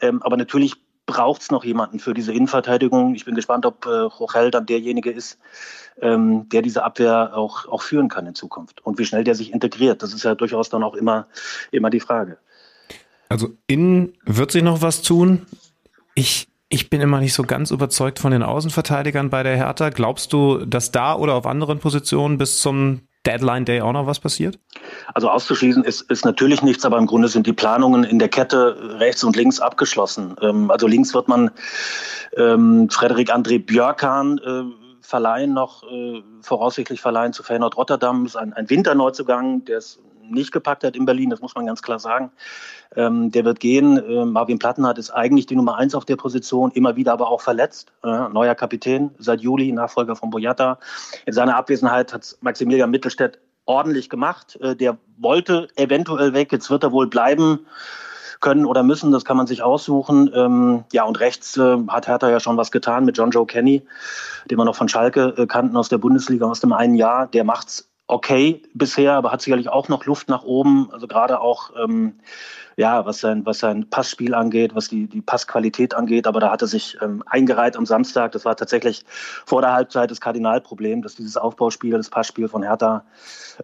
[0.01, 0.75] Ähm, aber natürlich
[1.11, 3.15] braucht es noch jemanden für diese Innenverteidigung.
[3.15, 5.37] Ich bin gespannt, ob äh, Rochel dann derjenige ist,
[6.01, 8.79] ähm, der diese Abwehr auch, auch führen kann in Zukunft.
[8.85, 11.27] Und wie schnell der sich integriert, das ist ja durchaus dann auch immer,
[11.71, 12.37] immer die Frage.
[13.27, 15.45] Also innen wird sich noch was tun.
[16.15, 19.89] Ich, ich bin immer nicht so ganz überzeugt von den Außenverteidigern bei der Hertha.
[19.89, 24.19] Glaubst du, dass da oder auf anderen Positionen bis zum Deadline Day auch noch was
[24.19, 24.59] passiert?
[25.13, 28.99] Also auszuschließen ist, ist natürlich nichts, aber im Grunde sind die Planungen in der Kette
[28.99, 30.35] rechts und links abgeschlossen.
[30.41, 31.51] Ähm, also links wird man
[32.35, 34.63] ähm, Frederik André Björkan äh,
[35.01, 38.25] verleihen, noch äh, voraussichtlich verleihen zu Feyenoord Rotterdam.
[38.25, 39.99] Ist ein, ein Winterneuzugang, der es
[40.31, 42.31] nicht gepackt hat in Berlin, das muss man ganz klar sagen.
[42.95, 43.97] Ähm, der wird gehen.
[43.97, 47.41] Äh, Marvin Plattenhardt ist eigentlich die Nummer eins auf der Position, immer wieder aber auch
[47.41, 47.91] verletzt.
[48.03, 50.79] Äh, neuer Kapitän seit Juli, Nachfolger von Boyata.
[51.25, 54.57] In seiner Abwesenheit hat Maximilian Mittelstädt ordentlich gemacht.
[54.61, 57.65] Äh, der wollte eventuell weg, jetzt wird er wohl bleiben
[58.41, 60.29] können oder müssen, das kann man sich aussuchen.
[60.33, 63.83] Ähm, ja, und rechts äh, hat Hertha ja schon was getan mit John Joe Kenny,
[64.49, 67.27] den wir noch von Schalke äh, kannten aus der Bundesliga aus dem einen Jahr.
[67.27, 70.89] Der macht's okay bisher, aber hat sicherlich auch noch Luft nach oben.
[70.91, 72.15] Also gerade auch, ähm,
[72.75, 76.27] ja, was sein, was sein Passspiel angeht, was die, die Passqualität angeht.
[76.27, 78.33] Aber da hat er sich ähm, eingereiht am Samstag.
[78.33, 79.05] Das war tatsächlich
[79.45, 83.05] vor der Halbzeit das Kardinalproblem, dass dieses Aufbauspiel, das Passspiel von Hertha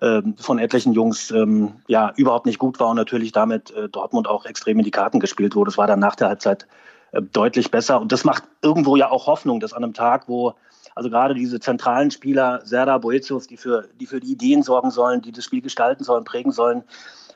[0.01, 4.29] ähm, von etlichen Jungs ähm, ja überhaupt nicht gut war und natürlich damit äh, Dortmund
[4.29, 5.71] auch extrem in die Karten gespielt wurde.
[5.71, 6.67] Das war dann nach der Halbzeit
[7.11, 7.99] äh, deutlich besser.
[7.99, 10.53] Und das macht irgendwo ja auch Hoffnung, dass an einem Tag, wo
[10.97, 15.21] also gerade diese zentralen Spieler, Serda, Boetius, die für, die für die Ideen sorgen sollen,
[15.21, 16.83] die das Spiel gestalten sollen, prägen sollen,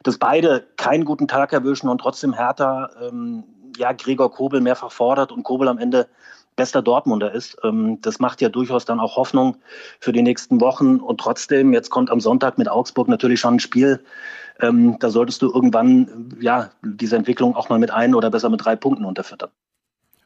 [0.02, 3.44] dass beide keinen guten Tag erwischen und trotzdem härter, ähm,
[3.78, 6.08] ja, Gregor Kobel mehrfach fordert und Kobel am Ende
[6.56, 7.56] bester Dortmunder ist.
[7.64, 9.58] Ähm, das macht ja durchaus dann auch Hoffnung
[10.00, 10.98] für die nächsten Wochen.
[10.98, 14.04] Und trotzdem, jetzt kommt am Sonntag mit Augsburg natürlich schon ein Spiel.
[14.60, 18.66] Ähm, da solltest du irgendwann ja diese Entwicklung auch mal mit ein oder besser mit
[18.66, 19.52] drei Punkten unterfüttern.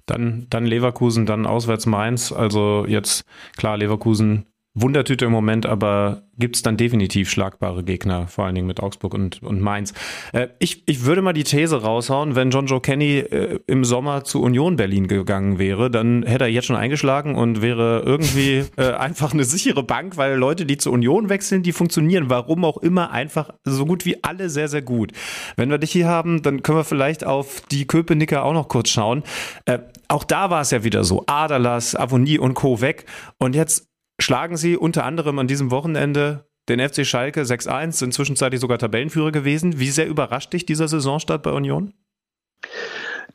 [0.06, 2.32] Dann, dann Leverkusen, dann auswärts Mainz.
[2.32, 3.26] Also jetzt,
[3.58, 4.46] klar, Leverkusen
[4.76, 9.14] Wundertüte im Moment, aber gibt es dann definitiv schlagbare Gegner, vor allen Dingen mit Augsburg
[9.14, 9.94] und, und Mainz.
[10.34, 14.26] Äh, ich, ich würde mal die These raushauen, wenn John Joe Kenny äh, im Sommer
[14.26, 18.92] zu Union Berlin gegangen wäre, dann hätte er jetzt schon eingeschlagen und wäre irgendwie äh,
[18.92, 23.12] einfach eine sichere Bank, weil Leute, die zur Union wechseln, die funktionieren, warum auch immer,
[23.12, 25.14] einfach so gut wie alle sehr, sehr gut.
[25.56, 28.90] Wenn wir dich hier haben, dann können wir vielleicht auf die Köpenicker auch noch kurz
[28.90, 29.24] schauen.
[29.66, 32.82] Äh, auch da war es ja wieder so, Adalas, Avonie und Co.
[32.82, 33.06] weg
[33.40, 33.88] und jetzt
[34.26, 39.32] schlagen sie unter anderem an diesem Wochenende den FC Schalke 6-1, sind zwischenzeitlich sogar Tabellenführer
[39.32, 39.80] gewesen.
[39.80, 41.94] Wie sehr überrascht dich dieser Saisonstart bei Union?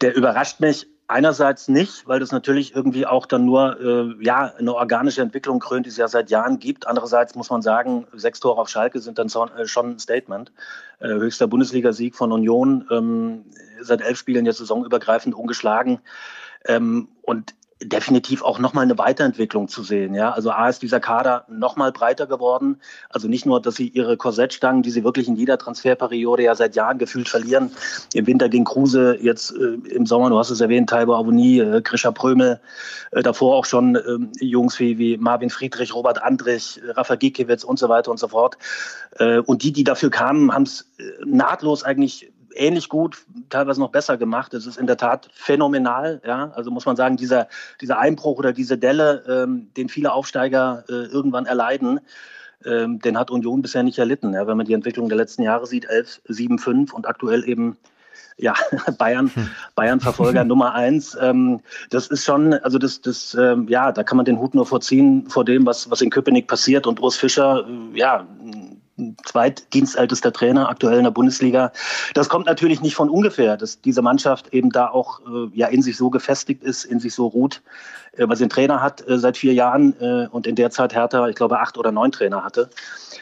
[0.00, 4.74] Der überrascht mich einerseits nicht, weil das natürlich irgendwie auch dann nur äh, ja, eine
[4.74, 6.88] organische Entwicklung krönt, die es ja seit Jahren gibt.
[6.88, 10.50] Andererseits muss man sagen, sechs Tore auf Schalke sind dann äh, schon ein Statement.
[10.98, 13.44] Äh, höchster Bundesligasieg von Union, ähm,
[13.80, 16.00] seit elf Spielen jetzt saisonübergreifend ungeschlagen.
[16.64, 20.14] Ähm, und definitiv auch nochmal eine Weiterentwicklung zu sehen.
[20.14, 22.80] Ja, also A ist dieser Kader nochmal breiter geworden.
[23.08, 26.76] Also nicht nur, dass sie ihre Korsettstangen, die sie wirklich in jeder Transferperiode ja seit
[26.76, 27.70] Jahren gefühlt verlieren.
[28.12, 31.80] Im Winter ging Kruse, jetzt äh, im Sommer, du hast es erwähnt, Taibo Avonie, äh,
[31.80, 32.60] Grisha Prömel,
[33.12, 37.78] äh, davor auch schon äh, Jungs wie, wie Marvin Friedrich, Robert Andrich, Rafa Gikiewicz und
[37.78, 38.58] so weiter und so fort.
[39.18, 43.90] Äh, und die, die dafür kamen, haben es äh, nahtlos eigentlich ähnlich gut, teilweise noch
[43.90, 44.54] besser gemacht.
[44.54, 46.20] Es ist in der Tat phänomenal.
[46.26, 46.52] Ja?
[46.54, 47.48] Also muss man sagen, dieser,
[47.80, 52.00] dieser Einbruch oder diese Delle, ähm, den viele Aufsteiger äh, irgendwann erleiden,
[52.64, 54.32] ähm, den hat Union bisher nicht erlitten.
[54.34, 54.46] Ja?
[54.46, 57.76] Wenn man die Entwicklung der letzten Jahre sieht, 11, 7, 5 und aktuell eben
[58.40, 58.54] ja,
[58.96, 59.50] Bayern, hm.
[59.74, 61.16] Bayern-Verfolger Nummer eins.
[61.20, 64.64] Ähm, das ist schon, also das, das, ähm, ja, da kann man den Hut nur
[64.64, 66.86] vorziehen vor dem, was, was in Köpenick passiert.
[66.86, 68.26] Und Urs Fischer, äh, ja,
[69.24, 71.72] zweitdienstältester Trainer aktuell in der Bundesliga.
[72.14, 75.82] Das kommt natürlich nicht von ungefähr, dass diese Mannschaft eben da auch äh, ja in
[75.82, 77.62] sich so gefestigt ist, in sich so ruht,
[78.16, 80.94] äh, weil sie einen Trainer hat äh, seit vier Jahren äh, und in der Zeit
[80.94, 82.70] Hertha, ich glaube, acht oder neun Trainer hatte.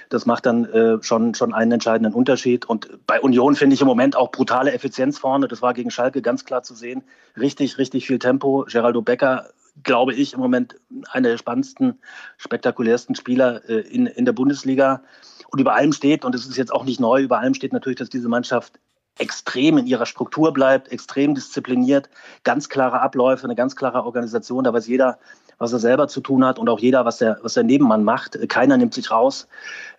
[0.09, 2.65] Das macht dann äh, schon, schon einen entscheidenden Unterschied.
[2.65, 5.49] Und bei Union finde ich im Moment auch brutale Effizienz vorne.
[5.49, 7.03] Das war gegen Schalke ganz klar zu sehen.
[7.39, 8.65] Richtig, richtig viel Tempo.
[8.69, 9.49] Geraldo Becker
[9.83, 10.77] glaube ich, im Moment
[11.11, 11.99] einer der spannendsten,
[12.37, 15.03] spektakulärsten Spieler äh, in, in der Bundesliga.
[15.51, 17.99] Und über allem steht, und es ist jetzt auch nicht neu, über allem steht natürlich,
[17.99, 18.79] dass diese Mannschaft
[19.19, 22.09] extrem in ihrer Struktur bleibt, extrem diszipliniert,
[22.45, 24.65] ganz klare Abläufe, eine ganz klare Organisation.
[24.65, 25.19] Da weiß jeder,
[25.59, 28.39] was er selber zu tun hat und auch jeder, was der, was der Nebenmann macht.
[28.49, 29.49] Keiner nimmt sich raus.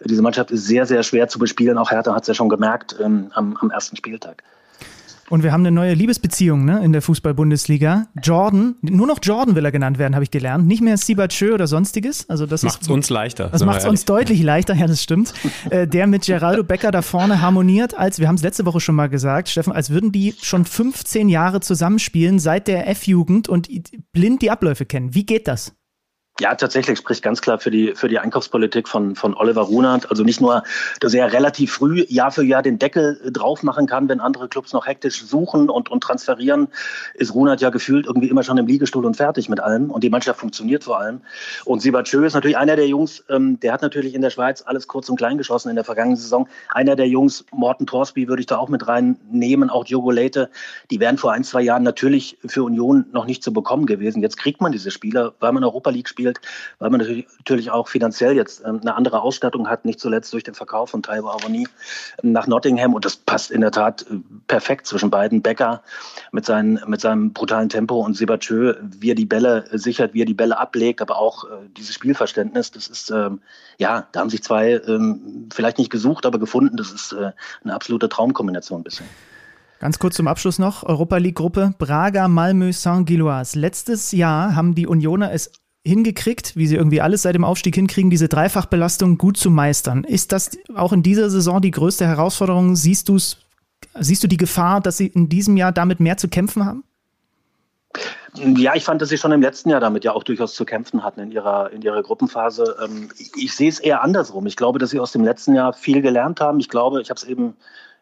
[0.03, 1.77] Diese Mannschaft ist sehr, sehr schwer zu bespielen.
[1.77, 4.43] Auch Hertha hat es ja schon gemerkt ähm, am, am ersten Spieltag.
[5.29, 8.07] Und wir haben eine neue Liebesbeziehung ne, in der Fußball-Bundesliga.
[8.21, 10.67] Jordan, nur noch Jordan will er genannt werden, habe ich gelernt.
[10.67, 12.27] Nicht mehr Sibatschö oder sonstiges.
[12.29, 13.49] Also das macht es uns leichter.
[13.49, 15.33] Das macht es uns deutlich leichter, ja, das stimmt.
[15.69, 18.95] äh, der mit Geraldo Becker da vorne harmoniert, als, wir haben es letzte Woche schon
[18.95, 23.69] mal gesagt, Steffen, als würden die schon 15 Jahre zusammenspielen seit der F-Jugend und
[24.11, 25.13] blind die Abläufe kennen.
[25.13, 25.73] Wie geht das?
[26.39, 30.09] Ja, tatsächlich spricht ganz klar für die, für die Einkaufspolitik von, von Oliver Runert.
[30.09, 30.63] Also nicht nur,
[31.01, 34.71] dass er relativ früh Jahr für Jahr den Deckel drauf machen kann, wenn andere Clubs
[34.71, 36.69] noch hektisch suchen und, und transferieren,
[37.15, 39.91] ist Runert ja gefühlt irgendwie immer schon im Liegestuhl und fertig mit allem.
[39.91, 41.19] Und die Mannschaft funktioniert vor allem.
[41.65, 44.63] Und Sibat Schö ist natürlich einer der Jungs, ähm, der hat natürlich in der Schweiz
[44.65, 46.47] alles kurz und klein geschossen in der vergangenen Saison.
[46.69, 50.49] Einer der Jungs, Morten Torsby würde ich da auch mit reinnehmen, auch Diogo Leite,
[50.89, 54.21] die wären vor ein, zwei Jahren natürlich für Union noch nicht zu bekommen gewesen.
[54.21, 56.41] Jetzt kriegt man diese Spieler, weil man Europa League spielt spielt,
[56.79, 60.53] weil man natürlich auch finanziell jetzt ähm, eine andere Ausstattung hat, nicht zuletzt durch den
[60.53, 61.67] Verkauf von Taiwo Avoni
[62.23, 62.93] ähm, nach Nottingham.
[62.93, 64.15] Und das passt in der Tat äh,
[64.47, 65.41] perfekt zwischen beiden.
[65.41, 65.81] Becker
[66.31, 70.25] mit, seinen, mit seinem brutalen Tempo und Sebatjö, wie er die Bälle sichert, wie er
[70.25, 72.71] die Bälle ablegt, aber auch äh, dieses Spielverständnis.
[72.71, 73.41] Das ist, ähm,
[73.77, 74.81] ja, da haben sich zwei
[75.53, 76.77] vielleicht nicht gesucht, aber gefunden.
[76.77, 77.31] Das ist äh,
[77.63, 79.05] eine absolute Traumkombination bisher.
[79.79, 83.57] Ganz kurz zum Abschluss noch, Europa League-Gruppe Braga, Malmö, Saint-Gilloise.
[83.57, 85.53] Letztes Jahr haben die Unioner es
[85.85, 90.03] hingekriegt, wie sie irgendwie alles seit dem Aufstieg hinkriegen, diese Dreifachbelastung gut zu meistern.
[90.03, 92.75] Ist das auch in dieser Saison die größte Herausforderung?
[92.75, 93.17] Siehst du
[93.97, 96.83] siehst du die Gefahr, dass sie in diesem Jahr damit mehr zu kämpfen haben?
[98.35, 101.03] Ja, ich fand, dass sie schon im letzten Jahr damit ja auch durchaus zu kämpfen
[101.03, 102.77] hatten in ihrer, in ihrer Gruppenphase.
[102.83, 104.45] Ähm, ich sehe es eher andersrum.
[104.45, 106.59] Ich glaube, dass sie aus dem letzten Jahr viel gelernt haben.
[106.59, 107.55] Ich glaube, ich habe es eben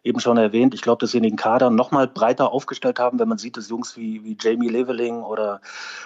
[0.08, 3.28] eben schon erwähnt, ich glaube, dass sie den Kader noch mal breiter aufgestellt haben, wenn
[3.28, 5.62] man sieht, dass Jungs wie, wie Jamie Leveling oder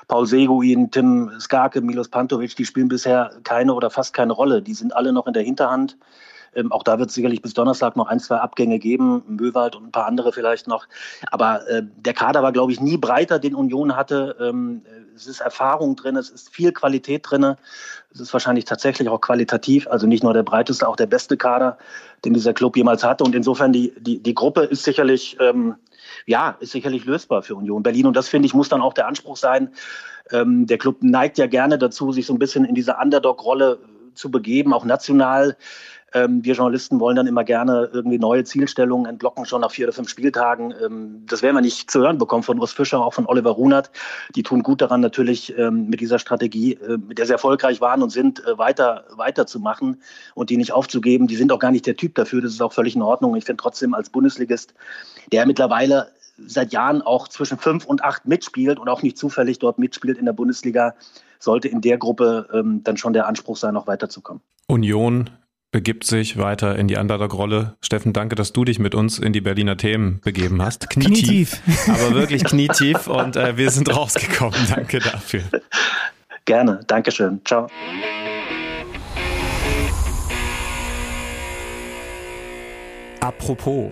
[0.07, 4.61] Paul Seguin, Tim Skarke, Milos Pantovic, die spielen bisher keine oder fast keine Rolle.
[4.61, 5.97] Die sind alle noch in der Hinterhand.
[6.55, 9.85] Ähm, auch da wird es sicherlich bis Donnerstag noch ein, zwei Abgänge geben, Möwald und
[9.85, 10.87] ein paar andere vielleicht noch.
[11.31, 14.35] Aber äh, der Kader war, glaube ich, nie breiter, den Union hatte.
[14.39, 14.81] Ähm,
[15.15, 17.55] es ist Erfahrung drin, es ist viel Qualität drin.
[18.13, 21.77] Es ist wahrscheinlich tatsächlich auch qualitativ, also nicht nur der breiteste, auch der beste Kader,
[22.25, 23.23] den dieser Club jemals hatte.
[23.23, 25.75] Und insofern die, die, die Gruppe ist sicherlich, ähm,
[26.25, 28.07] ja, ist sicherlich lösbar für Union Berlin.
[28.07, 29.69] Und das finde ich, muss dann auch der Anspruch sein.
[30.31, 33.79] Ähm, der Club neigt ja gerne dazu, sich so ein bisschen in diese Underdog-Rolle
[34.13, 35.55] zu begeben, auch national.
[36.13, 39.93] Ähm, wir Journalisten wollen dann immer gerne irgendwie neue Zielstellungen entlocken, schon nach vier oder
[39.93, 40.73] fünf Spieltagen.
[40.83, 43.91] Ähm, das werden wir nicht zu hören bekommen von Urs Fischer, auch von Oliver Runert.
[44.35, 48.03] Die tun gut daran, natürlich ähm, mit dieser Strategie, äh, mit der sie erfolgreich waren
[48.03, 50.01] und sind, äh, weiter, weiterzumachen
[50.35, 51.27] und die nicht aufzugeben.
[51.27, 52.41] Die sind auch gar nicht der Typ dafür.
[52.41, 53.35] Das ist auch völlig in Ordnung.
[53.35, 54.73] Ich finde trotzdem als Bundesligist,
[55.31, 59.79] der mittlerweile seit Jahren auch zwischen fünf und acht mitspielt und auch nicht zufällig dort
[59.79, 60.95] mitspielt in der Bundesliga,
[61.39, 64.41] sollte in der Gruppe ähm, dann schon der Anspruch sein, noch weiterzukommen.
[64.67, 65.29] Union
[65.71, 67.77] begibt sich weiter in die Underdog-Rolle.
[67.81, 70.89] Steffen, danke, dass du dich mit uns in die Berliner Themen begeben hast.
[70.89, 71.61] Knietief.
[71.63, 71.89] knietief.
[71.89, 74.59] aber wirklich knietief und äh, wir sind rausgekommen.
[74.69, 75.43] Danke dafür.
[76.45, 76.81] Gerne.
[76.87, 77.41] Dankeschön.
[77.45, 77.67] Ciao.
[83.21, 83.91] Apropos,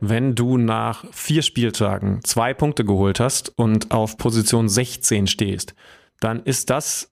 [0.00, 5.74] wenn du nach vier Spieltagen zwei Punkte geholt hast und auf Position 16 stehst,
[6.20, 7.10] dann ist das,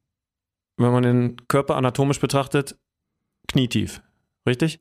[0.76, 2.76] wenn man den Körper anatomisch betrachtet,
[3.48, 4.02] knietief.
[4.46, 4.80] Richtig?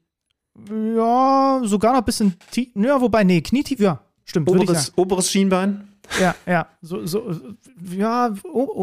[0.69, 2.69] Ja, sogar noch ein bisschen tief.
[2.75, 4.49] Ja, wobei, nee, knietief, ja, stimmt.
[4.49, 5.87] Oberes, oberes Schienbein?
[6.19, 6.67] Ja, ja.
[6.81, 7.31] So, so,
[7.95, 8.33] ja,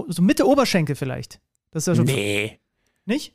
[0.09, 1.41] so Mitte Oberschenkel vielleicht.
[1.71, 2.07] Das ist ja schon.
[2.07, 2.59] Nee.
[3.05, 3.35] Nicht?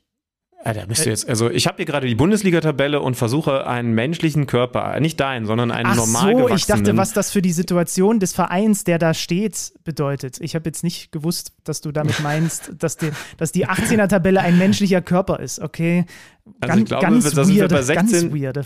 [0.66, 3.94] Ja, da bist du jetzt, also ich habe hier gerade die Bundesliga-Tabelle und versuche einen
[3.94, 7.52] menschlichen Körper, nicht deinen, sondern einen Ach normal so, ich dachte, was das für die
[7.52, 10.40] Situation des Vereins, der da steht, bedeutet.
[10.40, 14.58] Ich habe jetzt nicht gewusst, dass du damit meinst, dass die, dass die 18er-Tabelle ein
[14.58, 15.60] menschlicher Körper ist.
[15.60, 16.06] Okay,
[16.62, 18.66] also ganz, ich glaube, ganz, weirde, ganz weirde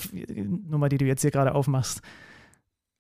[0.70, 2.02] Nummer, die du jetzt hier gerade aufmachst.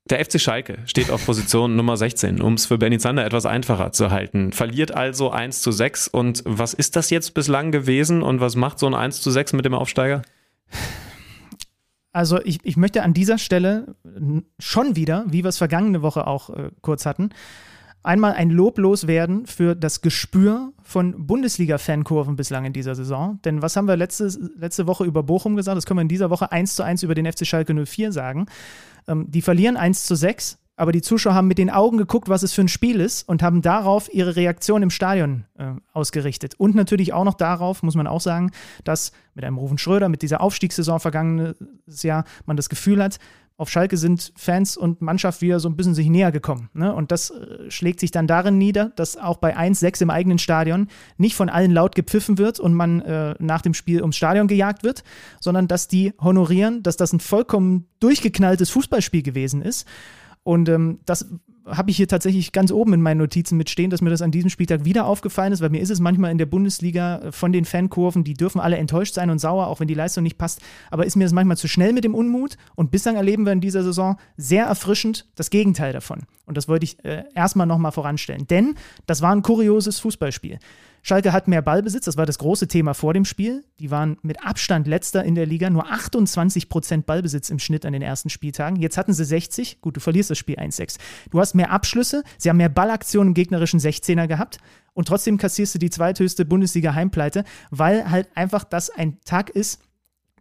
[0.10, 3.92] Der FC Schalke steht auf Position Nummer 16, um es für Benny Zander etwas einfacher
[3.92, 4.54] zu halten.
[4.54, 6.08] Verliert also 1 zu 6.
[6.08, 9.54] Und was ist das jetzt bislang gewesen und was macht so ein 1 zu 6
[9.54, 10.22] mit dem Aufsteiger?
[12.14, 13.96] Also ich, ich möchte an dieser Stelle
[14.60, 17.30] schon wieder, wie wir es vergangene Woche auch äh, kurz hatten,
[18.02, 23.40] einmal ein Lob loswerden für das Gespür von Bundesliga-Fankurven bislang in dieser Saison.
[23.44, 25.76] Denn was haben wir letzte, letzte Woche über Bochum gesagt?
[25.76, 28.46] Das können wir in dieser Woche 1 zu 1 über den FC Schalke 04 sagen.
[29.08, 32.44] Ähm, die verlieren 1 zu 6, aber die Zuschauer haben mit den Augen geguckt, was
[32.44, 36.54] es für ein Spiel ist und haben darauf ihre Reaktion im Stadion äh, ausgerichtet.
[36.58, 38.52] Und natürlich auch noch darauf, muss man auch sagen,
[38.84, 43.18] dass mit einem Rufen Schröder, mit dieser Aufstiegssaison vergangenes Jahr, man das Gefühl hat,
[43.58, 46.70] auf Schalke sind Fans und Mannschaft wieder so ein bisschen sich näher gekommen.
[46.74, 46.94] Ne?
[46.94, 50.88] Und das äh, schlägt sich dann darin nieder, dass auch bei 1-6 im eigenen Stadion
[51.18, 54.84] nicht von allen laut gepfiffen wird und man äh, nach dem Spiel ums Stadion gejagt
[54.84, 55.04] wird,
[55.40, 59.88] sondern dass die honorieren, dass das ein vollkommen durchgeknalltes Fußballspiel gewesen ist.
[60.44, 61.26] Und ähm, das
[61.70, 64.50] habe ich hier tatsächlich ganz oben in meinen Notizen mitstehen, dass mir das an diesem
[64.50, 67.66] Spieltag wieder aufgefallen ist, weil mir ist es manchmal in der Bundesliga äh, von den
[67.66, 70.62] Fankurven, die dürfen alle enttäuscht sein und sauer, auch wenn die Leistung nicht passt,
[70.92, 73.62] aber ist mir das manchmal zu schnell mit dem Unmut und bislang erleben wir in
[73.62, 76.24] dieser Saison sehr erfrischend das Gegenteil davon.
[76.46, 80.60] Und das wollte ich äh, erstmal nochmal voranstellen, denn das war ein kurioses Fußballspiel.
[81.08, 83.64] Schalke hat mehr Ballbesitz, das war das große Thema vor dem Spiel.
[83.80, 87.94] Die waren mit Abstand letzter in der Liga, nur 28 Prozent Ballbesitz im Schnitt an
[87.94, 88.78] den ersten Spieltagen.
[88.78, 89.80] Jetzt hatten sie 60.
[89.80, 90.98] Gut, du verlierst das Spiel 1-6.
[91.32, 94.58] Du hast mehr Abschlüsse, sie haben mehr Ballaktionen im gegnerischen 16er gehabt
[94.92, 99.80] und trotzdem kassierst du die zweithöchste Bundesliga-Heimpleite, weil halt einfach das ein Tag ist,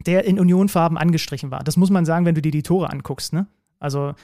[0.05, 1.62] der in Unionfarben angestrichen war.
[1.62, 3.47] Das muss man sagen, wenn du dir die Tore anguckst, ne?
[3.79, 4.14] Also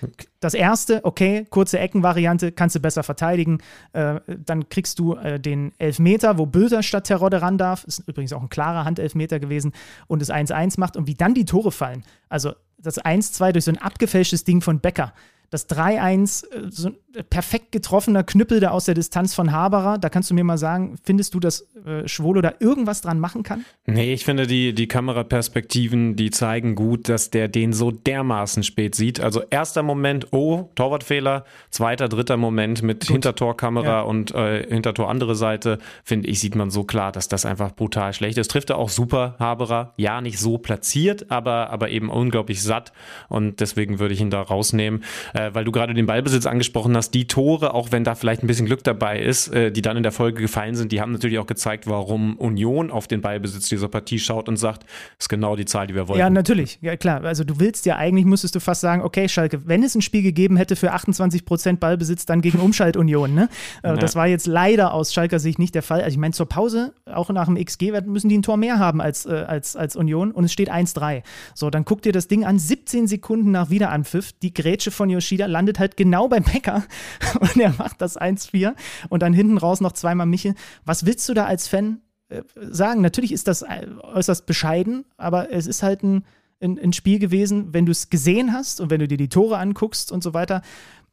[0.40, 3.58] das erste, okay, kurze Eckenvariante, kannst du besser verteidigen.
[3.92, 7.84] Äh, dann kriegst du äh, den Elfmeter, wo Bülter statt Terodde ran darf.
[7.84, 9.72] Ist übrigens auch ein klarer Handelfmeter gewesen
[10.06, 10.96] und es 1-1 macht.
[10.96, 12.04] Und wie dann die Tore fallen.
[12.28, 15.12] Also das 1-2 durch so ein abgefälschtes Ding von Becker
[15.52, 16.90] das 3-1, äh, so
[17.30, 19.98] perfekt getroffener Knüppel da aus der Distanz von Haberer.
[19.98, 23.42] Da kannst du mir mal sagen, findest du, dass äh, Schwolo da irgendwas dran machen
[23.42, 23.64] kann?
[23.86, 28.94] Nee, ich finde, die, die Kameraperspektiven, die zeigen gut, dass der den so dermaßen spät
[28.94, 29.20] sieht.
[29.20, 31.44] Also erster Moment, oh, Torwartfehler.
[31.70, 33.12] Zweiter, dritter Moment mit gut.
[33.12, 34.00] Hintertorkamera ja.
[34.02, 38.12] und äh, Hintertor andere Seite, finde ich, sieht man so klar, dass das einfach brutal
[38.12, 38.50] schlecht ist.
[38.50, 39.92] Trifft er auch super, Haberer.
[39.96, 42.92] Ja, nicht so platziert, aber, aber eben unglaublich satt.
[43.28, 45.04] Und deswegen würde ich ihn da rausnehmen.
[45.34, 48.46] Äh, weil du gerade den Ballbesitz angesprochen hast, die Tore, auch wenn da vielleicht ein
[48.46, 51.38] bisschen Glück dabei ist, äh, die dann in der Folge gefallen sind, die haben natürlich
[51.38, 54.84] auch gezeigt, warum Union auf den Ballbesitz dieser Partie schaut und sagt,
[55.18, 56.18] ist genau die Zahl, die wir wollen.
[56.20, 56.78] Ja, natürlich.
[56.82, 57.24] Ja, klar.
[57.24, 60.22] Also du willst ja eigentlich, müsstest du fast sagen, okay, Schalke, wenn es ein Spiel
[60.22, 63.34] gegeben hätte für 28 Prozent Ballbesitz, dann gegen Umschaltunion.
[63.34, 63.48] Ne?
[63.82, 63.96] Äh.
[63.96, 66.02] Das war jetzt leider aus Schalker Sicht nicht der Fall.
[66.02, 69.00] Also ich meine, zur Pause, auch nach dem XG, müssen die ein Tor mehr haben
[69.00, 71.22] als, äh, als, als Union und es steht 1-3.
[71.54, 75.22] So, dann guck dir das Ding an, 17 Sekunden nach Wiederanpfiff, die Grätsche von Yoshi
[75.22, 76.84] Yoshida landet halt genau beim Becker
[77.40, 78.74] und er macht das 1-4
[79.08, 80.54] und dann hinten raus noch zweimal Michel.
[80.84, 83.00] Was willst du da als Fan äh, sagen?
[83.00, 86.24] Natürlich ist das äh, äußerst bescheiden, aber es ist halt ein,
[86.60, 89.58] ein, ein Spiel gewesen, wenn du es gesehen hast und wenn du dir die Tore
[89.58, 90.62] anguckst und so weiter,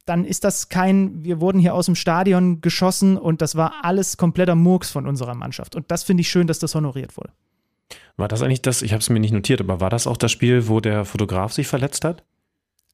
[0.06, 4.16] dann ist das kein, wir wurden hier aus dem Stadion geschossen und das war alles
[4.16, 5.76] kompletter Murks von unserer Mannschaft.
[5.76, 7.30] Und das finde ich schön, dass das honoriert wurde.
[8.16, 10.32] War das eigentlich das, ich habe es mir nicht notiert, aber war das auch das
[10.32, 12.24] Spiel, wo der Fotograf sich verletzt hat?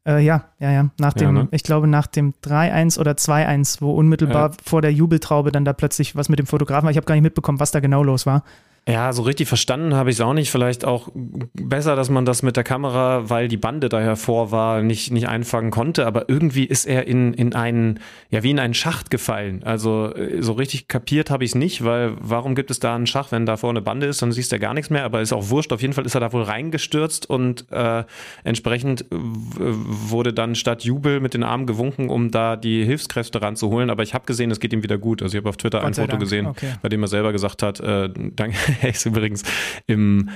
[0.06, 0.90] Äh, ja, ja, ja.
[0.98, 1.48] Nach dem, ja, ne?
[1.50, 4.56] ich glaube, nach dem 3-1 oder 2-1, wo unmittelbar ja.
[4.64, 6.90] vor der Jubeltraube dann da plötzlich was mit dem Fotografen war.
[6.92, 8.44] Ich habe gar nicht mitbekommen, was da genau los war.
[8.88, 10.48] Ja, so richtig verstanden habe ich es auch nicht.
[10.52, 14.80] Vielleicht auch besser, dass man das mit der Kamera, weil die Bande da hervor war,
[14.80, 16.06] nicht, nicht einfangen konnte.
[16.06, 17.98] Aber irgendwie ist er in, in einen,
[18.30, 19.64] ja, wie in einen Schacht gefallen.
[19.64, 23.08] Also äh, so richtig kapiert habe ich es nicht, weil warum gibt es da einen
[23.08, 25.02] Schacht, wenn da vorne Bande ist, dann siehst du ja gar nichts mehr.
[25.02, 25.72] Aber ist auch wurscht.
[25.72, 28.04] Auf jeden Fall ist er da wohl reingestürzt und äh,
[28.44, 33.90] entsprechend wurde dann statt Jubel mit den Armen gewunken, um da die Hilfskräfte ranzuholen.
[33.90, 35.22] Aber ich habe gesehen, es geht ihm wieder gut.
[35.22, 36.20] Also ich habe auf Twitter Gott ein Foto Dank.
[36.20, 36.74] gesehen, okay.
[36.82, 39.42] bei dem er selber gesagt hat, äh, danke ist übrigens
[39.86, 40.30] im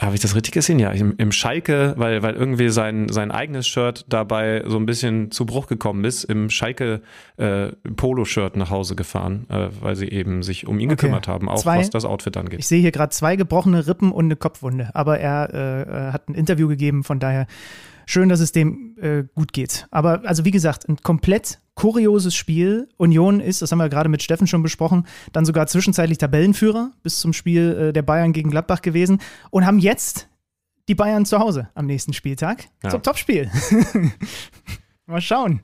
[0.00, 0.78] habe ich das richtig gesehen?
[0.78, 5.30] Ja, im, im, Schalke, weil, weil irgendwie sein, sein eigenes Shirt dabei so ein bisschen
[5.30, 7.02] zu Bruch gekommen ist, im Schalke
[7.36, 10.96] äh, Polo-Shirt nach Hause gefahren, äh, weil sie eben sich um ihn okay.
[10.96, 12.58] gekümmert haben, auch zwei, was das Outfit angeht.
[12.58, 16.34] Ich sehe hier gerade zwei gebrochene Rippen und eine Kopfwunde, aber er äh, hat ein
[16.34, 17.46] Interview gegeben, von daher
[18.06, 19.86] schön, dass es dem äh, gut geht.
[19.90, 22.88] Aber also wie gesagt, ein komplett kurioses Spiel.
[22.96, 27.20] Union ist, das haben wir gerade mit Steffen schon besprochen, dann sogar zwischenzeitlich Tabellenführer bis
[27.20, 30.28] zum Spiel äh, der Bayern gegen Gladbach gewesen und haben jetzt
[30.88, 32.90] die Bayern zu Hause am nächsten Spieltag ja.
[32.90, 33.50] zum Topspiel.
[35.06, 35.62] Mal schauen.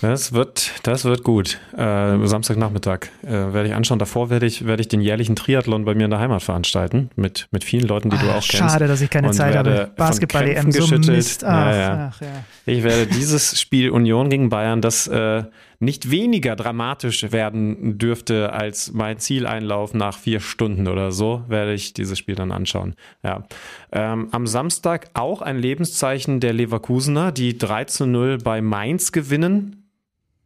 [0.00, 1.60] Das wird, das wird gut.
[1.76, 3.98] Äh, Samstagnachmittag äh, werde ich anschauen.
[3.98, 7.48] Davor werde ich, werde ich den jährlichen Triathlon bei mir in der Heimat veranstalten mit,
[7.50, 8.72] mit vielen Leuten, die ah, du auch schade, kennst.
[8.72, 9.90] Schade, dass ich keine Zeit habe.
[9.96, 11.44] Basketball-EM so Mist.
[11.44, 12.12] Ach, ja, ja.
[12.12, 12.44] Ach, ja.
[12.66, 15.44] Ich werde dieses Spiel Union gegen Bayern, das äh,
[15.84, 21.92] nicht weniger dramatisch werden dürfte als mein Zieleinlauf nach vier Stunden oder so, werde ich
[21.92, 22.94] dieses Spiel dann anschauen.
[23.22, 23.44] Ja.
[23.92, 29.80] Ähm, am Samstag auch ein Lebenszeichen der Leverkusener, die 3 zu 0 bei Mainz gewinnen.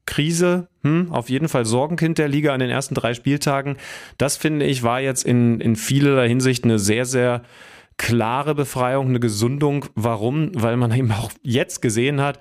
[0.07, 3.77] Krise, hm, auf jeden Fall Sorgenkind der Liga an den ersten drei Spieltagen.
[4.17, 7.43] Das finde ich war jetzt in, in vielerlei Hinsicht eine sehr, sehr
[7.99, 9.87] klare Befreiung, eine Gesundung.
[9.95, 10.51] Warum?
[10.55, 12.39] Weil man eben auch jetzt gesehen hat,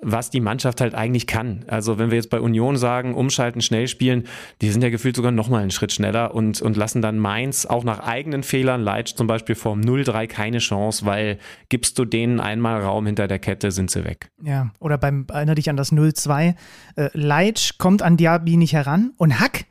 [0.00, 1.64] was die Mannschaft halt eigentlich kann.
[1.68, 4.24] Also wenn wir jetzt bei Union sagen, umschalten, schnell spielen,
[4.62, 7.66] die sind ja gefühlt sogar noch mal einen Schritt schneller und, und lassen dann Mainz
[7.66, 11.38] auch nach eigenen Fehlern, Leitsch zum Beispiel vom 0-3 keine Chance, weil
[11.68, 14.30] gibst du denen einmal Raum hinter der Kette, sind sie weg.
[14.42, 16.54] Ja, oder beim, erinnere dich an das 0-2,
[16.96, 19.66] äh, Leitsch kommt an Diaby nicht heran und Hack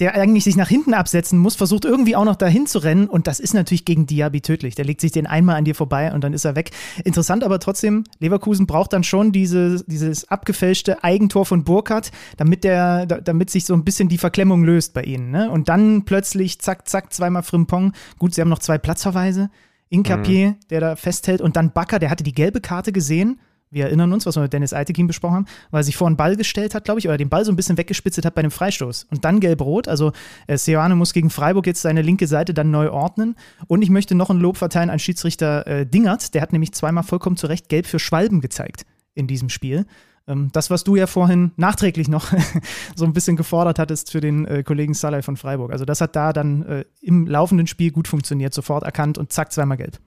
[0.00, 3.26] der eigentlich sich nach hinten absetzen muss, versucht irgendwie auch noch dahin zu rennen und
[3.26, 4.74] das ist natürlich gegen Diaby tödlich.
[4.74, 6.70] Der legt sich den einmal an dir vorbei und dann ist er weg.
[7.04, 13.06] Interessant aber trotzdem, Leverkusen braucht dann schon diese, dieses abgefälschte Eigentor von Burkhardt, damit, der,
[13.06, 15.30] damit sich so ein bisschen die Verklemmung löst bei ihnen.
[15.30, 15.50] Ne?
[15.50, 17.92] Und dann plötzlich zack, zack, zweimal Frimpong.
[18.18, 19.50] Gut, sie haben noch zwei Platzverweise.
[19.90, 20.56] Incapier, mhm.
[20.70, 23.38] der da festhält und dann Bakker, der hatte die gelbe Karte gesehen
[23.74, 26.16] wir erinnern uns, was wir mit Dennis Eitekin besprochen haben, weil er sich vor einen
[26.16, 28.50] Ball gestellt hat, glaube ich, oder den Ball so ein bisschen weggespitzelt hat bei einem
[28.50, 29.06] Freistoß.
[29.10, 29.88] Und dann gelb-rot.
[29.88, 30.12] Also
[30.46, 33.36] äh, Seoane muss gegen Freiburg jetzt seine linke Seite dann neu ordnen.
[33.66, 36.34] Und ich möchte noch ein Lob verteilen an Schiedsrichter äh, Dingert.
[36.34, 39.86] Der hat nämlich zweimal vollkommen zu Recht gelb für Schwalben gezeigt in diesem Spiel.
[40.26, 42.32] Ähm, das, was du ja vorhin nachträglich noch
[42.96, 45.72] so ein bisschen gefordert hattest für den äh, Kollegen Salai von Freiburg.
[45.72, 49.52] Also das hat da dann äh, im laufenden Spiel gut funktioniert, sofort erkannt und zack,
[49.52, 49.98] zweimal gelb.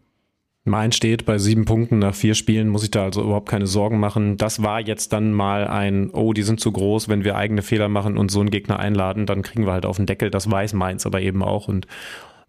[0.67, 3.99] Mein steht bei sieben Punkten nach vier Spielen, muss ich da also überhaupt keine Sorgen
[3.99, 4.37] machen.
[4.37, 7.87] Das war jetzt dann mal ein, oh, die sind zu groß, wenn wir eigene Fehler
[7.87, 10.29] machen und so einen Gegner einladen, dann kriegen wir halt auf den Deckel.
[10.29, 11.87] Das weiß Mainz aber eben auch und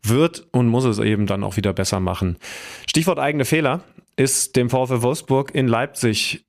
[0.03, 2.37] wird und muss es eben dann auch wieder besser machen.
[2.89, 3.83] Stichwort eigene Fehler
[4.17, 6.45] ist dem VfL Wolfsburg in Leipzig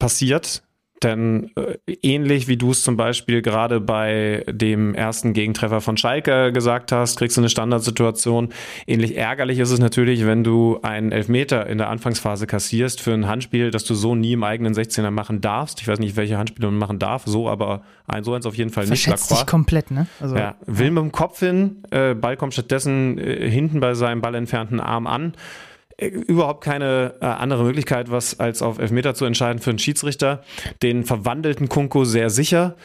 [0.00, 0.63] passiert.
[1.04, 6.50] Denn äh, ähnlich wie du es zum Beispiel gerade bei dem ersten Gegentreffer von Schalke
[6.50, 8.48] gesagt hast, kriegst du eine Standardsituation.
[8.86, 13.28] Ähnlich ärgerlich ist es natürlich, wenn du einen Elfmeter in der Anfangsphase kassierst für ein
[13.28, 15.82] Handspiel, das du so nie im eigenen 16er machen darfst.
[15.82, 18.70] Ich weiß nicht, welche Handspiele man machen darf, so, aber ein so eins auf jeden
[18.70, 19.04] Fall nicht.
[19.04, 20.06] Verschätzt sich komplett, ne?
[20.20, 24.22] Also, ja, will mit dem Kopf hin, äh, Ball kommt stattdessen äh, hinten bei seinem
[24.22, 25.34] ballentfernten Arm an
[25.98, 30.42] überhaupt keine äh, andere Möglichkeit, was als auf Elfmeter zu entscheiden für einen Schiedsrichter.
[30.82, 32.76] Den verwandelten Kunko sehr sicher.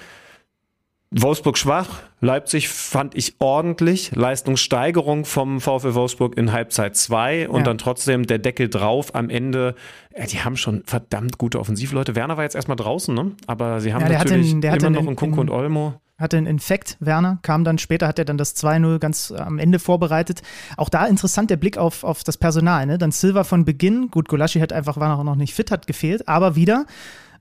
[1.11, 4.11] Wolfsburg schwach, Leipzig fand ich ordentlich.
[4.15, 7.63] Leistungssteigerung vom VfL Wolfsburg in Halbzeit 2 und ja.
[7.63, 9.73] dann trotzdem der Deckel drauf am Ende.
[10.15, 12.15] Ja, die haben schon verdammt gute Offensivleute.
[12.15, 13.31] Werner war jetzt erstmal draußen, ne?
[13.47, 16.97] aber sie haben ja, natürlich den, immer noch einen Kunko und Olmo hatte einen Infekt,
[16.99, 20.41] Werner, kam dann später, hat er dann das 2-0 ganz am Ende vorbereitet.
[20.77, 22.85] Auch da interessant der Blick auf, auf das Personal.
[22.85, 22.97] Ne?
[22.97, 26.55] Dann Silva von Beginn, gut, Golaschi hat einfach, war noch nicht fit, hat gefehlt, aber
[26.55, 26.85] wieder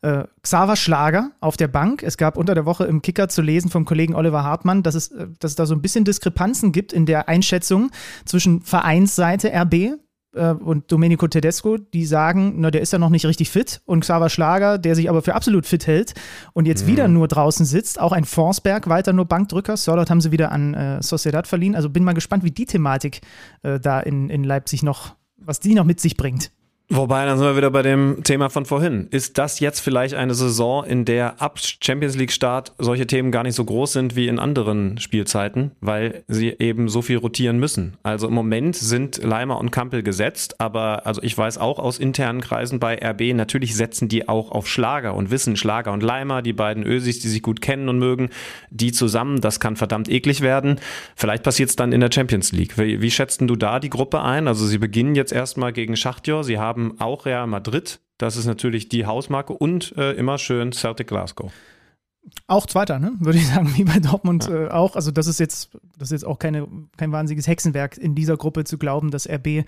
[0.03, 2.03] äh, Xaver Schlager auf der Bank.
[2.03, 5.09] Es gab unter der Woche im Kicker zu lesen vom Kollegen Oliver Hartmann, dass es,
[5.09, 7.91] äh, dass es da so ein bisschen Diskrepanzen gibt in der Einschätzung
[8.25, 9.99] zwischen Vereinsseite RB,
[10.35, 13.81] äh, und Domenico Tedesco, die sagen, na, der ist ja noch nicht richtig fit.
[13.85, 16.15] Und Xaver Schlager, der sich aber für absolut fit hält
[16.53, 16.89] und jetzt mhm.
[16.89, 18.01] wieder nur draußen sitzt.
[18.01, 19.77] Auch ein Forsberg, weiter nur Bankdrücker.
[19.77, 21.75] Sörlot haben sie wieder an äh, Sociedad verliehen.
[21.75, 23.21] Also bin mal gespannt, wie die Thematik
[23.63, 26.51] äh, da in, in Leipzig noch, was die noch mit sich bringt.
[26.91, 29.09] Wobei, dann sind wir wieder bei dem Thema von vorhin.
[29.11, 33.43] Ist das jetzt vielleicht eine Saison, in der ab Champions League Start solche Themen gar
[33.43, 37.99] nicht so groß sind wie in anderen Spielzeiten, weil sie eben so viel rotieren müssen?
[38.03, 42.41] Also im Moment sind Leimer und Kampel gesetzt, aber also ich weiß auch aus internen
[42.41, 46.55] Kreisen bei RB, natürlich setzen die auch auf Schlager und wissen Schlager und Leimer, die
[46.55, 48.31] beiden Ösis, die sich gut kennen und mögen,
[48.71, 50.81] die zusammen, das kann verdammt eklig werden.
[51.17, 52.79] Vielleicht passiert es dann in der Champions League.
[52.79, 54.49] Wie, wie schätzt du da die Gruppe ein?
[54.49, 58.47] Also sie beginnen jetzt erstmal gegen Schachtjor, sie haben haben auch Real Madrid, das ist
[58.47, 61.53] natürlich die Hausmarke und äh, immer schön Celtic Glasgow.
[62.47, 63.13] Auch Zweiter, ne?
[63.21, 64.67] würde ich sagen, wie bei Dortmund ja.
[64.67, 64.97] äh, auch.
[64.97, 68.65] Also das ist jetzt, das ist jetzt auch keine, kein wahnsinniges Hexenwerk in dieser Gruppe
[68.65, 69.65] zu glauben, dass RB äh,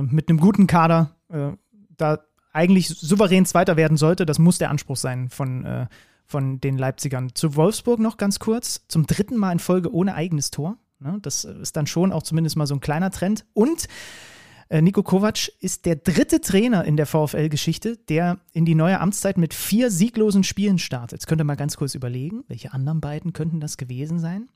[0.00, 1.52] mit einem guten Kader äh,
[1.96, 2.20] da
[2.52, 4.26] eigentlich souverän Zweiter werden sollte.
[4.26, 5.86] Das muss der Anspruch sein von, äh,
[6.26, 7.30] von den Leipzigern.
[7.34, 8.84] Zu Wolfsburg noch ganz kurz.
[8.88, 10.76] Zum dritten Mal in Folge ohne eigenes Tor.
[10.98, 11.18] Ne?
[11.22, 13.46] Das ist dann schon auch zumindest mal so ein kleiner Trend.
[13.54, 13.88] Und äh,
[14.80, 19.52] Nico Kovac ist der dritte Trainer in der VfL-Geschichte, der in die neue Amtszeit mit
[19.52, 21.12] vier sieglosen Spielen startet.
[21.12, 24.48] Jetzt könnt ihr mal ganz kurz überlegen, welche anderen beiden könnten das gewesen sein?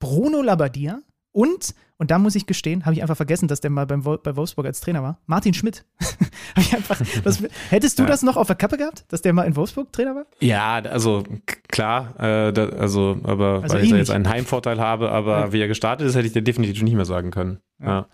[0.00, 0.98] Bruno Labbadia
[1.30, 4.34] Und, und da muss ich gestehen, habe ich einfach vergessen, dass der mal beim, bei
[4.34, 5.20] Wolfsburg als Trainer war.
[5.26, 5.84] Martin Schmidt.
[6.56, 7.40] einfach, das,
[7.70, 8.08] hättest du ja.
[8.08, 10.26] das noch auf der Kappe gehabt, dass der mal in Wolfsburg Trainer war?
[10.40, 11.22] Ja, also
[11.68, 15.52] klar, äh, da, also, aber also weil ich da jetzt einen Heimvorteil habe, aber ja.
[15.52, 17.60] wie er gestartet ist, hätte ich dir definitiv nicht mehr sagen können.
[17.80, 17.86] ja.
[17.86, 18.08] ja.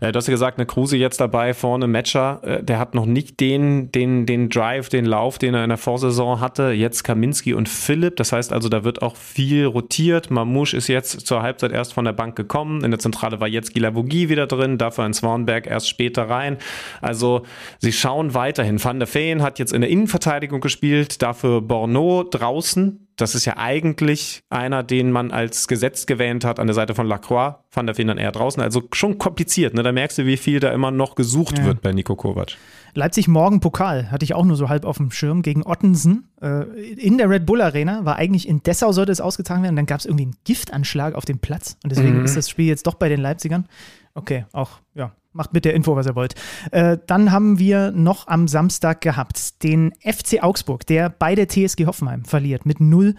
[0.00, 3.06] Äh, du hast ja gesagt, eine Kruse jetzt dabei, vorne Matcher, äh, der hat noch
[3.06, 6.70] nicht den, den, den Drive, den Lauf, den er in der Vorsaison hatte.
[6.70, 8.16] Jetzt Kaminski und Philipp.
[8.16, 10.30] Das heißt also, da wird auch viel rotiert.
[10.30, 12.84] Mamouche ist jetzt zur Halbzeit erst von der Bank gekommen.
[12.84, 16.58] In der Zentrale war jetzt Gilavogi wieder drin, dafür ein Swanberg erst später rein.
[17.00, 17.42] Also
[17.78, 18.82] sie schauen weiterhin.
[18.82, 23.56] Van der Feen hat jetzt in der Innenverteidigung gespielt, dafür Borneau draußen das ist ja
[23.56, 27.96] eigentlich einer, den man als Gesetz gewähnt hat an der Seite von Lacroix, Van der
[27.96, 28.62] Feen dann eher draußen.
[28.62, 29.82] Also schon kompliziert, ne?
[29.82, 31.64] Da merkst du, wie viel da immer noch gesucht ja.
[31.64, 32.56] wird bei Nico Kovac.
[32.94, 36.62] Leipzig morgen Pokal hatte ich auch nur so halb auf dem Schirm gegen Ottensen äh,
[36.92, 38.04] in der Red Bull Arena.
[38.04, 39.76] War eigentlich in Dessau sollte es ausgetragen werden.
[39.76, 41.76] Dann gab es irgendwie einen Giftanschlag auf dem Platz.
[41.82, 42.24] Und deswegen mhm.
[42.24, 43.66] ist das Spiel jetzt doch bei den Leipzigern.
[44.14, 46.34] Okay, auch, ja, macht mit der Info, was ihr wollt.
[46.70, 51.86] Äh, dann haben wir noch am Samstag gehabt den FC Augsburg, der bei der TSG
[51.86, 53.14] Hoffenheim verliert mit 0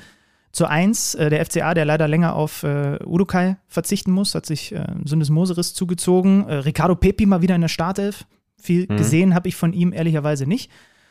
[0.51, 1.15] zu 1.
[1.15, 5.73] Äh, der FCA, der leider länger auf äh, Udukai verzichten muss, hat sich äh, Syndesmoseris
[5.73, 6.47] zugezogen.
[6.47, 8.25] Äh, Ricardo Pepi mal wieder in der Startelf.
[8.61, 8.97] Viel mhm.
[8.97, 10.69] gesehen habe ich von ihm ehrlicherweise nicht.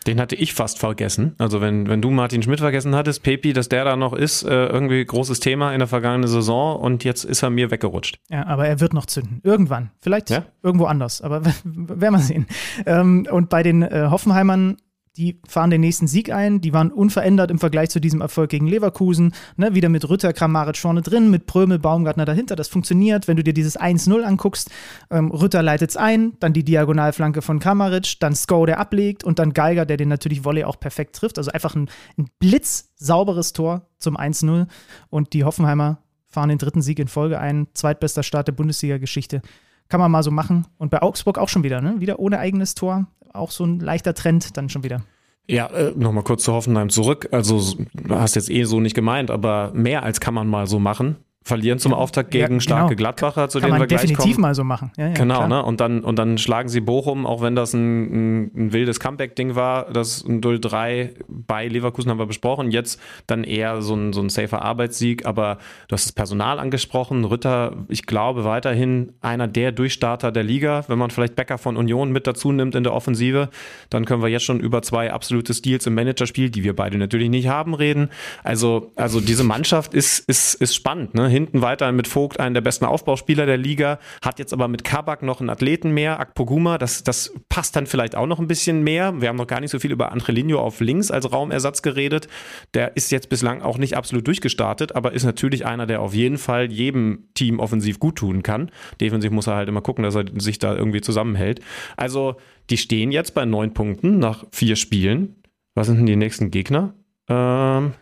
[0.09, 1.35] Den hatte ich fast vergessen.
[1.37, 4.67] Also wenn, wenn du Martin Schmidt vergessen hattest, Pepi, dass der da noch ist, äh,
[4.67, 8.19] irgendwie großes Thema in der vergangenen Saison und jetzt ist er mir weggerutscht.
[8.31, 9.43] Ja, aber er wird noch zünden.
[9.43, 9.91] Irgendwann.
[10.01, 10.47] Vielleicht ja?
[10.63, 12.47] irgendwo anders, aber werden wir sehen.
[12.87, 14.79] Ähm, und bei den äh, Hoffenheimern
[15.19, 16.61] die fahren den nächsten Sieg ein.
[16.61, 19.35] Die waren unverändert im Vergleich zu diesem Erfolg gegen Leverkusen.
[19.57, 22.55] Ne, wieder mit Rütter, Kramaric vorne drin, mit Prömel, Baumgartner dahinter.
[22.55, 23.27] Das funktioniert.
[23.27, 24.71] Wenn du dir dieses 1-0 anguckst,
[25.11, 29.41] ähm, Rütter leitet es ein, dann die Diagonalflanke von Kramaric, dann Sko, der ablegt und
[29.41, 31.39] dann Geiger, der den natürlich Volley auch perfekt trifft.
[31.39, 34.69] Also einfach ein, ein blitzsauberes Tor zum 1-0.
[35.11, 35.99] Und die Hoffenheimer
[36.29, 37.67] fahren den dritten Sieg in Folge ein.
[37.75, 39.43] Zweitbester Start der Bundesliga-Geschichte.
[39.89, 40.67] Kann man mal so machen.
[40.77, 41.97] Und bei Augsburg auch schon wieder, ne?
[41.99, 45.03] Wieder ohne eigenes Tor auch so ein leichter Trend dann schon wieder.
[45.51, 47.29] Ja, äh, nochmal kurz zu Hoffenheim zurück.
[47.33, 50.79] Also, du hast jetzt eh so nicht gemeint, aber mehr als kann man mal so
[50.79, 51.17] verlieren.
[51.49, 52.61] Verlieren zum Auftakt gegen ja, genau.
[52.61, 54.43] starke Gladbacher, zu Kann denen wir gleich definitiv kommen.
[54.43, 54.93] mal so machen.
[54.99, 55.49] Ja, ja, genau, klar.
[55.49, 55.63] ne?
[55.65, 59.55] Und dann, und dann schlagen sie Bochum, auch wenn das ein, ein, ein wildes Comeback-Ding
[59.55, 62.71] war, das 0-3 bei Leverkusen haben wir besprochen.
[62.71, 65.57] Jetzt dann eher so ein, so ein safer Arbeitssieg, aber
[65.89, 67.25] du hast das Personal angesprochen.
[67.25, 70.85] Rütter, ich glaube, weiterhin einer der Durchstarter der Liga.
[70.87, 73.49] Wenn man vielleicht Becker von Union mit dazu nimmt in der Offensive,
[73.89, 77.31] dann können wir jetzt schon über zwei absolute Steals im Managerspiel, die wir beide natürlich
[77.31, 78.11] nicht haben, reden.
[78.45, 81.38] Also, also diese Mannschaft ist, ist, ist spannend, ne?
[81.39, 85.23] Hinten weiter mit Vogt einen der besten Aufbauspieler der Liga, hat jetzt aber mit Kabak
[85.23, 89.21] noch einen Athleten mehr, Akpoguma, das, das passt dann vielleicht auch noch ein bisschen mehr.
[89.21, 92.27] Wir haben noch gar nicht so viel über Angelino auf links als Raumersatz geredet.
[92.75, 96.39] Der ist jetzt bislang auch nicht absolut durchgestartet, aber ist natürlich einer, der auf jeden
[96.39, 98.71] Fall jedem Team offensiv gut tun kann.
[99.01, 101.61] Defensiv muss er halt immer gucken, dass er sich da irgendwie zusammenhält.
[101.97, 102.37] Also,
[102.71, 105.37] die stehen jetzt bei neun Punkten nach vier Spielen.
[105.75, 106.95] Was sind denn die nächsten Gegner?
[107.29, 107.93] Ähm,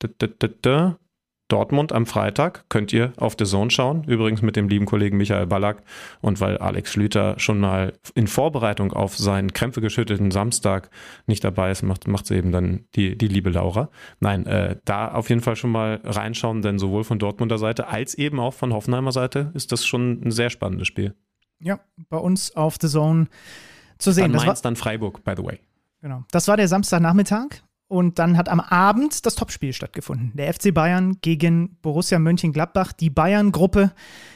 [0.00, 0.98] da, da, da.
[1.50, 5.46] Dortmund am Freitag könnt ihr auf The Zone schauen, übrigens mit dem lieben Kollegen Michael
[5.46, 5.82] Ballack
[6.20, 10.90] und weil Alex Schlüter schon mal in Vorbereitung auf seinen krämpfegeschüttelten Samstag
[11.26, 13.90] nicht dabei ist, macht, macht sie eben dann die, die liebe Laura.
[14.20, 18.14] Nein, äh, da auf jeden Fall schon mal reinschauen, denn sowohl von Dortmunder Seite als
[18.14, 21.14] eben auch von Hoffenheimer Seite ist das schon ein sehr spannendes Spiel.
[21.58, 23.26] Ja, bei uns auf The Zone
[23.98, 24.24] zu sehen.
[24.24, 25.60] Dann Mainz, das war, dann Freiburg, by the way.
[26.00, 26.24] Genau.
[26.30, 27.62] Das war der Samstagnachmittag.
[27.90, 30.30] Und dann hat am Abend das Topspiel stattgefunden.
[30.36, 32.92] Der FC Bayern gegen Borussia Mönchengladbach.
[32.92, 33.90] Die Bayern-Gruppe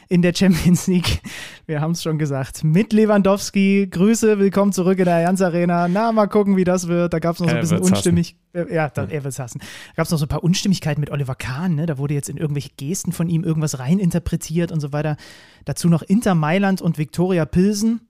[0.09, 1.21] in der Champions League.
[1.65, 2.65] Wir haben es schon gesagt.
[2.65, 3.87] Mit Lewandowski.
[3.89, 5.87] Grüße, willkommen zurück in der Allianz Arena.
[5.87, 7.13] Na, mal gucken, wie das wird.
[7.13, 8.35] Da gab es noch so ein bisschen unstimmig.
[8.53, 8.67] Hassen.
[8.71, 9.59] Äh, ja, da, er wird hassen.
[9.59, 11.75] Da gab es noch so ein paar Unstimmigkeiten mit Oliver Kahn.
[11.75, 11.85] Ne?
[11.85, 15.15] Da wurde jetzt in irgendwelche Gesten von ihm irgendwas reininterpretiert und so weiter.
[15.63, 18.01] Dazu noch Inter Mailand und Viktoria Pilsen.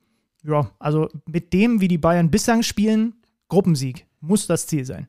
[0.43, 3.13] Ja, also mit dem, wie die Bayern bislang spielen,
[3.47, 5.07] Gruppensieg muss das Ziel sein.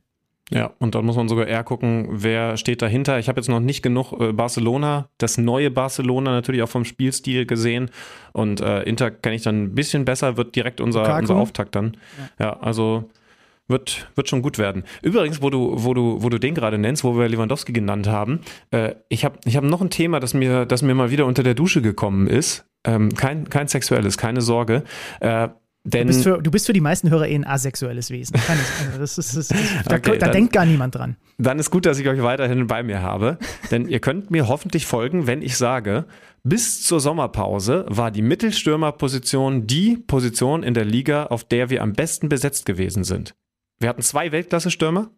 [0.50, 3.18] Ja, und dann muss man sogar eher gucken, wer steht dahinter.
[3.18, 7.46] Ich habe jetzt noch nicht genug äh, Barcelona, das neue Barcelona natürlich auch vom Spielstil
[7.46, 7.90] gesehen.
[8.32, 11.96] Und äh, Inter kenne ich dann ein bisschen besser, wird direkt unser, unser Auftakt dann.
[12.38, 13.10] Ja, ja also
[13.68, 14.84] wird, wird schon gut werden.
[15.02, 18.40] Übrigens, wo du, wo du, wo du den gerade nennst, wo wir Lewandowski genannt haben,
[18.70, 21.42] äh, ich habe ich hab noch ein Thema, das mir, das mir mal wieder unter
[21.42, 22.66] der Dusche gekommen ist.
[22.84, 24.84] Ähm, kein, kein sexuelles, keine Sorge.
[25.18, 25.48] Äh,
[25.86, 28.36] denn, du, bist für, du bist für die meisten Hörer eh ein asexuelles Wesen.
[28.98, 29.54] Das ist, das ist,
[29.86, 31.16] da, okay, da dann, denkt gar niemand dran.
[31.38, 33.38] Dann ist gut, dass ich euch weiterhin bei mir habe.
[33.70, 36.06] denn ihr könnt mir hoffentlich folgen, wenn ich sage,
[36.42, 41.92] bis zur Sommerpause war die Mittelstürmerposition die Position in der Liga, auf der wir am
[41.92, 43.34] besten besetzt gewesen sind.
[43.78, 45.10] Wir hatten zwei Weltklasse-Stürmer,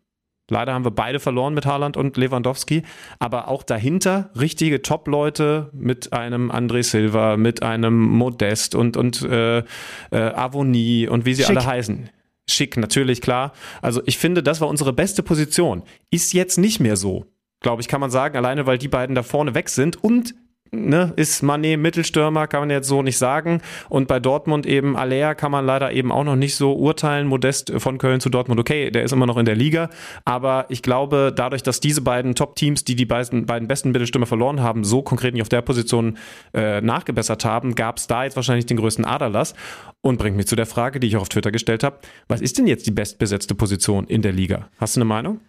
[0.50, 2.82] Leider haben wir beide verloren mit Haaland und Lewandowski.
[3.18, 9.58] Aber auch dahinter richtige Top-Leute mit einem André Silva, mit einem Modest und, und äh,
[9.58, 9.64] äh,
[10.10, 11.56] Avonie und wie sie Schick.
[11.56, 12.10] alle heißen.
[12.48, 13.52] Schick, natürlich, klar.
[13.82, 15.82] Also ich finde, das war unsere beste Position.
[16.10, 17.26] Ist jetzt nicht mehr so,
[17.60, 20.34] glaube ich, kann man sagen, alleine weil die beiden da vorne weg sind und
[20.70, 23.60] ne, ist Manet Mittelstürmer, kann man jetzt so nicht sagen.
[23.88, 27.26] Und bei Dortmund eben Aller kann man leider eben auch noch nicht so urteilen.
[27.26, 29.90] Modest von Köln zu Dortmund, okay, der ist immer noch in der Liga.
[30.24, 34.60] Aber ich glaube, dadurch, dass diese beiden Top-Teams, die die beiden, beiden besten Mittelstürmer verloren
[34.60, 36.18] haben, so konkret nicht auf der Position
[36.54, 39.54] äh, nachgebessert haben, gab es da jetzt wahrscheinlich den größten Aderlass.
[40.00, 41.98] Und bringt mich zu der Frage, die ich auch auf Twitter gestellt habe.
[42.28, 44.68] Was ist denn jetzt die bestbesetzte Position in der Liga?
[44.78, 45.40] Hast du eine Meinung?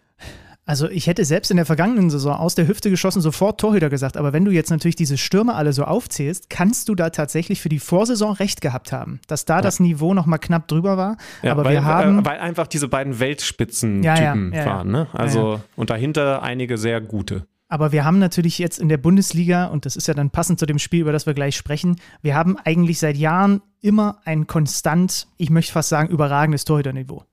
[0.69, 4.17] Also ich hätte selbst in der vergangenen Saison aus der Hüfte geschossen sofort Torhüter gesagt,
[4.17, 7.69] aber wenn du jetzt natürlich diese Stürme alle so aufzählst, kannst du da tatsächlich für
[7.69, 9.61] die Vorsaison recht gehabt haben, dass da ja.
[9.61, 11.17] das Niveau noch mal knapp drüber war.
[11.41, 15.07] Ja, aber weil, wir haben, äh, weil einfach diese beiden Weltspitzentypen ja, waren, ne?
[15.11, 17.47] Also und dahinter einige sehr gute.
[17.67, 20.67] Aber wir haben natürlich jetzt in der Bundesliga, und das ist ja dann passend zu
[20.67, 25.25] dem Spiel, über das wir gleich sprechen, wir haben eigentlich seit Jahren immer ein konstant,
[25.37, 27.23] ich möchte fast sagen, überragendes Torhüterniveau.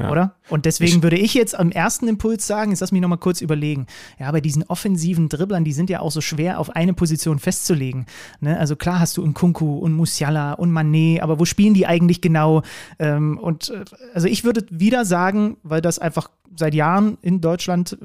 [0.00, 0.10] Ja.
[0.10, 0.34] Oder?
[0.48, 3.40] Und deswegen ich, würde ich jetzt am ersten Impuls sagen, jetzt lass mich nochmal kurz
[3.40, 3.86] überlegen.
[4.18, 8.06] Ja, bei diesen offensiven Dribblern, die sind ja auch so schwer auf eine Position festzulegen.
[8.40, 8.58] Ne?
[8.58, 12.62] Also klar hast du Nkunku und Musiala und Manet, aber wo spielen die eigentlich genau?
[12.98, 13.84] Ähm, und äh,
[14.14, 17.98] also ich würde wieder sagen, weil das einfach seit Jahren in Deutschland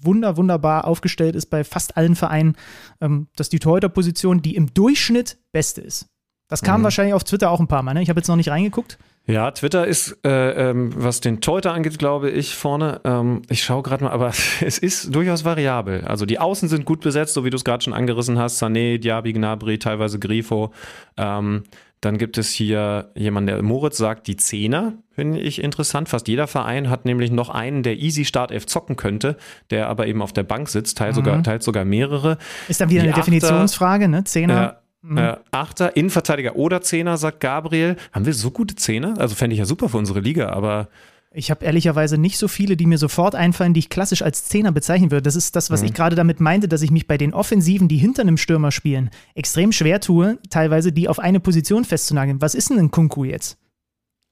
[0.00, 2.56] wunder, wunderbar aufgestellt ist bei fast allen Vereinen,
[3.00, 6.06] ähm, dass die Torhüterposition die im Durchschnitt beste ist.
[6.48, 6.84] Das kam mhm.
[6.84, 7.94] wahrscheinlich auf Twitter auch ein paar Mal.
[7.94, 8.02] Ne?
[8.02, 8.98] Ich habe jetzt noch nicht reingeguckt.
[9.26, 13.00] Ja, Twitter ist, äh, ähm, was den Teuter angeht, glaube ich, vorne.
[13.04, 16.04] Ähm, ich schaue gerade mal, aber es ist durchaus variabel.
[16.04, 18.60] Also die Außen sind gut besetzt, so wie du es gerade schon angerissen hast.
[18.60, 20.72] Sané, Diaby, Gnabry, teilweise Grifo.
[21.16, 21.62] Ähm,
[22.00, 26.08] dann gibt es hier jemanden, der Moritz sagt, die Zehner, finde ich interessant.
[26.08, 29.36] Fast jeder Verein hat nämlich noch einen, der easy Startelf zocken könnte,
[29.70, 31.16] der aber eben auf der Bank sitzt, teilt, mhm.
[31.16, 32.38] sogar, teilt sogar mehrere.
[32.66, 34.24] Ist dann wieder die eine Achter, Definitionsfrage, ne?
[34.24, 34.81] Zehner.
[35.02, 35.18] Äh, Mhm.
[35.18, 37.96] Äh, Achter, Innenverteidiger oder Zehner, sagt Gabriel.
[38.12, 39.14] Haben wir so gute Zehner?
[39.18, 40.88] Also fände ich ja super für unsere Liga, aber.
[41.34, 44.70] Ich habe ehrlicherweise nicht so viele, die mir sofort einfallen, die ich klassisch als Zehner
[44.70, 45.22] bezeichnen würde.
[45.22, 45.86] Das ist das, was mhm.
[45.86, 49.10] ich gerade damit meinte, dass ich mich bei den Offensiven, die hinter einem Stürmer spielen,
[49.34, 52.42] extrem schwer tue, teilweise die auf eine Position festzunageln.
[52.42, 53.58] Was ist denn ein Kunku jetzt?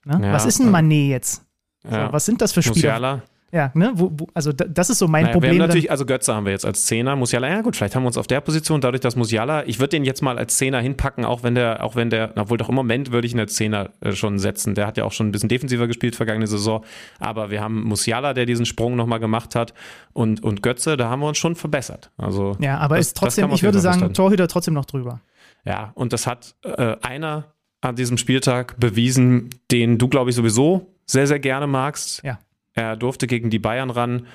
[0.04, 0.20] Ne?
[0.22, 1.42] Ja, was ist ein Manet jetzt?
[1.84, 2.06] Ja.
[2.06, 2.74] So, was sind das für Spieler?
[2.74, 3.22] Musiala.
[3.52, 3.92] Ja, ne?
[3.94, 5.52] Wo, wo, also das ist so mein naja, Problem.
[5.52, 8.04] Wir haben natürlich, also Götze haben wir jetzt als Zehner, Musiala, ja gut, vielleicht haben
[8.04, 10.80] wir uns auf der Position, dadurch, dass Musiala, ich würde den jetzt mal als Zehner
[10.80, 13.54] hinpacken, auch wenn der, auch wenn der, obwohl doch im Moment würde ich ihn als
[13.54, 14.74] Zehner äh, schon setzen.
[14.74, 16.84] Der hat ja auch schon ein bisschen defensiver gespielt vergangene Saison,
[17.18, 19.74] aber wir haben Musiala, der diesen Sprung nochmal gemacht hat
[20.12, 22.12] und, und Götze, da haben wir uns schon verbessert.
[22.18, 25.20] Also, ja, aber das, ist trotzdem, ich würde sagen, Torhüter trotzdem noch drüber.
[25.64, 30.94] Ja, und das hat äh, einer an diesem Spieltag bewiesen, den du, glaube ich, sowieso
[31.06, 32.22] sehr, sehr gerne magst.
[32.22, 32.38] Ja.
[32.74, 34.26] Er durfte gegen die Bayern ran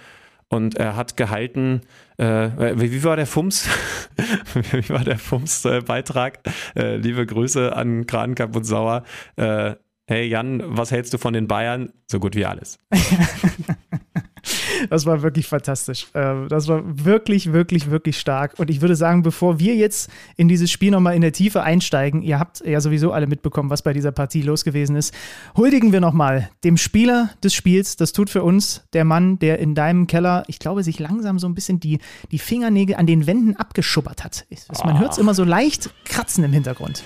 [0.47, 1.81] und er hat gehalten,
[2.17, 3.67] äh, wie, wie, war der Fums?
[4.71, 6.39] wie war der Fums-Beitrag?
[6.75, 9.03] Äh, liebe Grüße an Krankamp und Sauer.
[9.37, 9.75] Äh,
[10.07, 11.91] hey Jan, was hältst du von den Bayern?
[12.07, 12.79] So gut wie alles.
[14.89, 16.07] Das war wirklich fantastisch.
[16.13, 18.53] Ähm, das war wirklich, wirklich, wirklich stark.
[18.57, 22.21] Und ich würde sagen, bevor wir jetzt in dieses Spiel nochmal in der Tiefe einsteigen,
[22.21, 25.13] ihr habt ja sowieso alle mitbekommen, was bei dieser Partie los gewesen ist,
[25.55, 27.95] huldigen wir nochmal dem Spieler des Spiels.
[27.95, 31.47] Das tut für uns der Mann, der in deinem Keller, ich glaube, sich langsam so
[31.47, 31.99] ein bisschen die,
[32.31, 34.45] die Fingernägel an den Wänden abgeschubbert hat.
[34.83, 37.03] Man hört es immer so leicht kratzen im Hintergrund.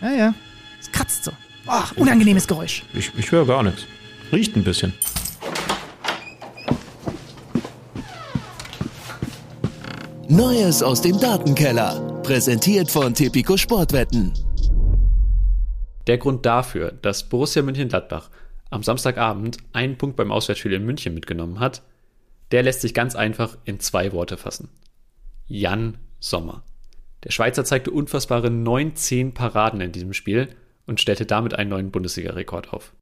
[0.00, 0.34] Ja, ja.
[0.80, 1.32] Es kratzt so.
[1.66, 2.82] Oh, unangenehmes Geräusch.
[2.94, 3.84] Ich, ich höre gar nichts.
[4.32, 4.92] Riecht ein bisschen.
[10.30, 12.20] Neues aus dem Datenkeller.
[12.22, 14.34] Präsentiert von Tipico Sportwetten.
[16.06, 18.28] Der Grund dafür, dass Borussia Mönchengladbach
[18.68, 21.82] am Samstagabend einen Punkt beim Auswärtsspiel in München mitgenommen hat,
[22.50, 24.68] der lässt sich ganz einfach in zwei Worte fassen.
[25.46, 26.62] Jan Sommer.
[27.24, 30.50] Der Schweizer zeigte unfassbare 19 Paraden in diesem Spiel
[30.86, 32.92] und stellte damit einen neuen Bundesliga-Rekord auf.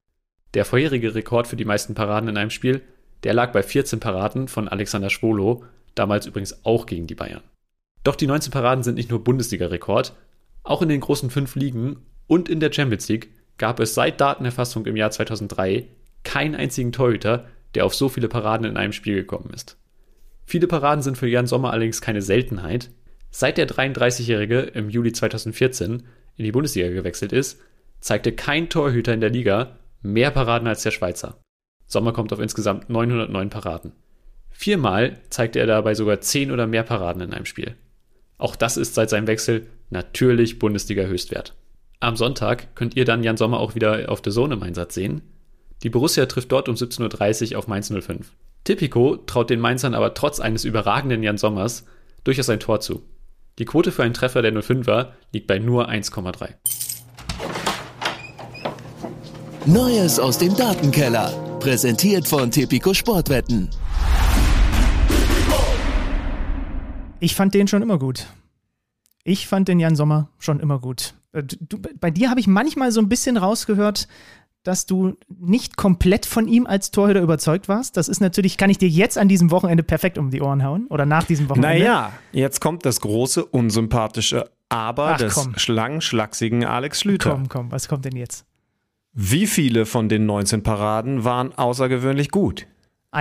[0.54, 2.82] Der vorherige Rekord für die meisten Paraden in einem Spiel,
[3.24, 5.64] der lag bei 14 Paraden von Alexander Schwolo
[5.96, 7.42] damals übrigens auch gegen die Bayern.
[8.04, 10.14] Doch die 19 Paraden sind nicht nur Bundesliga-Rekord,
[10.62, 14.86] auch in den großen fünf Ligen und in der Champions League gab es seit Datenerfassung
[14.86, 15.88] im Jahr 2003
[16.22, 19.76] keinen einzigen Torhüter, der auf so viele Paraden in einem Spiel gekommen ist.
[20.44, 22.90] Viele Paraden sind für Jan Sommer allerdings keine Seltenheit.
[23.30, 26.04] Seit der 33-Jährige im Juli 2014
[26.36, 27.60] in die Bundesliga gewechselt ist,
[28.00, 31.40] zeigte kein Torhüter in der Liga mehr Paraden als der Schweizer.
[31.86, 33.92] Sommer kommt auf insgesamt 909 Paraden.
[34.58, 37.76] Viermal zeigte er dabei sogar zehn oder mehr Paraden in einem Spiel.
[38.38, 41.54] Auch das ist seit seinem Wechsel natürlich Bundesliga-Höchstwert.
[42.00, 45.20] Am Sonntag könnt ihr dann Jan Sommer auch wieder auf der Zone im Einsatz sehen.
[45.82, 48.32] Die Borussia trifft dort um 17.30 Uhr auf Mainz 05.
[48.64, 51.84] Tipico traut den Mainzern aber trotz eines überragenden Jan Sommers
[52.24, 53.02] durchaus ein Tor zu.
[53.58, 56.54] Die Quote für einen Treffer der 05er liegt bei nur 1,3.
[59.66, 61.30] Neues aus dem Datenkeller.
[61.60, 63.68] Präsentiert von Tipico Sportwetten.
[67.20, 68.26] Ich fand den schon immer gut.
[69.24, 71.14] Ich fand den Jan Sommer schon immer gut.
[71.32, 74.08] Äh, du, bei dir habe ich manchmal so ein bisschen rausgehört,
[74.62, 77.96] dass du nicht komplett von ihm als Torhüter überzeugt warst.
[77.96, 80.86] Das ist natürlich, kann ich dir jetzt an diesem Wochenende perfekt um die Ohren hauen
[80.88, 81.78] oder nach diesem Wochenende.
[81.78, 85.56] Naja, jetzt kommt das große, unsympathische Aber Ach, des komm.
[85.56, 87.30] schlangenschlachsigen Alex Schlüter.
[87.30, 88.44] Komm, komm, was kommt denn jetzt?
[89.12, 92.66] Wie viele von den 19 Paraden waren außergewöhnlich gut?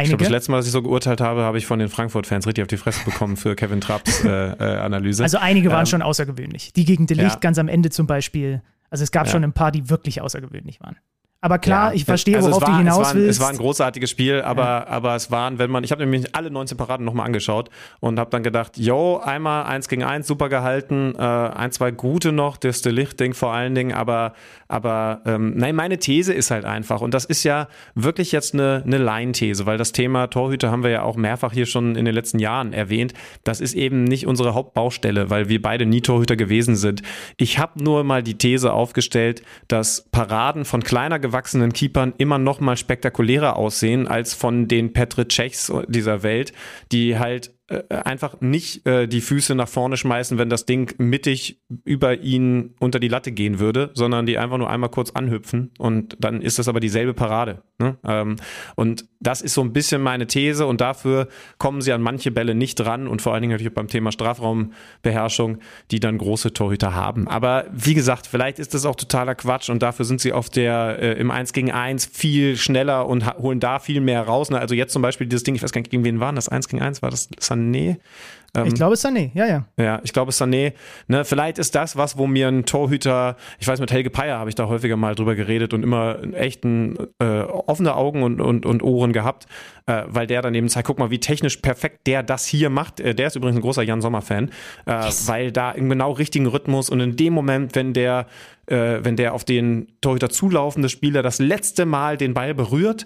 [0.01, 0.23] Ich glaube, Einige.
[0.25, 2.67] das letzte Mal, dass ich so geurteilt habe, habe ich von den Frankfurt-Fans richtig auf
[2.67, 5.23] die Fresse bekommen für Kevin Trapps äh, äh, Analyse.
[5.23, 6.73] Also einige waren Ähm, schon außergewöhnlich.
[6.73, 7.39] Die gegen Delicht ja.
[7.39, 8.61] ganz am Ende zum Beispiel.
[8.89, 9.31] Also es gab Ja.
[9.31, 10.97] schon ein paar, die wirklich außergewöhnlich waren.
[11.41, 13.29] Aber klar, Ja, ich verstehe, also worauf war, du hinaus es war, willst.
[13.29, 16.49] Es war ein großartiges Spiel, aber, aber es waren, wenn man, ich habe nämlich alle
[16.49, 17.69] 19 Paraden nochmal angeschaut
[17.99, 22.31] und habe dann gedacht, yo, einmal eins gegen eins, super gehalten, äh, ein, zwei gute
[22.31, 24.33] noch, das Delicht-Ding vor allen Dingen, aber,
[24.67, 28.83] aber ähm, nein, meine These ist halt einfach, und das ist ja wirklich jetzt eine,
[28.85, 32.13] eine Laienthese, weil das Thema Torhüter haben wir ja auch mehrfach hier schon in den
[32.13, 33.13] letzten Jahren erwähnt,
[33.43, 37.01] das ist eben nicht unsere Hauptbaustelle, weil wir beide nie Torhüter gewesen sind.
[37.37, 42.59] Ich habe nur mal die These aufgestellt, dass Paraden von kleiner gewachsenen Keepern immer noch
[42.59, 46.53] mal spektakulärer aussehen als von den Petr Cechs dieser Welt,
[46.91, 52.19] die halt einfach nicht äh, die Füße nach vorne schmeißen, wenn das Ding mittig über
[52.19, 56.41] ihn unter die Latte gehen würde, sondern die einfach nur einmal kurz anhüpfen und dann
[56.41, 57.63] ist das aber dieselbe Parade.
[57.79, 57.97] Ne?
[58.07, 58.35] Ähm,
[58.75, 62.53] und das ist so ein bisschen meine These und dafür kommen sie an manche Bälle
[62.53, 65.57] nicht ran und vor allen Dingen natürlich beim Thema Strafraumbeherrschung,
[65.89, 67.27] die dann große Torhüter haben.
[67.27, 70.99] Aber wie gesagt, vielleicht ist das auch totaler Quatsch und dafür sind sie auf der
[70.99, 74.51] äh, im 1 gegen 1 viel schneller und holen da viel mehr raus.
[74.51, 74.59] Ne?
[74.59, 76.47] Also jetzt zum Beispiel dieses Ding, ich weiß gar nicht, gegen wen war das?
[76.47, 77.01] 1 gegen 1?
[77.01, 77.97] War das Sané?
[78.55, 79.65] Ähm, ich glaube, Sané, ja, ja.
[79.77, 80.73] ja, ich glaube Sané,
[81.07, 84.49] ne, vielleicht ist das was, wo mir ein Torhüter, ich weiß, mit Helge Peyer habe
[84.49, 88.65] ich da häufiger mal drüber geredet und immer echt ein, äh, offene Augen und, und,
[88.65, 89.47] und Ohren gehabt,
[89.87, 92.99] äh, weil der dann eben zeigt, guck mal, wie technisch perfekt der das hier macht.
[92.99, 94.49] Äh, der ist übrigens ein großer Jan Sommer-Fan,
[94.85, 94.91] äh,
[95.25, 98.27] weil da im genau richtigen Rhythmus und in dem Moment, wenn der,
[98.67, 103.05] äh, wenn der auf den Torhüter zulaufende Spieler das letzte Mal den Ball berührt,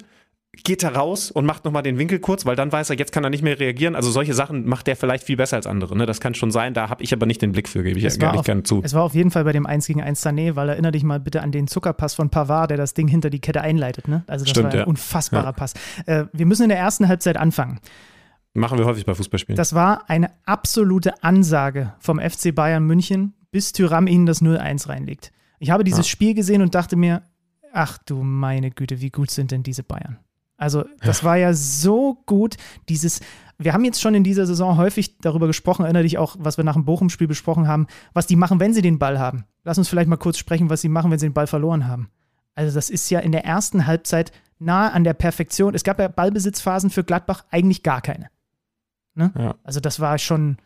[0.63, 3.23] geht er raus und macht nochmal den Winkel kurz, weil dann weiß er, jetzt kann
[3.23, 3.95] er nicht mehr reagieren.
[3.95, 5.97] Also solche Sachen macht der vielleicht viel besser als andere.
[5.97, 6.05] Ne?
[6.05, 8.19] Das kann schon sein, da habe ich aber nicht den Blick für, gebe ich Es
[8.21, 8.81] war, auf, gerne zu.
[8.83, 11.19] es war auf jeden Fall bei dem 1 gegen 1 Sané, weil erinnere dich mal
[11.19, 14.07] bitte an den Zuckerpass von Pavard, der das Ding hinter die Kette einleitet.
[14.07, 14.23] Ne?
[14.27, 14.85] Also das Stimmt, war ein ja.
[14.85, 15.51] unfassbarer Ja.
[15.51, 15.73] Pass.
[16.05, 17.79] Äh, wir müssen in der ersten Halbzeit anfangen.
[18.53, 19.55] Machen wir häufig bei Fußballspielen.
[19.57, 25.31] Das war eine absolute Ansage vom FC Bayern München, bis Tyram ihnen das 0-1 reinlegt.
[25.59, 26.11] Ich habe dieses Ja.
[26.11, 27.21] Spiel gesehen und dachte mir,
[27.73, 30.17] ach du meine Güte, wie gut sind denn diese Bayern?
[30.59, 32.57] Also, das war ja so gut,
[32.89, 33.21] dieses,
[33.57, 36.65] wir haben jetzt schon in dieser Saison häufig darüber gesprochen, erinnere dich auch, was wir
[36.65, 39.45] nach dem Bochum-Spiel besprochen haben, was die machen, wenn sie den Ball haben.
[39.63, 42.09] Lass uns vielleicht mal kurz sprechen, was sie machen, wenn sie den Ball verloren haben.
[42.55, 45.73] Also, das ist ja in der ersten Halbzeit nahe an der Perfektion.
[45.75, 48.27] Es gab ja Ballbesitzphasen für Gladbach eigentlich gar keine.
[49.15, 49.31] Ne?
[49.37, 49.55] Ja.
[49.63, 50.57] Also, das war schon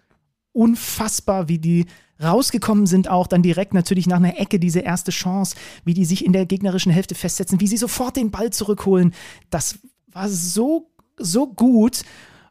[0.53, 1.85] unfassbar, wie die
[2.21, 6.25] rausgekommen sind, auch dann direkt natürlich nach einer Ecke diese erste Chance, wie die sich
[6.25, 9.13] in der gegnerischen Hälfte festsetzen, wie sie sofort den Ball zurückholen.
[9.49, 9.79] Das
[10.11, 12.03] war so, so gut,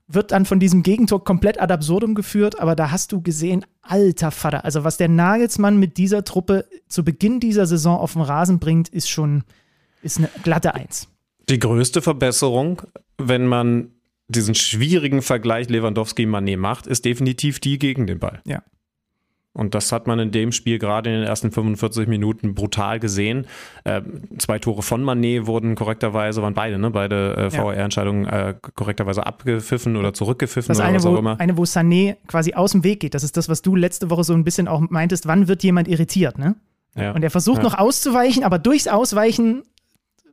[0.09, 4.30] wird dann von diesem Gegentor komplett ad absurdum geführt, aber da hast du gesehen, alter
[4.30, 8.59] Vater, also was der Nagelsmann mit dieser Truppe zu Beginn dieser Saison auf den Rasen
[8.59, 9.44] bringt, ist schon,
[10.03, 11.09] ist eine glatte Eins.
[11.48, 12.82] Die größte Verbesserung,
[13.18, 13.92] wenn man
[14.28, 18.40] diesen schwierigen Vergleich Lewandowski-Mané macht, ist definitiv die gegen den Ball.
[18.46, 18.62] Ja.
[19.54, 23.46] Und das hat man in dem Spiel gerade in den ersten 45 Minuten brutal gesehen.
[23.84, 26.90] Ähm, zwei Tore von Mané wurden korrekterweise, waren beide, ne?
[26.90, 27.50] Beide äh.
[27.50, 31.38] VR-Entscheidungen äh, korrekterweise abgepfiffen oder zurückgepfiffen Das oder eine was auch wo, immer.
[31.38, 33.12] eine, wo Sané quasi aus dem Weg geht.
[33.12, 35.26] Das ist das, was du letzte Woche so ein bisschen auch meintest.
[35.26, 36.56] Wann wird jemand irritiert, ne?
[36.94, 37.12] Ja.
[37.12, 37.64] Und er versucht Ja.
[37.64, 39.64] noch auszuweichen, aber durchs Ausweichen,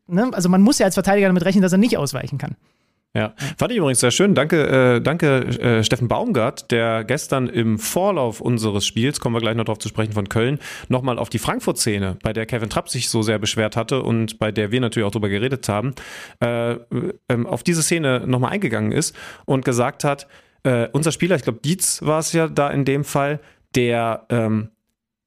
[0.07, 0.29] ne?
[0.31, 2.55] Also man muss ja als Verteidiger damit rechnen, dass er nicht ausweichen kann.
[3.16, 4.36] Ja, fand ich übrigens sehr schön.
[4.36, 9.55] Danke, äh, danke äh, Steffen Baumgart, der gestern im Vorlauf unseres Spiels, kommen wir gleich
[9.55, 13.10] noch drauf zu sprechen, von Köln, nochmal auf die Frankfurt-Szene, bei der Kevin Trapp sich
[13.10, 15.95] so sehr beschwert hatte und bei der wir natürlich auch drüber geredet haben,
[16.39, 16.76] äh,
[17.30, 20.28] ähm, auf diese Szene nochmal eingegangen ist und gesagt hat,
[20.62, 23.39] äh, unser Spieler, ich glaube Dietz war es ja da in dem Fall,
[23.74, 24.70] der ähm,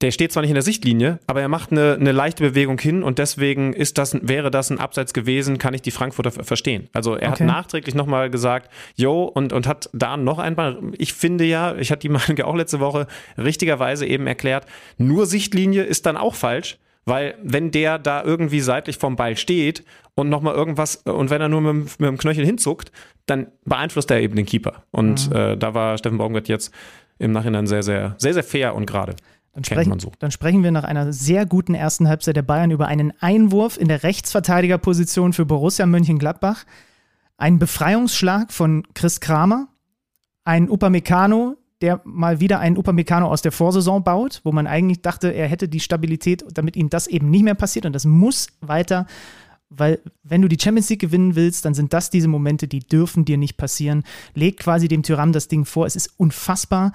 [0.03, 3.01] der steht zwar nicht in der Sichtlinie, aber er macht eine, eine leichte Bewegung hin
[3.01, 6.89] und deswegen ist das, wäre das ein Abseits gewesen, kann ich die Frankfurter ver- verstehen.
[6.93, 7.41] Also er Okay.
[7.43, 11.89] hat nachträglich nochmal gesagt, jo, und, und hat da noch einmal, ich finde ja, ich
[11.91, 13.07] hatte die Meinung auch letzte Woche
[13.37, 14.67] richtigerweise eben erklärt,
[14.97, 19.83] nur Sichtlinie ist dann auch falsch, Weil wenn der da irgendwie seitlich vom Ball steht
[20.15, 22.91] und nochmal irgendwas, und wenn er nur mit, mit, dem Knöchel hinzuckt,
[23.25, 24.83] dann beeinflusst er eben den Keeper.
[24.91, 25.35] Und mhm.
[25.35, 26.73] äh, da war Steffen Baumgart jetzt
[27.19, 29.15] im Nachhinein sehr, sehr, sehr, sehr fair und gerade.
[29.53, 30.11] Dann sprechen, so.
[30.17, 33.87] dann sprechen wir nach einer sehr guten ersten Halbzeit der Bayern über einen Einwurf in
[33.87, 36.65] der Rechtsverteidigerposition für Borussia Mönchengladbach.
[37.37, 39.67] Ein Befreiungsschlag von Chris Kramer.
[40.43, 45.29] Ein Upamecano, der mal wieder einen Upamecano aus der Vorsaison baut, wo man eigentlich dachte,
[45.29, 47.85] er hätte die Stabilität, damit ihm das eben nicht mehr passiert.
[47.85, 49.05] Und das muss weiter,
[49.69, 53.23] weil wenn du die Champions League gewinnen willst, dann sind das diese Momente, die dürfen
[53.23, 54.03] dir nicht passieren.
[54.33, 55.85] Leg quasi dem Tyram das Ding vor.
[55.85, 56.91] Es ist unfassbar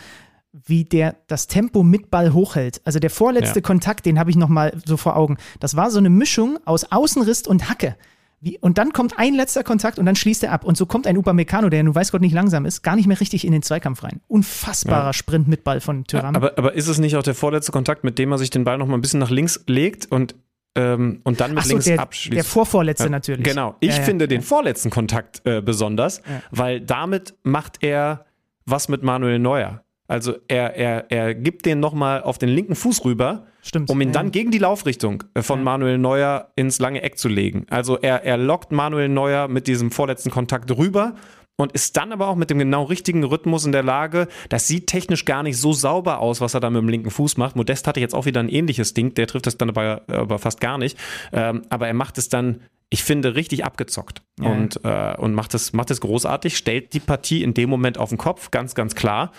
[0.64, 2.80] wie der das Tempo mit Ball hochhält.
[2.84, 3.62] Also der vorletzte ja.
[3.62, 5.36] Kontakt, den habe ich noch mal so vor Augen.
[5.60, 7.96] Das war so eine Mischung aus Außenriss und Hacke.
[8.40, 10.64] Wie, und dann kommt ein letzter Kontakt und dann schließt er ab.
[10.64, 13.18] Und so kommt ein Upamecano, der nun weiß Gott nicht langsam ist, gar nicht mehr
[13.18, 14.20] richtig in den Zweikampf rein.
[14.28, 15.12] Unfassbarer ja.
[15.12, 16.36] Sprint mit Ball von Thuram.
[16.36, 18.78] aber, aber ist es nicht auch der vorletzte Kontakt, mit dem er sich den Ball
[18.78, 20.36] noch mal ein bisschen nach links legt und
[20.76, 22.36] ähm, und dann mit so, links der, abschließt.
[22.36, 23.42] Der vorvorletzte ja, natürlich.
[23.42, 23.74] Genau.
[23.80, 26.22] Ich ja, finde den vorletzten Kontakt äh, besonders,
[26.52, 28.26] weil damit macht er
[28.64, 29.82] was mit Manuel Neuer.
[30.08, 34.08] Also er, er, er gibt den nochmal auf den linken Fuß rüber, Stimmt, um ihn
[34.08, 34.12] ja.
[34.14, 35.64] dann gegen die Laufrichtung äh, von ja.
[35.64, 37.66] Manuel Neuer ins lange Eck zu legen.
[37.68, 41.14] Also er, er lockt Manuel Neuer mit diesem vorletzten Kontakt rüber
[41.56, 44.86] und ist dann aber auch mit dem genau richtigen Rhythmus in der Lage, das sieht
[44.86, 47.56] technisch gar nicht so sauber aus, was er da mit dem linken Fuß macht.
[47.56, 50.60] Modest hatte jetzt auch wieder ein ähnliches Ding, der trifft das dann aber, aber fast
[50.60, 50.96] gar nicht.
[51.32, 54.48] Ähm, aber er macht es dann ich finde, richtig abgezockt ja.
[54.48, 58.08] und, äh, und macht es macht es großartig, stellt die Partie in dem Moment auf
[58.08, 59.32] den Kopf, ganz, ganz klar.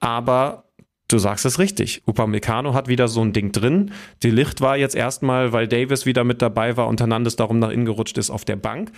[0.00, 0.64] Aber
[1.08, 2.02] du sagst es richtig.
[2.06, 3.92] Upamecano hat wieder so ein Ding drin.
[4.22, 7.70] Die Licht war jetzt erstmal, weil Davis wieder mit dabei war und Hernandez darum nach
[7.70, 8.90] innen gerutscht ist auf der Bank.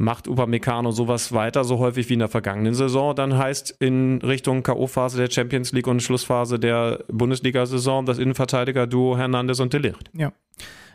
[0.00, 4.62] Macht Upamecano sowas weiter, so häufig wie in der vergangenen Saison, dann heißt in Richtung
[4.62, 10.08] K.O.-Phase der Champions League und Schlussphase der Bundesliga-Saison das Innenverteidiger-Duo Hernandez und Delicht.
[10.12, 10.32] Ja.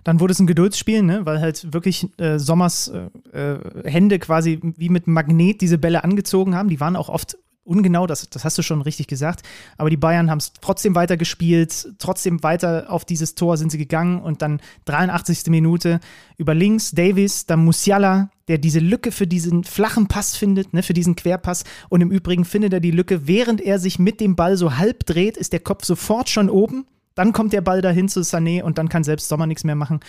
[0.06, 1.26] Dann wurde es ein Geduldsspiel, ne?
[1.26, 2.94] weil halt wirklich äh, Sommers
[3.34, 6.70] äh, äh Hände quasi wie mit Magnet diese Bälle angezogen haben.
[6.70, 9.42] Die waren auch oft ungenau, das, das hast du schon richtig gesagt.
[9.78, 13.78] Aber die Bayern haben es trotzdem weiter gespielt, trotzdem weiter auf dieses Tor sind sie
[13.78, 15.48] gegangen und dann 83.
[15.48, 16.00] Minute
[16.38, 20.94] über links Davis, dann Musiala, der diese Lücke für diesen flachen Pass findet, ne, für
[20.94, 21.64] diesen Querpass.
[21.90, 25.06] Und im Übrigen findet er die Lücke, während er sich mit dem Ball so halb
[25.06, 26.86] dreht, ist der Kopf sofort schon oben.
[27.16, 30.00] Dann kommt der Ball dahin zu Sané und dann kann selbst Sommer nichts mehr machen.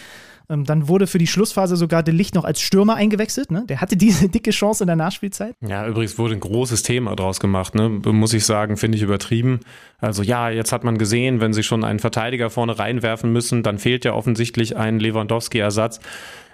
[0.50, 3.50] Ähm, dann wurde für die Schlussphase sogar De Licht noch als Stürmer eingewechselt.
[3.50, 3.64] Ne?
[3.68, 5.56] Der hatte diese dicke Chance in der Nachspielzeit.
[5.60, 7.74] Ja, übrigens wurde ein großes Thema draus gemacht.
[7.74, 7.88] Ne?
[7.88, 9.60] Muss ich sagen, finde ich übertrieben.
[9.98, 13.78] Also ja, jetzt hat man gesehen, wenn sie schon einen Verteidiger vorne reinwerfen müssen, dann
[13.78, 16.00] fehlt ja offensichtlich ein Lewandowski-Ersatz.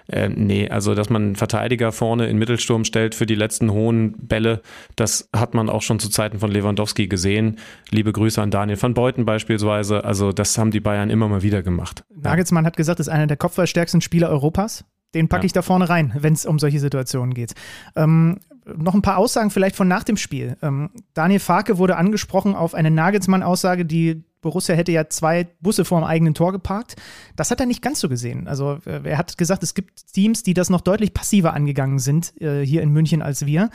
[0.07, 4.13] Äh, nee, also dass man einen Verteidiger vorne in Mittelsturm stellt für die letzten hohen
[4.17, 4.61] Bälle,
[4.95, 7.57] das hat man auch schon zu Zeiten von Lewandowski gesehen.
[7.89, 10.03] Liebe Grüße an Daniel van Beuten beispielsweise.
[10.03, 12.03] Also das haben die Bayern immer mal wieder gemacht.
[12.15, 14.85] Nagelsmann hat gesagt, ist einer der kopfballstärksten Spieler Europas.
[15.13, 15.47] Den packe ja.
[15.47, 17.53] ich da vorne rein, wenn es um solche Situationen geht.
[17.95, 20.57] Ähm, noch ein paar Aussagen vielleicht von nach dem Spiel.
[20.61, 25.99] Ähm, Daniel Farke wurde angesprochen auf eine Nagelsmann-Aussage, die Borussia hätte ja zwei Busse vor
[25.99, 26.95] dem eigenen Tor geparkt.
[27.35, 28.47] Das hat er nicht ganz so gesehen.
[28.47, 32.33] Also äh, er hat gesagt, es gibt Teams, die das noch deutlich passiver angegangen sind
[32.41, 33.69] äh, hier in München als wir.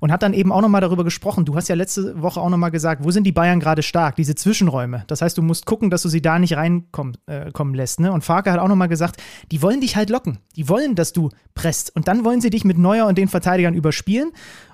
[0.00, 1.44] Und hat dann eben auch nochmal darüber gesprochen.
[1.44, 4.16] Du hast ja letzte Woche auch nochmal gesagt, wo sind die Bayern gerade stark?
[4.16, 5.04] Diese Zwischenräume.
[5.08, 8.00] Das heißt, du musst gucken, dass du sie da nicht reinkommen äh, lässt.
[8.00, 8.12] Ne?
[8.12, 9.20] Und Farke hat auch nochmal gesagt,
[9.50, 10.38] die wollen dich halt locken.
[10.56, 11.94] Die wollen, dass du presst.
[11.94, 14.32] Und dann wollen sie dich mit Neuer und den Verteidigern überspielen.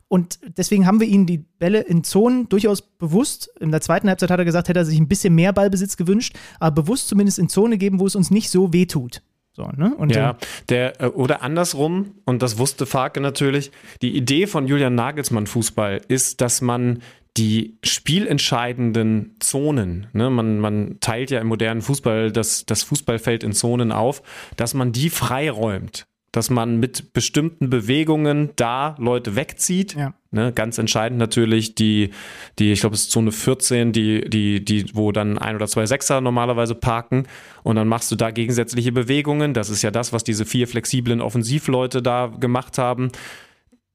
[0.09, 4.31] Und deswegen haben wir ihnen die Bälle in Zonen durchaus bewusst, in der zweiten Halbzeit
[4.31, 7.49] hat er gesagt, hätte er sich ein bisschen mehr Ballbesitz gewünscht, aber bewusst zumindest in
[7.49, 9.23] Zone geben, wo es uns nicht so weh tut.
[9.53, 9.97] So, ne?
[10.11, 13.71] Ja, der, äh, oder andersrum, und das wusste Farke natürlich,
[14.03, 17.03] die Idee von Julian Nagelsmann Fußball ist, dass man
[17.37, 23.53] die spielentscheidenden Zonen, ne, man, man teilt ja im modernen Fußball das, das Fußballfeld in
[23.53, 24.23] Zonen auf,
[24.57, 29.95] dass man die freiräumt dass man mit bestimmten Bewegungen da Leute wegzieht.
[29.95, 30.15] Ja.
[30.31, 32.11] Ne, ganz entscheidend natürlich die,
[32.59, 35.87] die ich glaube, es ist Zone 14, die, die, die, wo dann ein oder zwei
[35.87, 37.27] Sechser normalerweise parken.
[37.63, 39.55] Und dann machst du da gegensätzliche Bewegungen.
[39.55, 43.11] Das ist ja das, was diese vier flexiblen Offensivleute da gemacht haben.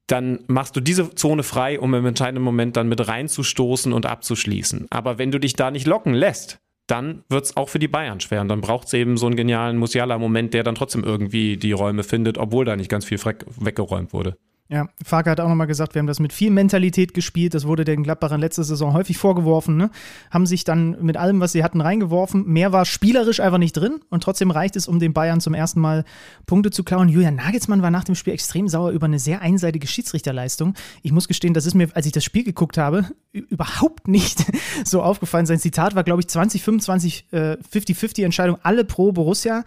[0.07, 4.87] Dann machst du diese Zone frei, um im entscheidenden Moment dann mit reinzustoßen und abzuschließen.
[4.89, 8.19] Aber wenn du dich da nicht locken lässt, dann wird es auch für die Bayern
[8.19, 8.41] schwer.
[8.41, 12.03] Und dann braucht es eben so einen genialen Musiala-Moment, der dann trotzdem irgendwie die Räume
[12.03, 14.37] findet, obwohl da nicht ganz viel weggeräumt wurde.
[14.73, 17.53] Ja, Farke hat auch nochmal gesagt, wir haben das mit viel Mentalität gespielt.
[17.53, 19.77] Das wurde den Gladbachern letzte Saison häufig vorgeworfen.
[19.77, 19.91] Ne?
[20.31, 22.43] Haben sich dann mit allem, was sie hatten, reingeworfen.
[22.47, 25.79] Mehr war spielerisch einfach nicht drin und trotzdem reicht es, um den Bayern zum ersten
[25.79, 26.05] Mal
[26.47, 27.07] Punkte zu klauen.
[27.07, 30.73] Julian Nagelsmann war nach dem Spiel extrem sauer über eine sehr einseitige Schiedsrichterleistung.
[31.03, 34.43] Ich muss gestehen, das ist mir, als ich das Spiel geguckt habe, überhaupt nicht
[34.85, 35.45] so aufgefallen.
[35.45, 39.65] Sein Zitat war, glaube ich, 20, 25, äh, 50-50 Entscheidung, alle pro Borussia.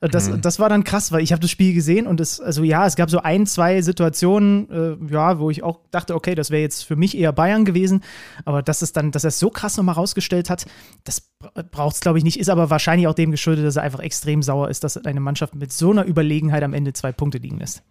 [0.00, 0.40] Äh, das, mhm.
[0.40, 2.96] das war dann krass, weil ich habe das Spiel gesehen und es, also ja, es
[2.96, 6.82] gab so ein, zwei Situationen, äh, ja, wo ich auch dachte, okay, das wäre jetzt
[6.84, 8.02] für mich eher Bayern gewesen,
[8.44, 10.66] aber dass es dann, dass er es so krass nochmal rausgestellt hat,
[11.04, 11.22] das
[11.70, 14.42] braucht es, glaube ich, nicht, ist aber wahrscheinlich auch dem geschuldet, dass er einfach extrem
[14.42, 17.82] sauer ist, dass eine Mannschaft mit so einer Überlegenheit am Ende zwei Punkte liegen lässt.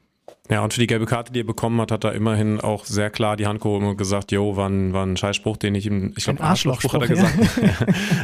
[0.48, 3.10] Ja, und für die gelbe Karte, die er bekommen hat, hat er immerhin auch sehr
[3.10, 6.14] klar die Hand gehoben und gesagt, yo, war ein, war ein Scheißspruch, den ich ihm,
[6.16, 7.34] ich glaube, Arschlochspruch hat er gesagt.
[7.62, 7.74] Ja.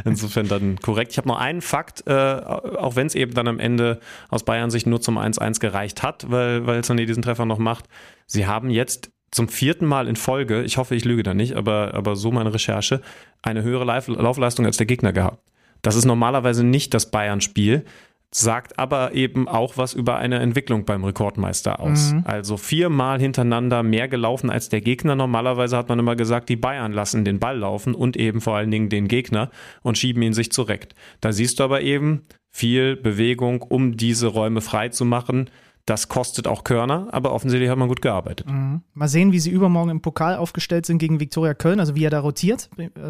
[0.06, 1.12] Insofern dann korrekt.
[1.12, 4.00] Ich habe noch einen Fakt, äh, auch wenn es eben dann am Ende
[4.30, 7.86] aus Bayern sich nur zum 1-1 gereicht hat, weil, weil Sané diesen Treffer noch macht.
[8.28, 11.94] Sie haben jetzt zum vierten Mal in Folge, ich hoffe, ich lüge da nicht, aber,
[11.96, 13.02] aber so meine Recherche,
[13.42, 15.40] eine höhere Laufleistung als der Gegner gehabt.
[15.82, 17.86] Das ist normalerweise nicht das Bayern-Spiel
[18.34, 22.14] sagt aber eben auch was über eine Entwicklung beim Rekordmeister aus.
[22.14, 22.24] Mhm.
[22.26, 25.16] Also viermal hintereinander mehr gelaufen als der Gegner.
[25.16, 28.72] Normalerweise hat man immer gesagt, die Bayern lassen den Ball laufen und eben vor allen
[28.72, 29.52] Dingen den Gegner
[29.82, 30.96] und schieben ihn sich zurecht.
[31.20, 35.50] Da siehst du aber eben viel Bewegung, um diese Räume frei zu machen.
[35.86, 38.48] Das kostet auch Körner, aber offensichtlich hat man gut gearbeitet.
[38.50, 38.82] Mhm.
[38.94, 42.12] Mal sehen, wie sie übermorgen im Pokal aufgestellt sind gegen Viktoria Köln, also wie er
[42.12, 42.70] da rotiert.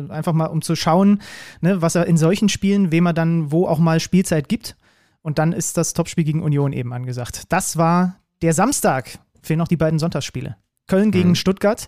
[0.09, 1.21] Einfach mal, um zu schauen,
[1.59, 4.77] ne, was er in solchen Spielen, wem er dann wo auch mal Spielzeit gibt.
[5.21, 7.43] Und dann ist das Topspiel gegen Union eben angesagt.
[7.49, 9.19] Das war der Samstag.
[9.41, 10.57] Fehlen noch die beiden Sonntagsspiele.
[10.87, 11.35] Köln gegen mhm.
[11.35, 11.87] Stuttgart.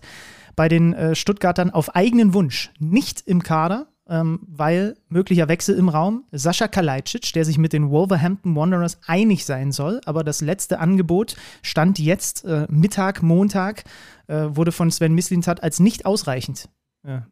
[0.56, 5.88] Bei den äh, Stuttgartern auf eigenen Wunsch nicht im Kader, ähm, weil möglicher Wechsel im
[5.88, 6.24] Raum.
[6.30, 11.36] Sascha Kalajdzic, der sich mit den Wolverhampton Wanderers einig sein soll, aber das letzte Angebot
[11.62, 13.84] stand jetzt äh, Mittag, Montag,
[14.28, 16.68] äh, wurde von Sven Mislintat als nicht ausreichend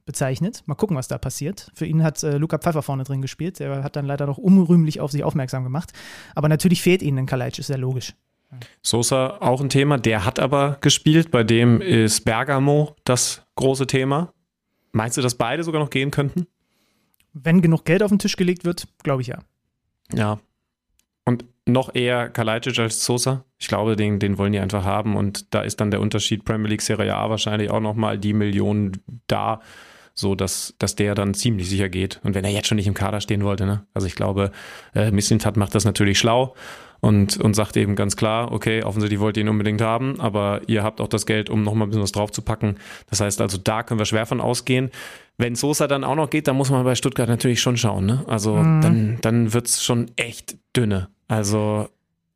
[0.05, 0.63] bezeichnet.
[0.67, 1.71] Mal gucken, was da passiert.
[1.75, 3.59] Für ihn hat äh, Luca Pfeiffer vorne drin gespielt.
[3.59, 5.93] Der hat dann leider noch unrühmlich auf sich aufmerksam gemacht.
[6.35, 8.15] Aber natürlich fehlt ihnen ein Kalajdzic, ist ja logisch.
[8.83, 11.31] Sosa auch ein Thema, der hat aber gespielt.
[11.31, 14.35] Bei dem ist Bergamo das große Thema.
[14.93, 16.47] Meinst du, dass beide sogar noch gehen könnten?
[17.33, 19.39] Wenn genug Geld auf den Tisch gelegt wird, glaube ich ja.
[20.13, 20.39] Ja.
[21.25, 23.45] Und noch eher Kalajdzic als Sosa.
[23.63, 26.69] Ich glaube, den, den wollen die einfach haben und da ist dann der Unterschied Premier
[26.69, 29.61] League Serie A wahrscheinlich auch nochmal die Millionen da,
[30.15, 32.21] so dass, dass der dann ziemlich sicher geht.
[32.25, 33.87] Und wenn er jetzt schon nicht im Kader stehen wollte, ne?
[33.95, 34.51] Also ich glaube,
[34.97, 36.57] äh, Missintat macht das natürlich schlau
[36.99, 40.83] und, und sagt eben ganz klar, okay, offensichtlich wollt ihr ihn unbedingt haben, aber ihr
[40.83, 42.79] habt auch das Geld, um nochmal ein bisschen was draufzupacken.
[43.11, 44.91] Das heißt also, da können wir schwer von ausgehen.
[45.39, 48.07] Wenn Sosa dann auch noch geht, dann muss man bei Stuttgart natürlich schon schauen.
[48.07, 48.25] Ne?
[48.27, 48.81] Also mhm.
[48.81, 51.11] dann, dann wird's schon echt dünne.
[51.29, 51.89] Also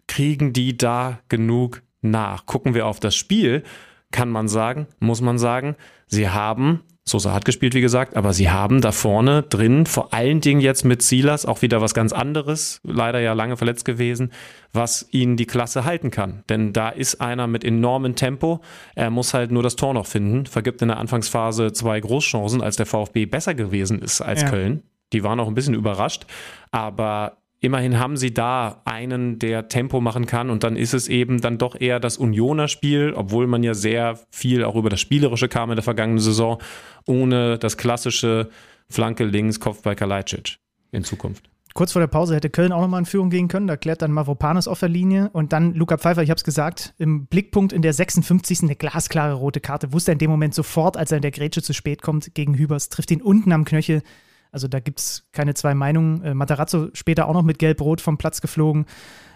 [0.06, 2.46] kriegen die da genug nach?
[2.46, 3.62] Gucken wir auf das Spiel,
[4.10, 5.76] kann man sagen, muss man sagen,
[6.06, 10.40] sie haben, Sosa hat gespielt, wie gesagt, aber sie haben da vorne drin, vor allen
[10.40, 14.32] Dingen jetzt mit Silas, auch wieder was ganz anderes, leider ja lange verletzt gewesen,
[14.72, 16.42] was ihnen die Klasse halten kann.
[16.48, 18.60] Denn da ist einer mit enormem Tempo,
[18.94, 22.76] er muss halt nur das Tor noch finden, vergibt in der Anfangsphase zwei Großchancen, als
[22.76, 24.48] der VfB besser gewesen ist als ja.
[24.48, 24.82] Köln.
[25.12, 26.26] Die waren auch ein bisschen überrascht,
[26.72, 31.40] aber Immerhin haben sie da einen, der Tempo machen kann und dann ist es eben
[31.40, 35.48] dann doch eher das Unioner Spiel, obwohl man ja sehr viel auch über das Spielerische
[35.48, 36.60] kam in der vergangenen Saison,
[37.06, 38.50] ohne das klassische
[38.88, 40.58] Flanke links, Kopf bei Kalajdzic
[40.92, 41.48] in Zukunft.
[41.76, 43.66] Kurz vor der Pause hätte Köln auch nochmal in Führung gehen können.
[43.66, 45.28] Da klärt dann Mavropanos auf der Linie.
[45.34, 48.62] Und dann Luca Pfeiffer, ich habe es gesagt, im Blickpunkt in der 56.
[48.62, 49.92] eine glasklare rote Karte.
[49.92, 52.54] Wusste er in dem Moment sofort, als er in der Grätsche zu spät kommt gegen
[52.54, 54.02] Hübers, trifft ihn unten am Knöchel.
[54.50, 56.22] Also da gibt es keine zwei Meinungen.
[56.22, 58.86] Äh, Matarazzo später auch noch mit Gelb-Rot vom Platz geflogen.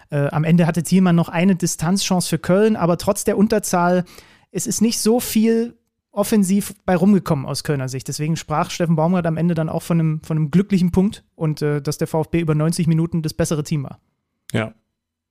[0.09, 4.03] Äh, am Ende hatte Thielmann noch eine Distanzchance für Köln, aber trotz der Unterzahl,
[4.51, 5.77] es ist nicht so viel
[6.11, 8.07] offensiv bei rumgekommen aus Kölner Sicht.
[8.07, 11.61] Deswegen sprach Steffen Baumgart am Ende dann auch von einem, von einem glücklichen Punkt und
[11.61, 13.99] äh, dass der VfB über 90 Minuten das bessere Team war.
[14.51, 14.73] Ja,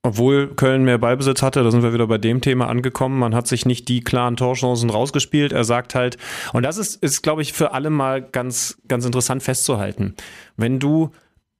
[0.02, 3.18] obwohl Köln mehr Ballbesitz hatte, da sind wir wieder bei dem Thema angekommen.
[3.18, 5.52] Man hat sich nicht die klaren Torchancen rausgespielt.
[5.52, 6.16] Er sagt halt,
[6.52, 10.14] und das ist, ist glaube ich, für alle mal ganz, ganz interessant festzuhalten.
[10.56, 11.10] Wenn du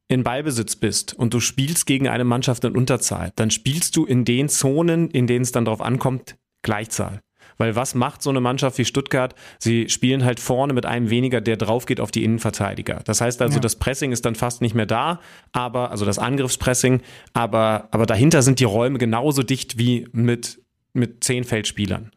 [0.09, 4.25] in Ballbesitz bist und du spielst gegen eine Mannschaft in Unterzahl, dann spielst du in
[4.25, 7.21] den Zonen, in denen es dann darauf ankommt, Gleichzahl.
[7.61, 9.35] Weil was macht so eine Mannschaft wie Stuttgart?
[9.59, 13.03] Sie spielen halt vorne mit einem weniger, der drauf geht auf die Innenverteidiger.
[13.05, 13.61] Das heißt also, ja.
[13.61, 15.21] das Pressing ist dann fast nicht mehr da,
[15.53, 17.03] aber, also das Angriffspressing,
[17.35, 20.63] aber, aber dahinter sind die Räume genauso dicht wie mit,
[20.95, 22.11] mit zehn Feldspielern.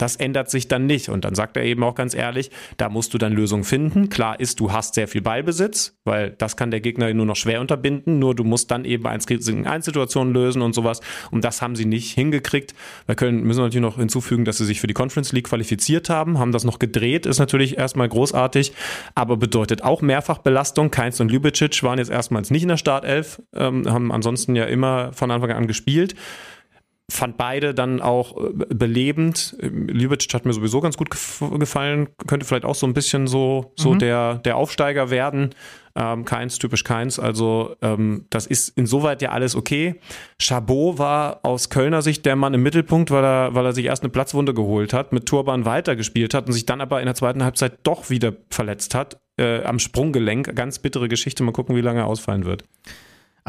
[0.00, 1.10] Das ändert sich dann nicht.
[1.10, 4.08] Und dann sagt er eben auch ganz ehrlich, da musst du dann Lösungen finden.
[4.08, 7.60] Klar ist, du hast sehr viel Ballbesitz, weil das kann der Gegner nur noch schwer
[7.60, 8.18] unterbinden.
[8.18, 11.02] Nur du musst dann eben in Einsituationen lösen und sowas.
[11.30, 12.74] Und das haben sie nicht hingekriegt.
[13.04, 16.38] Wir können, müssen natürlich noch hinzufügen, dass sie sich für die Conference League qualifiziert haben,
[16.38, 18.72] haben das noch gedreht, ist natürlich erstmal großartig,
[19.14, 20.90] aber bedeutet auch Mehrfachbelastung.
[20.90, 25.12] Keins und Ljubicic waren jetzt erstmals nicht in der Startelf, ähm, haben ansonsten ja immer
[25.12, 26.14] von Anfang an gespielt
[27.10, 29.56] fand beide dann auch äh, belebend.
[29.60, 33.94] Ljubic hat mir sowieso ganz gut gefallen, könnte vielleicht auch so ein bisschen so, so
[33.94, 33.98] mhm.
[33.98, 35.50] der, der Aufsteiger werden.
[35.96, 37.18] Ähm, keins, typisch keins.
[37.18, 40.00] Also ähm, das ist insoweit ja alles okay.
[40.40, 44.04] Chabot war aus Kölner Sicht der Mann im Mittelpunkt, weil er, weil er sich erst
[44.04, 47.42] eine Platzwunde geholt hat, mit Turban weitergespielt hat und sich dann aber in der zweiten
[47.42, 49.20] Halbzeit doch wieder verletzt hat.
[49.36, 50.54] Äh, am Sprunggelenk.
[50.54, 51.42] Ganz bittere Geschichte.
[51.42, 52.64] Mal gucken, wie lange er ausfallen wird.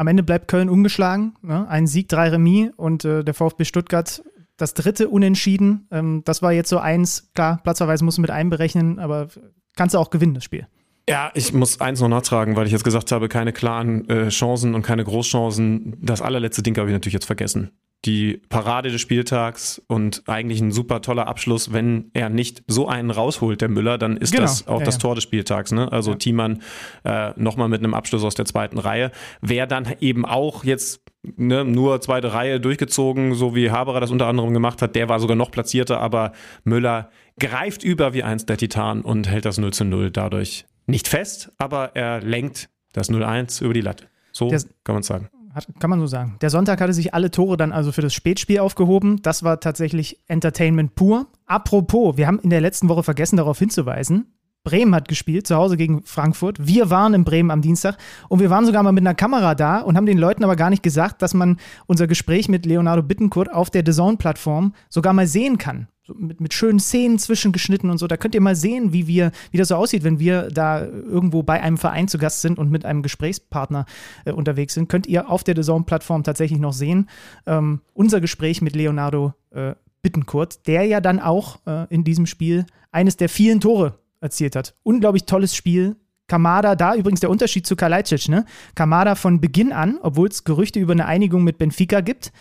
[0.02, 1.36] Am Ende bleibt Köln ungeschlagen.
[1.42, 1.68] Ne?
[1.68, 4.24] Ein Sieg, drei Remis und äh, der VfB Stuttgart
[4.56, 5.86] das dritte Unentschieden.
[5.92, 7.30] Ähm, das war jetzt so eins.
[7.36, 9.28] Klar, Platzverweis musst du mit einberechnen, aber
[9.76, 10.66] kannst du auch gewinnen, das Spiel.
[11.08, 14.74] Ja, ich muss eins noch nachtragen, weil ich jetzt gesagt habe, keine klaren äh, Chancen
[14.74, 15.96] und keine Großchancen.
[16.00, 17.70] Das allerletzte Ding habe ich natürlich jetzt vergessen
[18.04, 21.72] die Parade des Spieltags und eigentlich ein super toller Abschluss.
[21.72, 24.42] Wenn er nicht so einen rausholt, der Müller, dann ist genau.
[24.42, 25.00] das auch ja, das ja.
[25.00, 25.70] Tor des Spieltags.
[25.70, 25.90] Ne?
[25.92, 26.16] Also ja.
[26.16, 26.62] Thiemann
[27.04, 29.12] äh, nochmal mit einem Abschluss aus der zweiten Reihe.
[29.40, 34.26] Wer dann eben auch jetzt ne, nur zweite Reihe durchgezogen, so wie Haberer das unter
[34.26, 36.32] anderem gemacht hat, der war sogar noch platzierter, aber
[36.64, 41.06] Müller greift über wie eins der Titan und hält das 0 zu 0 dadurch nicht
[41.06, 44.08] fest, aber er lenkt das 0-1 über die Latte.
[44.32, 45.28] So der, kann man sagen.
[45.54, 46.36] Hat, kann man so sagen.
[46.40, 49.20] Der Sonntag hatte sich alle Tore dann also für das Spätspiel aufgehoben.
[49.22, 51.26] Das war tatsächlich Entertainment pur.
[51.46, 54.32] Apropos, wir haben in der letzten Woche vergessen darauf hinzuweisen,
[54.64, 56.66] Bremen hat gespielt, zu Hause gegen Frankfurt.
[56.66, 57.96] Wir waren in Bremen am Dienstag
[58.28, 60.70] und wir waren sogar mal mit einer Kamera da und haben den Leuten aber gar
[60.70, 65.58] nicht gesagt, dass man unser Gespräch mit Leonardo Bittencourt auf der DAZN-Plattform sogar mal sehen
[65.58, 65.88] kann.
[66.04, 68.08] So mit, mit schönen Szenen zwischengeschnitten und so.
[68.08, 71.44] Da könnt ihr mal sehen, wie wir, wie das so aussieht, wenn wir da irgendwo
[71.44, 73.86] bei einem Verein zu Gast sind und mit einem Gesprächspartner
[74.24, 74.88] äh, unterwegs sind.
[74.88, 77.08] Könnt ihr auf der DAZN-Plattform tatsächlich noch sehen.
[77.46, 82.66] Ähm, unser Gespräch mit Leonardo äh, Bittencourt, der ja dann auch äh, in diesem Spiel
[82.90, 84.74] eines der vielen Tore erzielt hat.
[84.82, 85.94] Unglaublich tolles Spiel.
[86.26, 88.44] Kamada, da übrigens der Unterschied zu Kalajdzic, ne?
[88.74, 92.32] Kamada von Beginn an, obwohl es Gerüchte über eine Einigung mit Benfica gibt,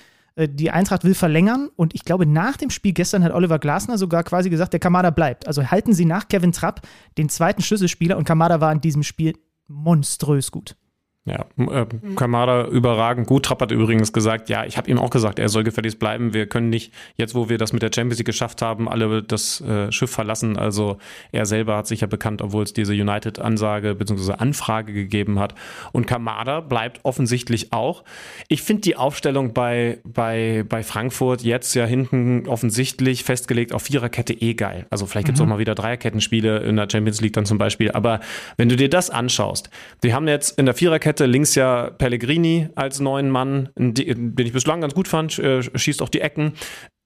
[0.48, 4.24] die Eintracht will verlängern und ich glaube, nach dem Spiel gestern hat Oliver Glasner sogar
[4.24, 5.48] quasi gesagt, der Kamada bleibt.
[5.48, 6.82] Also halten Sie nach Kevin Trapp
[7.18, 9.34] den zweiten Schlüsselspieler und Kamada war in diesem Spiel
[9.68, 10.76] monströs gut.
[11.24, 11.86] Ja, äh,
[12.16, 13.46] Kamada überragend gut.
[13.46, 16.34] Trapp hat übrigens gesagt, ja, ich habe ihm auch gesagt, er soll gefälligst bleiben.
[16.34, 19.62] Wir können nicht, jetzt wo wir das mit der Champions League geschafft haben, alle das
[19.62, 20.58] äh, Schiff verlassen.
[20.58, 20.98] Also
[21.32, 24.34] er selber hat sich ja bekannt, obwohl es diese United-Ansage bzw.
[24.34, 25.54] Anfrage gegeben hat.
[25.92, 28.04] Und Kamada bleibt offensichtlich auch.
[28.48, 34.34] Ich finde die Aufstellung bei, bei, bei Frankfurt jetzt ja hinten offensichtlich festgelegt auf Viererkette
[34.34, 34.88] eh geil.
[34.90, 35.52] Also vielleicht gibt es mhm.
[35.52, 37.92] auch mal wieder Dreierkettenspiele in der Champions League dann zum Beispiel.
[37.92, 38.22] Aber
[38.58, 39.70] wenn du dir das anschaust,
[40.02, 44.54] wir haben jetzt in der Viererkette Viererkette, links ja Pellegrini als neuen Mann, den ich
[44.54, 46.54] bislang ganz gut fand, äh, schießt auch die Ecken.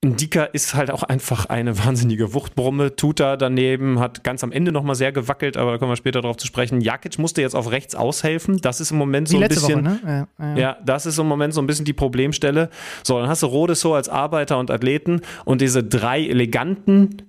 [0.03, 2.95] Ndika ist halt auch einfach eine wahnsinnige Wuchtbrumme.
[2.95, 6.37] Tuta daneben hat ganz am Ende nochmal sehr gewackelt, aber da kommen wir später darauf
[6.37, 6.81] zu sprechen.
[6.81, 8.57] Jakic musste jetzt auf rechts aushelfen.
[8.61, 9.83] Das ist im Moment so ein bisschen.
[9.83, 10.27] Woche, ne?
[10.37, 10.57] ja, ja.
[10.57, 12.69] ja, das ist im Moment so ein bisschen die Problemstelle.
[13.03, 17.23] So, dann hast du Rode so als Arbeiter und Athleten und diese drei eleganten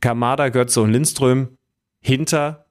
[0.00, 1.58] Kamada, Götze und Lindström
[2.00, 2.64] hinter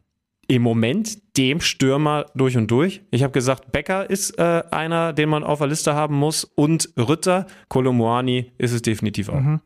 [0.47, 3.01] im Moment dem Stürmer durch und durch.
[3.11, 6.89] Ich habe gesagt, Becker ist äh, einer, den man auf der Liste haben muss und
[6.97, 9.39] Ritter, Kolomoani ist es definitiv auch.
[9.39, 9.61] Mhm.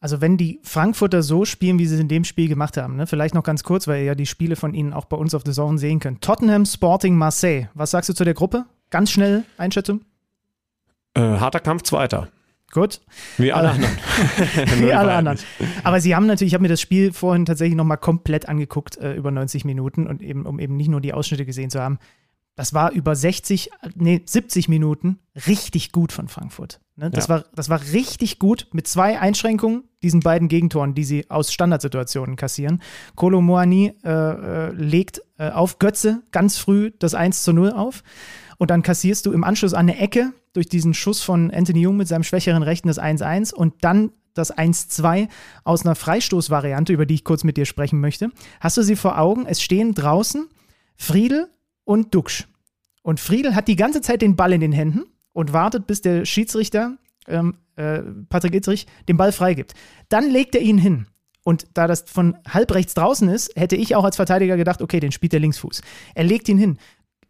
[0.00, 3.06] Also wenn die Frankfurter so spielen, wie sie es in dem Spiel gemacht haben, ne?
[3.06, 5.44] vielleicht noch ganz kurz, weil ihr ja die Spiele von ihnen auch bei uns auf
[5.44, 6.22] der Zone sehen könnt.
[6.22, 7.68] Tottenham, Sporting, Marseille.
[7.74, 8.64] Was sagst du zu der Gruppe?
[8.88, 10.00] Ganz schnell Einschätzung?
[11.14, 12.28] Äh, harter Kampf, Zweiter.
[12.72, 13.00] Gut.
[13.36, 13.96] Wie alle anderen.
[14.78, 15.38] Wie alle anderen.
[15.82, 19.14] Aber sie haben natürlich, ich habe mir das Spiel vorhin tatsächlich nochmal komplett angeguckt, äh,
[19.14, 21.98] über 90 Minuten und eben, um eben nicht nur die Ausschnitte gesehen zu haben.
[22.54, 26.80] Das war über 60, nee, 70 Minuten richtig gut von Frankfurt.
[26.94, 27.10] Ne?
[27.10, 27.36] Das, ja.
[27.36, 32.36] war, das war richtig gut mit zwei Einschränkungen, diesen beiden Gegentoren, die sie aus Standardsituationen
[32.36, 32.82] kassieren.
[33.14, 38.02] Kolo Moani äh, äh, legt äh, auf Götze ganz früh das 1 zu 0 auf.
[38.60, 41.96] Und dann kassierst du im Anschluss an eine Ecke durch diesen Schuss von Anthony Jung
[41.96, 45.28] mit seinem schwächeren Rechten das 1-1 und dann das 1-2
[45.64, 48.30] aus einer Freistoßvariante, über die ich kurz mit dir sprechen möchte.
[48.60, 49.46] Hast du sie vor Augen?
[49.46, 50.46] Es stehen draußen
[50.94, 51.48] Friedel
[51.84, 52.48] und Duxch.
[53.02, 56.26] Und Friedel hat die ganze Zeit den Ball in den Händen und wartet, bis der
[56.26, 59.72] Schiedsrichter ähm, äh, Patrick Ittrich den Ball freigibt.
[60.10, 61.06] Dann legt er ihn hin.
[61.44, 65.00] Und da das von halb rechts draußen ist, hätte ich auch als Verteidiger gedacht, okay,
[65.00, 65.80] den spielt der Linksfuß.
[66.14, 66.76] Er legt ihn hin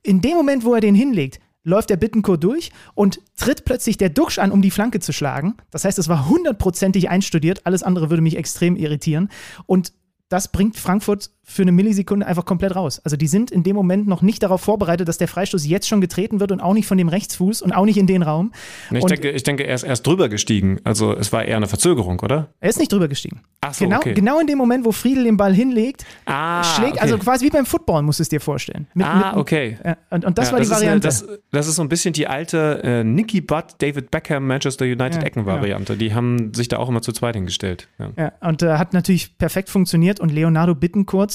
[0.03, 4.09] in dem Moment, wo er den hinlegt, läuft der Bittencourt durch und tritt plötzlich der
[4.09, 5.57] Duxch an, um die Flanke zu schlagen.
[5.71, 7.67] Das heißt, es war hundertprozentig einstudiert.
[7.67, 9.29] Alles andere würde mich extrem irritieren.
[9.67, 9.93] Und
[10.29, 13.01] das bringt Frankfurt für eine Millisekunde einfach komplett raus.
[13.05, 16.01] Also die sind in dem Moment noch nicht darauf vorbereitet, dass der Freistoß jetzt schon
[16.01, 18.53] getreten wird und auch nicht von dem Rechtsfuß und auch nicht in den Raum.
[18.91, 20.79] Ich, und denke, ich denke, er ist erst drüber gestiegen.
[20.85, 22.49] Also es war eher eine Verzögerung, oder?
[22.61, 23.41] Er ist nicht drüber gestiegen.
[23.63, 24.15] Ach so, genau, okay.
[24.15, 27.01] genau in dem Moment, wo Friedel den Ball hinlegt, Ah, schlägt, okay.
[27.03, 28.87] also quasi wie beim Football, musst du es dir vorstellen.
[28.95, 29.77] Mit, Ah, mit, okay.
[29.85, 31.09] Ja, und, und das Ja, war die ist eine- Variante.
[31.09, 35.17] das, das ist so ein bisschen die alte äh, Nicky Butt, David Beckham, Manchester United
[35.17, 35.97] Ja, Ecken-Variante.
[35.97, 37.89] Die haben sich da auch immer zu zweit hingestellt.
[37.99, 38.11] Ja.
[38.17, 40.21] Ja, und äh, hat natürlich perfekt funktioniert.
[40.21, 40.75] Und Leonardo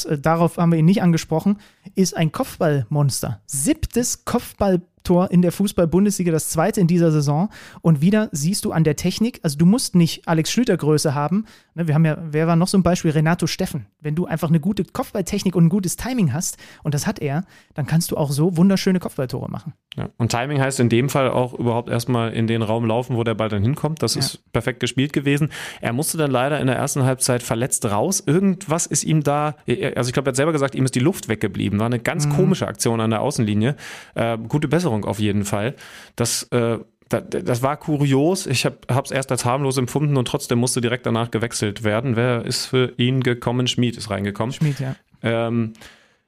[0.06, 1.60] Äh, darauf haben wir ihn nicht angesprochen,
[1.94, 3.42] ist ein Kopfballmonster.
[3.46, 7.50] Siebtes Kopfballtor in der Fußball-Bundesliga, das zweite in dieser Saison.
[7.82, 11.46] Und wieder siehst du an der Technik, also du musst nicht Alex Schlüter Größe haben.
[11.76, 13.12] Ne, wir haben ja, wer war noch so ein Beispiel?
[13.12, 13.86] Renato Steffen.
[14.02, 17.44] Wenn du einfach eine gute Kopfballtechnik und ein gutes Timing hast, und das hat er,
[17.76, 19.74] dann kannst du auch so wunderschöne Kopfballtore machen.
[19.96, 20.10] Ja.
[20.18, 23.36] Und Timing heißt in dem Fall auch überhaupt erstmal in den Raum laufen, wo der
[23.36, 24.02] Ball dann hinkommt.
[24.02, 25.52] Das ist perfekt gespielt gewesen.
[25.82, 28.24] Er musste dann leider in der ersten Halbzeit verletzt raus.
[28.26, 29.56] Irgendwas ist ihm da,
[29.96, 31.75] also ich glaube, er hat selber gesagt, ihm ist die Luft weggeblieben.
[31.80, 33.76] War eine ganz komische Aktion an der Außenlinie.
[34.16, 35.76] Äh, gute Besserung auf jeden Fall.
[36.16, 36.80] Das äh,
[37.10, 38.48] da- das war kurios.
[38.48, 42.16] Ich habe es erst als harmlos empfunden und trotzdem musste direkt danach gewechselt werden.
[42.16, 43.68] Wer ist für ihn gekommen?
[43.68, 44.54] Schmid ist reingekommen.
[44.54, 44.96] Schmied, ja.
[45.22, 45.74] Ähm,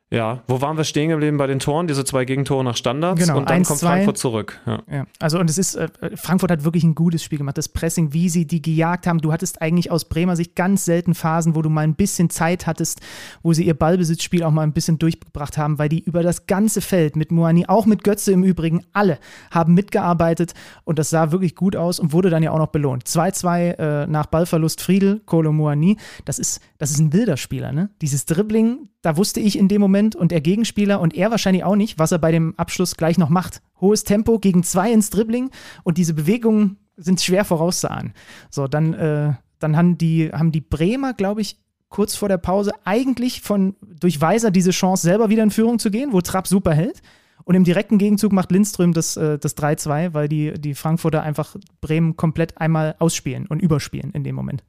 [0.09, 1.87] ja, wo waren wir stehen geblieben bei den Toren?
[1.87, 3.87] Diese zwei Gegentore nach Standards Genau, und dann 1, kommt 2.
[3.87, 4.59] Frankfurt zurück.
[4.65, 4.83] Ja.
[4.89, 7.57] Ja, also und es ist, äh, Frankfurt hat wirklich ein gutes Spiel gemacht.
[7.57, 9.19] Das Pressing, wie sie die gejagt haben.
[9.19, 12.67] Du hattest eigentlich aus Bremer Sicht ganz selten Phasen, wo du mal ein bisschen Zeit
[12.67, 13.01] hattest,
[13.43, 16.79] wo sie ihr Ballbesitzspiel auch mal ein bisschen durchgebracht haben, weil die über das ganze
[16.79, 19.19] Feld mit Moani, auch mit Götze im Übrigen, alle
[19.51, 20.53] haben mitgearbeitet
[20.85, 23.03] und das sah wirklich gut aus und wurde dann ja auch noch belohnt.
[23.03, 25.97] 2-2 äh, nach Ballverlust Friedel, Kolo Moani.
[26.23, 27.89] Das ist, das ist ein wilder Spieler, ne?
[28.01, 31.75] Dieses Dribbling, da wusste ich in dem Moment und der Gegenspieler und er wahrscheinlich auch
[31.75, 33.61] nicht, was er bei dem Abschluss gleich noch macht.
[33.79, 35.51] Hohes Tempo gegen zwei ins Dribbling
[35.83, 38.13] und diese Bewegungen sind schwer vorauszuahnen.
[38.49, 41.57] So, dann, äh, dann haben die, haben die Bremer, glaube ich,
[41.89, 45.91] kurz vor der Pause eigentlich von durch Weiser diese Chance, selber wieder in Führung zu
[45.91, 47.01] gehen, wo Trapp super hält.
[47.43, 51.55] Und im direkten Gegenzug macht Lindström das, äh, das 3-2, weil die, die Frankfurter einfach
[51.79, 54.65] Bremen komplett einmal ausspielen und überspielen in dem Moment.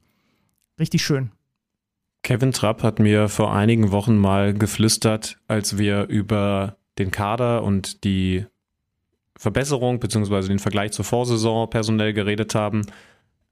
[0.79, 1.33] Richtig schön.
[2.23, 8.05] Kevin Trapp hat mir vor einigen Wochen mal geflüstert, als wir über den Kader und
[8.05, 8.45] die
[9.37, 12.83] Verbesserung beziehungsweise den Vergleich zur Vorsaison personell geredet haben.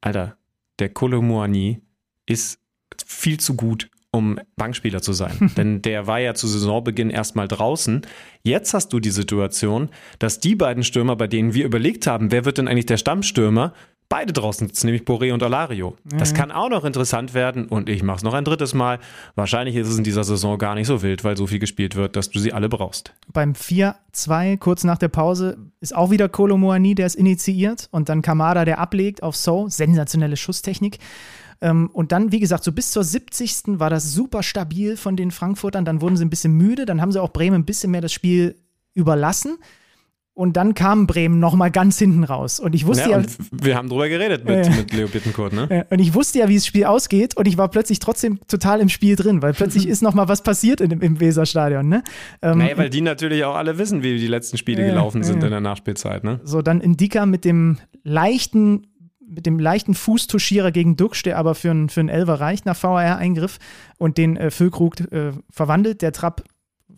[0.01, 0.37] Alter,
[0.79, 1.81] der Kolomuani
[2.27, 2.61] ist
[3.07, 5.53] viel zu gut, um Bankspieler zu sein.
[5.57, 8.03] Denn der war ja zu Saisonbeginn erstmal draußen.
[8.43, 12.45] Jetzt hast du die Situation, dass die beiden Stürmer, bei denen wir überlegt haben, wer
[12.45, 13.73] wird denn eigentlich der Stammstürmer,
[14.09, 15.97] beide draußen sitzen, nämlich Boré und Olario.
[16.05, 18.99] Das kann auch noch interessant werden und ich mache es noch ein drittes Mal.
[19.35, 22.17] Wahrscheinlich ist es in dieser Saison gar nicht so wild, weil so viel gespielt wird,
[22.17, 23.13] dass du sie alle brauchst.
[23.33, 28.09] Beim 4-2, kurz nach der Pause, ist auch wieder Kolo Moani, der es initiiert und
[28.09, 29.69] dann Kamada, der ablegt auf So.
[29.69, 30.99] Sensationelle Schusstechnik.
[31.61, 33.79] Ähm, und dann, wie gesagt, so bis zur 70.
[33.79, 35.85] war das super stabil von den Frankfurtern.
[35.85, 36.85] Dann wurden sie ein bisschen müde.
[36.85, 38.57] Dann haben sie auch Bremen ein bisschen mehr das Spiel
[38.95, 39.59] überlassen.
[40.39, 42.61] Und dann kam Bremen nochmal ganz hinten raus.
[42.61, 44.71] Und ich wusste Ja, ja, wir haben drüber geredet mit, Ja.
[44.77, 45.67] mit Leo Bittencourt, ne?
[45.71, 47.35] äh, und ich wusste ja, wie das Spiel ausgeht.
[47.39, 50.83] Und ich war plötzlich trotzdem total im Spiel drin, weil plötzlich ist nochmal was passiert
[50.83, 51.89] in, im Weserstadion.
[51.89, 52.05] Ne?
[52.43, 55.43] Ähm, Naja, weil die natürlich auch alle wissen, wie die letzten Spiele Ja, gelaufen sind
[55.43, 56.39] in der Nachspielzeit, ne?
[56.45, 58.89] So, dann Indika mit dem leichten,
[59.27, 62.77] mit dem leichten Fußtuschierer gegen Duxch, der aber für einen für einen Elfer reicht nach
[62.83, 63.57] VAR-Eingriff
[63.97, 66.45] und den äh, Füllkrug äh, verwandelt, der Trapp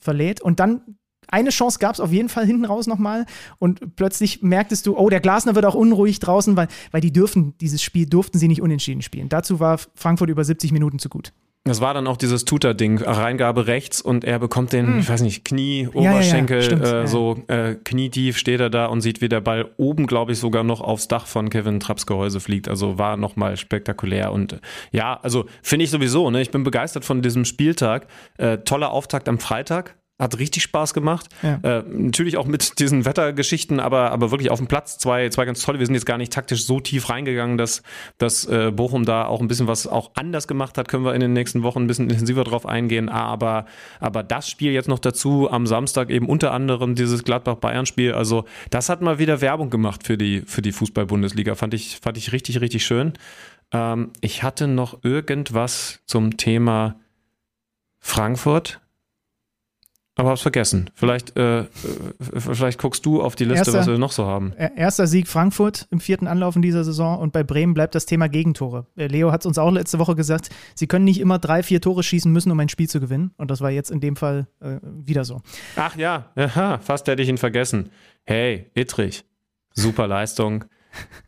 [0.01, 0.81] verlädt und dann
[1.29, 3.27] eine Chance gab es auf jeden Fall hinten raus nochmal
[3.59, 7.55] und plötzlich merktest du, oh, der Glasner wird auch unruhig draußen, weil, weil die dürfen,
[7.61, 9.29] dieses Spiel durften sie nicht unentschieden spielen.
[9.29, 11.33] Dazu war Frankfurt über 70 Minuten zu gut.
[11.69, 15.45] Das war dann auch dieses Tutor-Ding, Reingabe rechts und er bekommt den, ich weiß nicht,
[15.45, 15.93] Knie, Hm.
[15.95, 19.41] Ja, ja, ja, Oberschenkel, äh, so äh, knietief steht er da und sieht, wie der
[19.41, 22.69] Ball oben, glaube ich, sogar noch aufs Dach von Kevin Trapps Gehäuse fliegt.
[22.69, 24.61] Also war nochmal spektakulär und
[24.93, 26.41] ja, also finde ich sowieso, ne?
[26.41, 28.07] Ich bin begeistert von diesem Spieltag.
[28.39, 29.97] Äh, toller Auftakt am Freitag.
[30.19, 31.29] Hat richtig Spaß gemacht.
[31.43, 31.61] Ja.
[31.63, 35.63] Äh, natürlich auch mit diesen Wettergeschichten, aber, aber wirklich auf dem Platz zwei, zwei ganz
[35.63, 35.79] tolle.
[35.79, 37.85] Wir sind jetzt gar nicht taktisch so tief reingegangen, dass,
[38.19, 40.89] dass äh, Bochum da auch ein bisschen was auch anders gemacht hat.
[40.89, 43.09] Können wir in den nächsten Wochen ein bisschen intensiver drauf eingehen.
[43.09, 43.67] Aber,
[44.01, 48.13] aber das Spiel jetzt noch dazu am Samstag eben unter anderem dieses Gladbach-Bayern-Spiel.
[48.13, 51.55] Also das hat mal wieder Werbung gemacht für die, für die Fußball-Bundesliga.
[51.55, 53.13] Fand ich, fand ich richtig, richtig schön.
[53.73, 56.97] Ähm, ich hatte noch irgendwas zum Thema
[58.01, 58.81] Frankfurt.
[60.19, 60.91] Aber hab's vergessen.
[60.95, 61.65] Vielleicht, äh, äh
[62.37, 64.53] vielleicht guckst du auf die Liste, erster, was wir noch so haben.
[64.53, 68.29] Erster Sieg Frankfurt im vierten Anlauf in dieser Saison und bei Bremen bleibt das Thema
[68.29, 68.87] Gegentore.
[68.97, 71.81] Äh, Leo hat es uns auch letzte Woche gesagt, sie können nicht immer drei, vier
[71.81, 73.31] Tore schießen müssen, um ein Spiel zu gewinnen.
[73.37, 75.41] Und das war jetzt in dem Fall äh, wieder so.
[75.77, 77.91] Ach ja, Aha, fast hätte ich ihn vergessen.
[78.25, 79.25] Hey, Ittrich,
[79.73, 80.65] super Leistung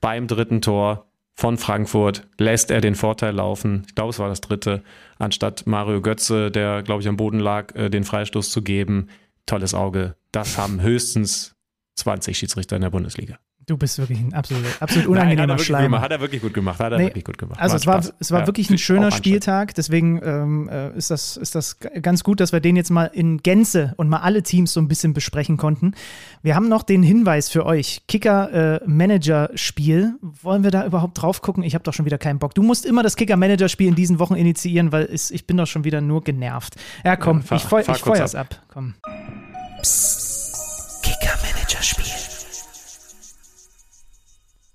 [0.01, 3.85] beim dritten Tor von Frankfurt lässt er den Vorteil laufen.
[3.87, 4.83] Ich glaube, es war das dritte,
[5.19, 9.09] anstatt Mario Götze, der, glaube ich, am Boden lag, äh, den Freistoß zu geben.
[9.47, 10.17] Tolles Auge.
[10.33, 11.57] Das haben höchstens
[11.97, 13.39] 20 Schiedsrichter in der Bundesliga.
[13.71, 16.01] Du bist wirklich ein absolut, absolut unangenehmer Nein, hat Schleim.
[16.01, 16.81] Hat er wirklich gut gemacht.
[16.81, 17.61] Hat er nee, wirklich gut gemacht.
[17.61, 19.77] Also es war, es war ja, wirklich ein schöner Spieltag.
[19.77, 23.39] Deswegen ähm, äh, ist, das, ist das ganz gut, dass wir den jetzt mal in
[23.39, 25.93] Gänze und mal alle Teams so ein bisschen besprechen konnten.
[26.43, 28.03] Wir haben noch den Hinweis für euch.
[28.09, 30.15] Kicker-Manager-Spiel.
[30.21, 31.63] Äh, Wollen wir da überhaupt drauf gucken?
[31.63, 32.57] Ich habe doch schon wieder keinen Bock.
[32.57, 35.85] Du musst immer das Kicker-Manager-Spiel in diesen Wochen initiieren, weil es, ich bin doch schon
[35.85, 36.75] wieder nur genervt.
[37.05, 38.49] Ja, komm, ja, fahr, ich, feu, ich feuer's ab.
[38.51, 38.59] ab.
[38.67, 38.95] Komm.
[39.81, 40.30] Psst.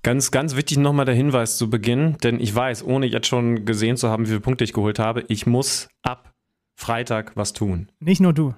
[0.06, 3.98] Ganz, ganz wichtig nochmal der Hinweis zu Beginn, denn ich weiß, ohne jetzt schon gesehen
[3.98, 6.32] zu haben, wie viele Punkte ich geholt habe, ich muss ab
[6.76, 7.90] Freitag was tun.
[8.00, 8.54] Nicht nur du.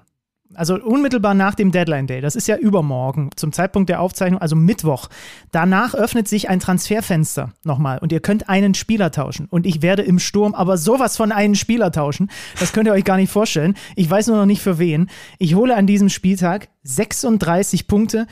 [0.52, 4.56] Also unmittelbar nach dem Deadline Day, das ist ja übermorgen, zum Zeitpunkt der Aufzeichnung, also
[4.56, 5.08] Mittwoch.
[5.50, 9.46] Danach öffnet sich ein Transferfenster nochmal und ihr könnt einen Spieler tauschen.
[9.46, 12.30] Und ich werde im Sturm aber sowas von einen Spieler tauschen.
[12.60, 13.74] Das könnt ihr euch gar nicht vorstellen.
[13.96, 15.08] Ich weiß nur noch nicht für wen.
[15.38, 18.26] Ich hole an diesem Spieltag 36 Punkte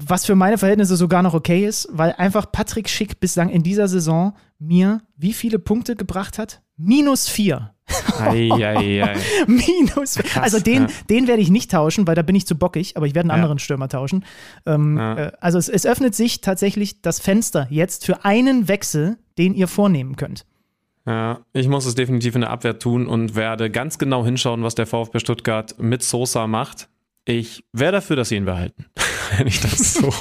[0.00, 3.88] was für meine Verhältnisse sogar noch okay ist, weil einfach Patrick Schick bislang in dieser
[3.88, 6.62] Saison mir wie viele Punkte gebracht hat?
[6.76, 7.74] Minus vier.
[8.18, 9.16] Ei, ei, ei.
[9.46, 10.16] Minus.
[10.16, 10.88] Krass, also den, ja.
[11.10, 13.38] den werde ich nicht tauschen, weil da bin ich zu bockig, aber ich werde einen
[13.38, 13.42] ja.
[13.42, 14.24] anderen Stürmer tauschen.
[14.66, 15.16] Ähm, ja.
[15.16, 19.68] äh, also es, es öffnet sich tatsächlich das Fenster jetzt für einen Wechsel, den ihr
[19.68, 20.44] vornehmen könnt.
[21.06, 24.74] Ja, ich muss es definitiv in der Abwehr tun und werde ganz genau hinschauen, was
[24.74, 26.88] der VfB Stuttgart mit Sosa macht.
[27.24, 28.84] Ich wäre dafür, dass sie ihn behalten.
[29.36, 30.12] wenn ich das so,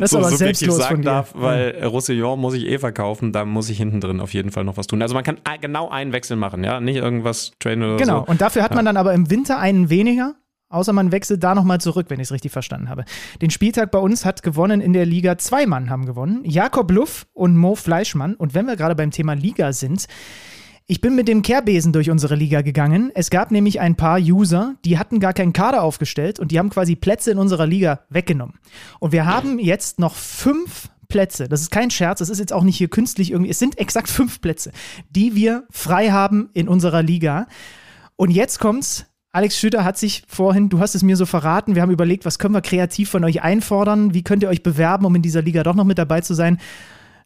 [0.00, 1.86] das so subjektiv sagen darf, weil ja.
[1.86, 4.86] Roussillon muss ich eh verkaufen, da muss ich hinten drin auf jeden Fall noch was
[4.86, 5.02] tun.
[5.02, 8.04] Also man kann genau einen Wechsel machen, ja, nicht irgendwas trainen oder genau.
[8.04, 8.20] so.
[8.20, 10.34] Genau, und dafür hat man dann aber im Winter einen weniger,
[10.68, 13.04] außer man wechselt da nochmal zurück, wenn ich es richtig verstanden habe.
[13.40, 17.26] Den Spieltag bei uns hat gewonnen in der Liga, zwei Mann haben gewonnen, Jakob Luff
[17.32, 18.34] und Mo Fleischmann.
[18.34, 20.06] Und wenn wir gerade beim Thema Liga sind,
[20.88, 23.10] ich bin mit dem Kehrbesen durch unsere Liga gegangen.
[23.14, 26.70] Es gab nämlich ein paar User, die hatten gar keinen Kader aufgestellt und die haben
[26.70, 28.54] quasi Plätze in unserer Liga weggenommen.
[29.00, 31.48] Und wir haben jetzt noch fünf Plätze.
[31.48, 33.50] Das ist kein Scherz, das ist jetzt auch nicht hier künstlich irgendwie.
[33.50, 34.70] Es sind exakt fünf Plätze,
[35.10, 37.48] die wir frei haben in unserer Liga.
[38.14, 39.06] Und jetzt kommt's.
[39.32, 42.38] Alex Schütter hat sich vorhin, du hast es mir so verraten, wir haben überlegt, was
[42.38, 44.14] können wir kreativ von euch einfordern?
[44.14, 46.58] Wie könnt ihr euch bewerben, um in dieser Liga doch noch mit dabei zu sein?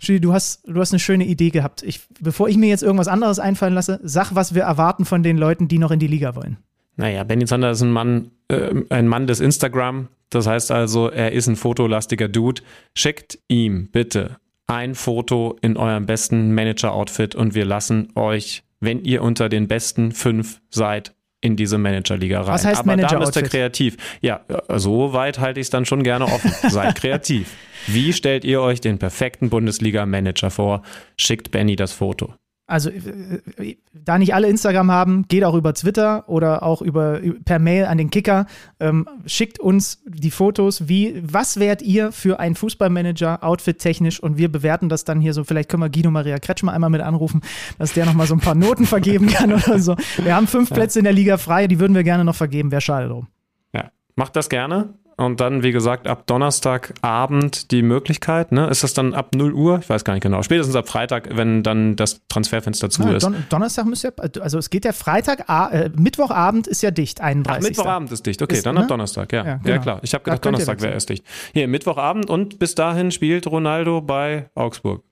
[0.00, 1.82] Julie, du hast, du hast eine schöne Idee gehabt.
[1.82, 5.36] Ich, bevor ich mir jetzt irgendwas anderes einfallen lasse, sag, was wir erwarten von den
[5.36, 6.56] Leuten, die noch in die Liga wollen.
[6.96, 10.08] Naja, Benny Zander ist ein Mann, äh, ein Mann des Instagram.
[10.30, 12.62] Das heißt also, er ist ein fotolastiger Dude.
[12.94, 19.22] Schickt ihm bitte ein Foto in eurem besten Manager-Outfit und wir lassen euch, wenn ihr
[19.22, 22.54] unter den besten fünf seid, in diese Managerliga rein.
[22.54, 23.96] Was heißt Aber Manager da müsst ihr kreativ.
[24.20, 26.52] Ja, so weit halte ich es dann schon gerne offen.
[26.70, 27.56] Seid kreativ.
[27.86, 30.82] Wie stellt ihr euch den perfekten Bundesliga-Manager vor?
[31.16, 32.34] Schickt Benny das Foto.
[32.70, 37.20] Also, äh, äh, da nicht alle Instagram haben, geht auch über Twitter oder auch über,
[37.44, 38.46] per Mail an den Kicker.
[38.78, 40.88] Ähm, schickt uns die Fotos.
[40.88, 44.20] Wie, was wärt ihr für ein Fußballmanager, Outfit-technisch?
[44.20, 45.42] Und wir bewerten das dann hier so.
[45.42, 47.40] Vielleicht können wir Guido Maria Kretschmer einmal mit anrufen,
[47.78, 49.96] dass der nochmal so ein paar Noten vergeben kann oder so.
[50.18, 52.70] Wir haben fünf Plätze in der Liga frei, die würden wir gerne noch vergeben.
[52.70, 53.26] Wäre schade drum.
[53.74, 54.94] Ja, macht das gerne.
[55.20, 58.68] Und dann, wie gesagt, ab Donnerstagabend die Möglichkeit, ne?
[58.68, 59.78] Ist das dann ab 0 Uhr?
[59.80, 60.42] Ich weiß gar nicht genau.
[60.42, 63.24] Spätestens ab Freitag, wenn dann das Transferfenster zu ja, ist.
[63.24, 67.62] Don Donnerstag müsste ja, also es geht ja Freitag, äh, Mittwochabend ist ja dicht, 31.
[67.62, 68.80] Ach, Mittwochabend ist dicht, okay, ist, dann ne?
[68.80, 69.44] ab Donnerstag, ja.
[69.44, 69.68] Ja, genau.
[69.68, 70.00] ja klar.
[70.00, 71.22] Ich habe gedacht, Donnerstag wäre erst dicht.
[71.52, 75.02] Hier, Mittwochabend und bis dahin spielt Ronaldo bei Augsburg.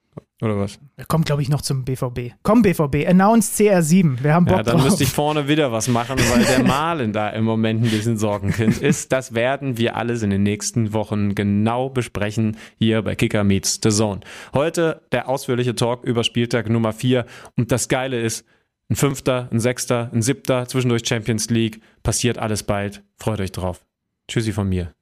[0.41, 0.79] Oder was?
[1.09, 2.33] Kommt, glaube ich, noch zum BVB.
[2.45, 4.23] Komm, BVB, announce CR7.
[4.23, 4.85] Wir haben Bock Ja, dann drauf.
[4.85, 8.79] müsste ich vorne wieder was machen, weil der Malen da im Moment ein bisschen Sorgenkind
[8.79, 9.11] ist.
[9.11, 13.89] Das werden wir alles in den nächsten Wochen genau besprechen hier bei Kicker Meets the
[13.91, 14.21] Zone.
[14.55, 17.27] Heute der ausführliche Talk über Spieltag Nummer 4.
[17.57, 18.47] Und das Geile ist,
[18.91, 21.81] ein Fünfter, ein Sechster, ein Siebter, zwischendurch Champions League.
[22.05, 23.03] Passiert alles bald.
[23.17, 23.85] Freut euch drauf.
[24.29, 24.93] Tschüssi von mir.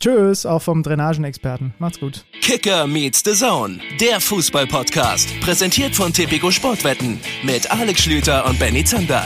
[0.00, 1.74] Tschüss, auch vom Drainagenexperten.
[1.80, 2.24] Macht's gut.
[2.40, 5.40] Kicker meets the Zone, der Fußballpodcast.
[5.40, 9.24] Präsentiert von Tipico Sportwetten mit Alex Schlüter und Benny Zander.